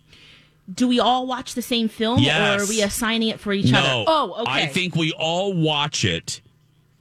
Do 0.73 0.87
we 0.87 0.99
all 0.99 1.25
watch 1.27 1.53
the 1.53 1.61
same 1.61 1.87
film, 1.87 2.19
Yes. 2.19 2.61
or 2.61 2.63
are 2.63 2.67
we 2.67 2.81
assigning 2.81 3.29
it 3.29 3.39
for 3.39 3.53
each 3.53 3.71
No. 3.71 3.79
other? 3.79 4.03
Oh, 4.07 4.35
okay. 4.41 4.63
I 4.63 4.65
think 4.67 4.95
we 4.95 5.13
all 5.13 5.53
watch 5.53 6.03
it. 6.03 6.41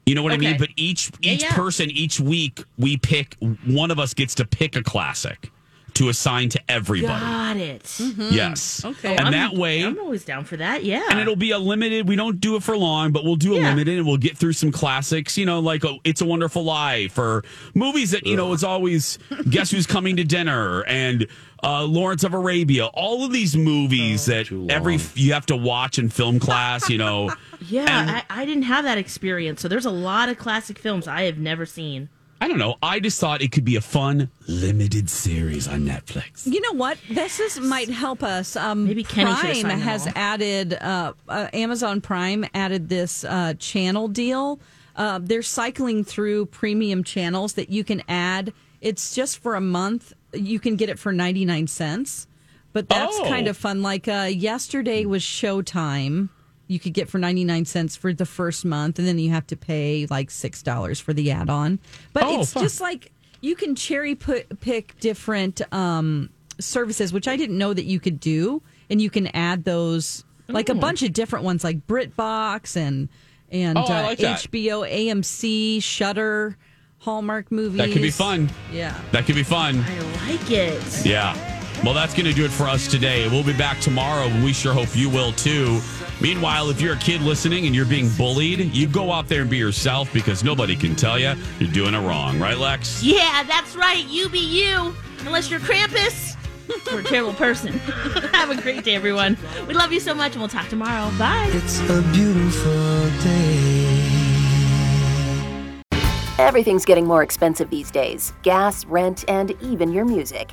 You 0.07 0.15
know 0.15 0.23
what 0.23 0.33
I 0.33 0.37
mean? 0.37 0.57
But 0.57 0.69
each 0.77 1.11
Yeah, 1.21 1.33
each 1.33 1.43
yeah. 1.43 1.53
person 1.55 1.91
each 1.91 2.21
week 2.21 2.63
we 2.79 2.97
pick 2.97 3.37
one 3.67 3.91
of 3.91 3.99
us 3.99 4.15
gets 4.15 4.37
to 4.37 4.45
pick 4.47 4.77
a 4.77 4.83
classic 4.85 5.51
to 5.97 6.09
assign 6.09 6.49
to 6.51 6.61
everybody. 6.71 7.21
Got 7.21 7.57
it. 7.59 8.01
Yes. 8.31 8.85
Okay. 8.85 9.11
And 9.17 9.21
I'm- 9.21 9.33
that 9.33 9.55
way 9.55 9.83
I'm 9.85 9.99
always 9.99 10.25
down 10.25 10.45
for 10.45 10.57
that. 10.57 10.85
Yeah. 10.85 11.03
and 11.11 11.19
it'll 11.21 11.37
be 11.37 11.51
a 11.51 11.59
limited. 11.59 12.09
We 12.09 12.17
don't 12.17 12.41
do 12.41 12.57
it 12.57 12.63
for 12.63 12.77
long, 12.77 13.13
but 13.13 13.25
we'll 13.25 13.37
do 13.37 13.55
a 13.57 13.61
Yeah. 13.61 13.71
limited, 13.71 13.99
and 13.99 14.07
we'll 14.07 14.17
get 14.17 14.37
through 14.37 14.53
some 14.55 14.71
classics. 14.73 15.37
You 15.37 15.47
know, 15.47 15.61
like 15.61 15.85
oh, 15.85 15.99
"It's 16.05 16.21
a 16.21 16.25
Wonderful 16.25 16.65
Life" 16.65 17.19
or 17.19 17.45
movies 17.75 18.11
that 18.13 18.27
you 18.27 18.37
know 18.37 18.53
it's 18.53 18.63
always 18.65 19.19
"Guess 19.51 19.71
Who's 19.71 19.87
Coming 19.87 20.17
to 20.17 20.25
Dinner" 20.25 20.83
and 20.85 21.27
uh, 21.63 21.85
"Lawrence 21.85 22.25
of 22.25 22.35
Arabia." 22.35 22.87
All 22.87 23.25
of 23.25 23.33
these 23.33 23.57
movies 23.57 24.27
that 24.27 24.51
every 24.71 24.99
you 25.15 25.33
have 25.33 25.47
to 25.47 25.57
watch 25.57 25.99
in 25.99 26.09
film 26.09 26.39
class. 26.39 26.89
You 26.91 26.99
know, 26.99 27.33
yeah, 27.69 28.23
I, 28.31 28.43
I 28.43 28.45
didn't 28.45 28.65
have 28.65 28.85
that 28.85 28.99
experience. 28.99 29.61
So 29.63 29.69
there's 29.69 29.87
a 29.87 29.91
lot 29.91 30.29
of 30.29 30.37
classic 30.39 30.79
films 30.79 31.09
I 31.09 31.23
have 31.23 31.39
never 31.39 31.65
seen. 31.67 32.09
I 32.41 32.49
don't 32.49 32.59
know. 32.59 32.77
I 32.83 33.01
just 33.01 33.19
thought 33.21 33.41
it 33.41 33.51
could 33.51 33.65
be 33.65 33.77
a 33.77 33.81
fun 33.81 34.31
limited 34.47 35.09
series 35.09 35.67
on 35.67 35.81
Netflix. 35.87 36.47
You 36.47 36.61
know 36.61 36.73
what? 36.75 36.99
This 37.09 37.41
is 37.41 37.59
might 37.61 37.89
help 37.89 38.23
us. 38.23 38.57
Um, 38.57 38.85
Maybe 38.85 39.05
Kenny 39.05 39.35
Prime 39.35 39.79
has 39.81 40.07
added. 40.15 40.75
Uh, 40.75 41.15
uh, 41.29 41.49
Amazon 41.55 42.01
Prime 42.01 42.45
added 42.53 42.89
this 42.91 43.25
uh, 43.25 43.55
channel 43.59 44.09
deal. 44.09 44.61
Uh, 44.97 45.19
they're 45.23 45.43
cycling 45.43 46.05
through 46.05 46.47
premium 46.47 47.05
channels 47.05 47.55
that 47.55 47.71
you 47.71 47.85
can 47.85 48.03
add. 48.09 48.53
It's 48.83 49.15
just 49.15 49.39
for 49.39 49.55
a 49.55 49.61
month. 49.61 50.13
You 50.35 50.61
can 50.61 50.77
get 50.77 50.91
it 50.91 50.99
for 50.99 51.13
ninety 51.13 51.47
nine 51.47 51.67
cents, 51.67 52.27
but 52.75 52.89
that's 52.91 53.17
Oh. 53.19 53.25
kind 53.25 53.49
of 53.49 53.57
fun. 53.57 53.83
Like 53.83 54.09
uh, 54.09 54.29
yesterday 54.31 55.07
was 55.07 55.23
Showtime. 55.23 56.29
You 56.69 56.79
could 56.81 56.95
get 56.95 57.09
for 57.09 57.19
ninety 57.19 57.45
nine 57.45 57.65
cents 57.65 57.95
for 57.97 58.13
the 58.13 58.27
first 58.27 58.65
month, 58.65 58.99
and 58.99 59.07
then 59.07 59.19
you 59.19 59.31
have 59.31 59.47
to 59.49 59.57
pay 59.57 60.07
like 60.11 60.31
six 60.31 60.63
dollars 60.63 60.99
for 61.01 61.13
the 61.13 61.31
add 61.31 61.49
on. 61.49 61.79
But 62.13 62.25
Oh, 62.25 62.41
it's 62.41 62.53
fun. 62.53 62.63
just 62.63 62.81
like 62.81 63.13
you 63.41 63.55
can 63.55 63.75
cherry 63.75 64.15
put, 64.15 64.61
pick 64.61 64.99
different 64.99 65.61
um, 65.73 66.31
services, 66.59 67.13
which 67.13 67.29
I 67.29 67.37
didn't 67.37 67.59
know 67.59 67.73
that 67.75 67.85
you 67.85 68.01
could 68.01 68.19
do, 68.19 68.63
and 68.91 69.01
you 69.01 69.11
can 69.11 69.29
add 69.29 69.65
those 69.65 70.25
like 70.49 70.69
a 70.69 70.75
bunch 70.75 71.03
of 71.03 71.13
different 71.13 71.45
ones, 71.45 71.63
like 71.65 71.87
BritBox 71.87 72.77
and 72.77 73.09
and 73.51 73.79
Oh, 73.79 73.83
uh, 73.83 74.03
like. 74.03 74.19
HBO, 74.19 74.83
AMC, 74.91 75.81
Shudder, 75.83 76.57
Hallmark 76.99 77.53
movies. 77.53 77.79
That 77.79 77.91
could 77.93 78.03
be 78.03 78.11
fun. 78.11 78.51
Yeah. 78.73 78.99
That 79.13 79.25
could 79.27 79.35
be 79.37 79.43
fun. 79.45 79.85
I 79.87 79.99
like 80.29 80.51
it. 80.51 81.07
Yeah. 81.07 81.35
Well, 81.85 81.95
that's 81.95 82.15
going 82.15 82.25
to 82.27 82.33
do 82.33 82.45
it 82.45 82.51
for 82.51 82.65
us 82.65 82.89
today. 82.89 83.29
We'll 83.29 83.45
be 83.45 83.53
back 83.57 83.79
tomorrow, 83.81 84.25
and 84.27 84.43
we 84.43 84.53
sure 84.53 84.73
hope 84.73 84.97
you 84.97 85.11
will 85.11 85.31
too. 85.33 85.81
Meanwhile, 86.21 86.71
if 86.71 86.81
you're 86.81 86.95
a 86.95 86.99
kid 86.99 87.21
listening 87.21 87.67
and 87.67 87.75
you're 87.75 87.85
being 87.85 88.09
bullied, 88.17 88.75
you 88.75 88.87
go 88.87 89.13
out 89.13 89.29
there 89.29 89.43
and 89.43 89.51
be 89.51 89.59
yourself 89.59 90.13
because 90.13 90.43
nobody 90.43 90.75
can 90.75 90.97
tell 90.97 91.19
you 91.19 91.35
you're 91.59 91.73
doing 91.73 91.95
it 91.95 92.01
wrong. 92.01 92.39
Right, 92.39 92.57
Lex? 92.57 93.03
Yeah, 93.03 93.43
that's 93.43 93.77
right. 93.77 94.05
You 94.09 94.29
be 94.29 94.39
you. 94.39 94.95
Unless 95.21 95.51
you're 95.51 95.61
Krampus. 95.61 96.37
You're 96.91 96.99
a 96.99 97.05
terrible 97.05 97.33
person. 97.35 97.73
Have 98.33 98.51
a 98.51 98.61
great 98.61 98.83
day, 98.83 98.97
everyone. 98.97 99.37
We 99.69 99.75
love 99.75 99.93
you 99.93 100.01
so 100.01 100.15
much, 100.15 100.33
and 100.33 100.41
we'll 100.41 100.49
talk 100.49 100.69
tomorrow. 100.69 101.17
Bye. 101.17 101.49
It's 101.53 101.79
a 101.89 102.03
beautiful 102.13 103.09
day. 103.23 104.07
Everything's 106.39 106.85
getting 106.85 107.07
more 107.07 107.23
expensive 107.23 107.71
these 107.71 107.91
days 107.91 108.33
gas, 108.43 108.85
rent, 108.87 109.25
and 109.29 109.53
even 109.63 109.93
your 109.93 110.05
music. 110.05 110.53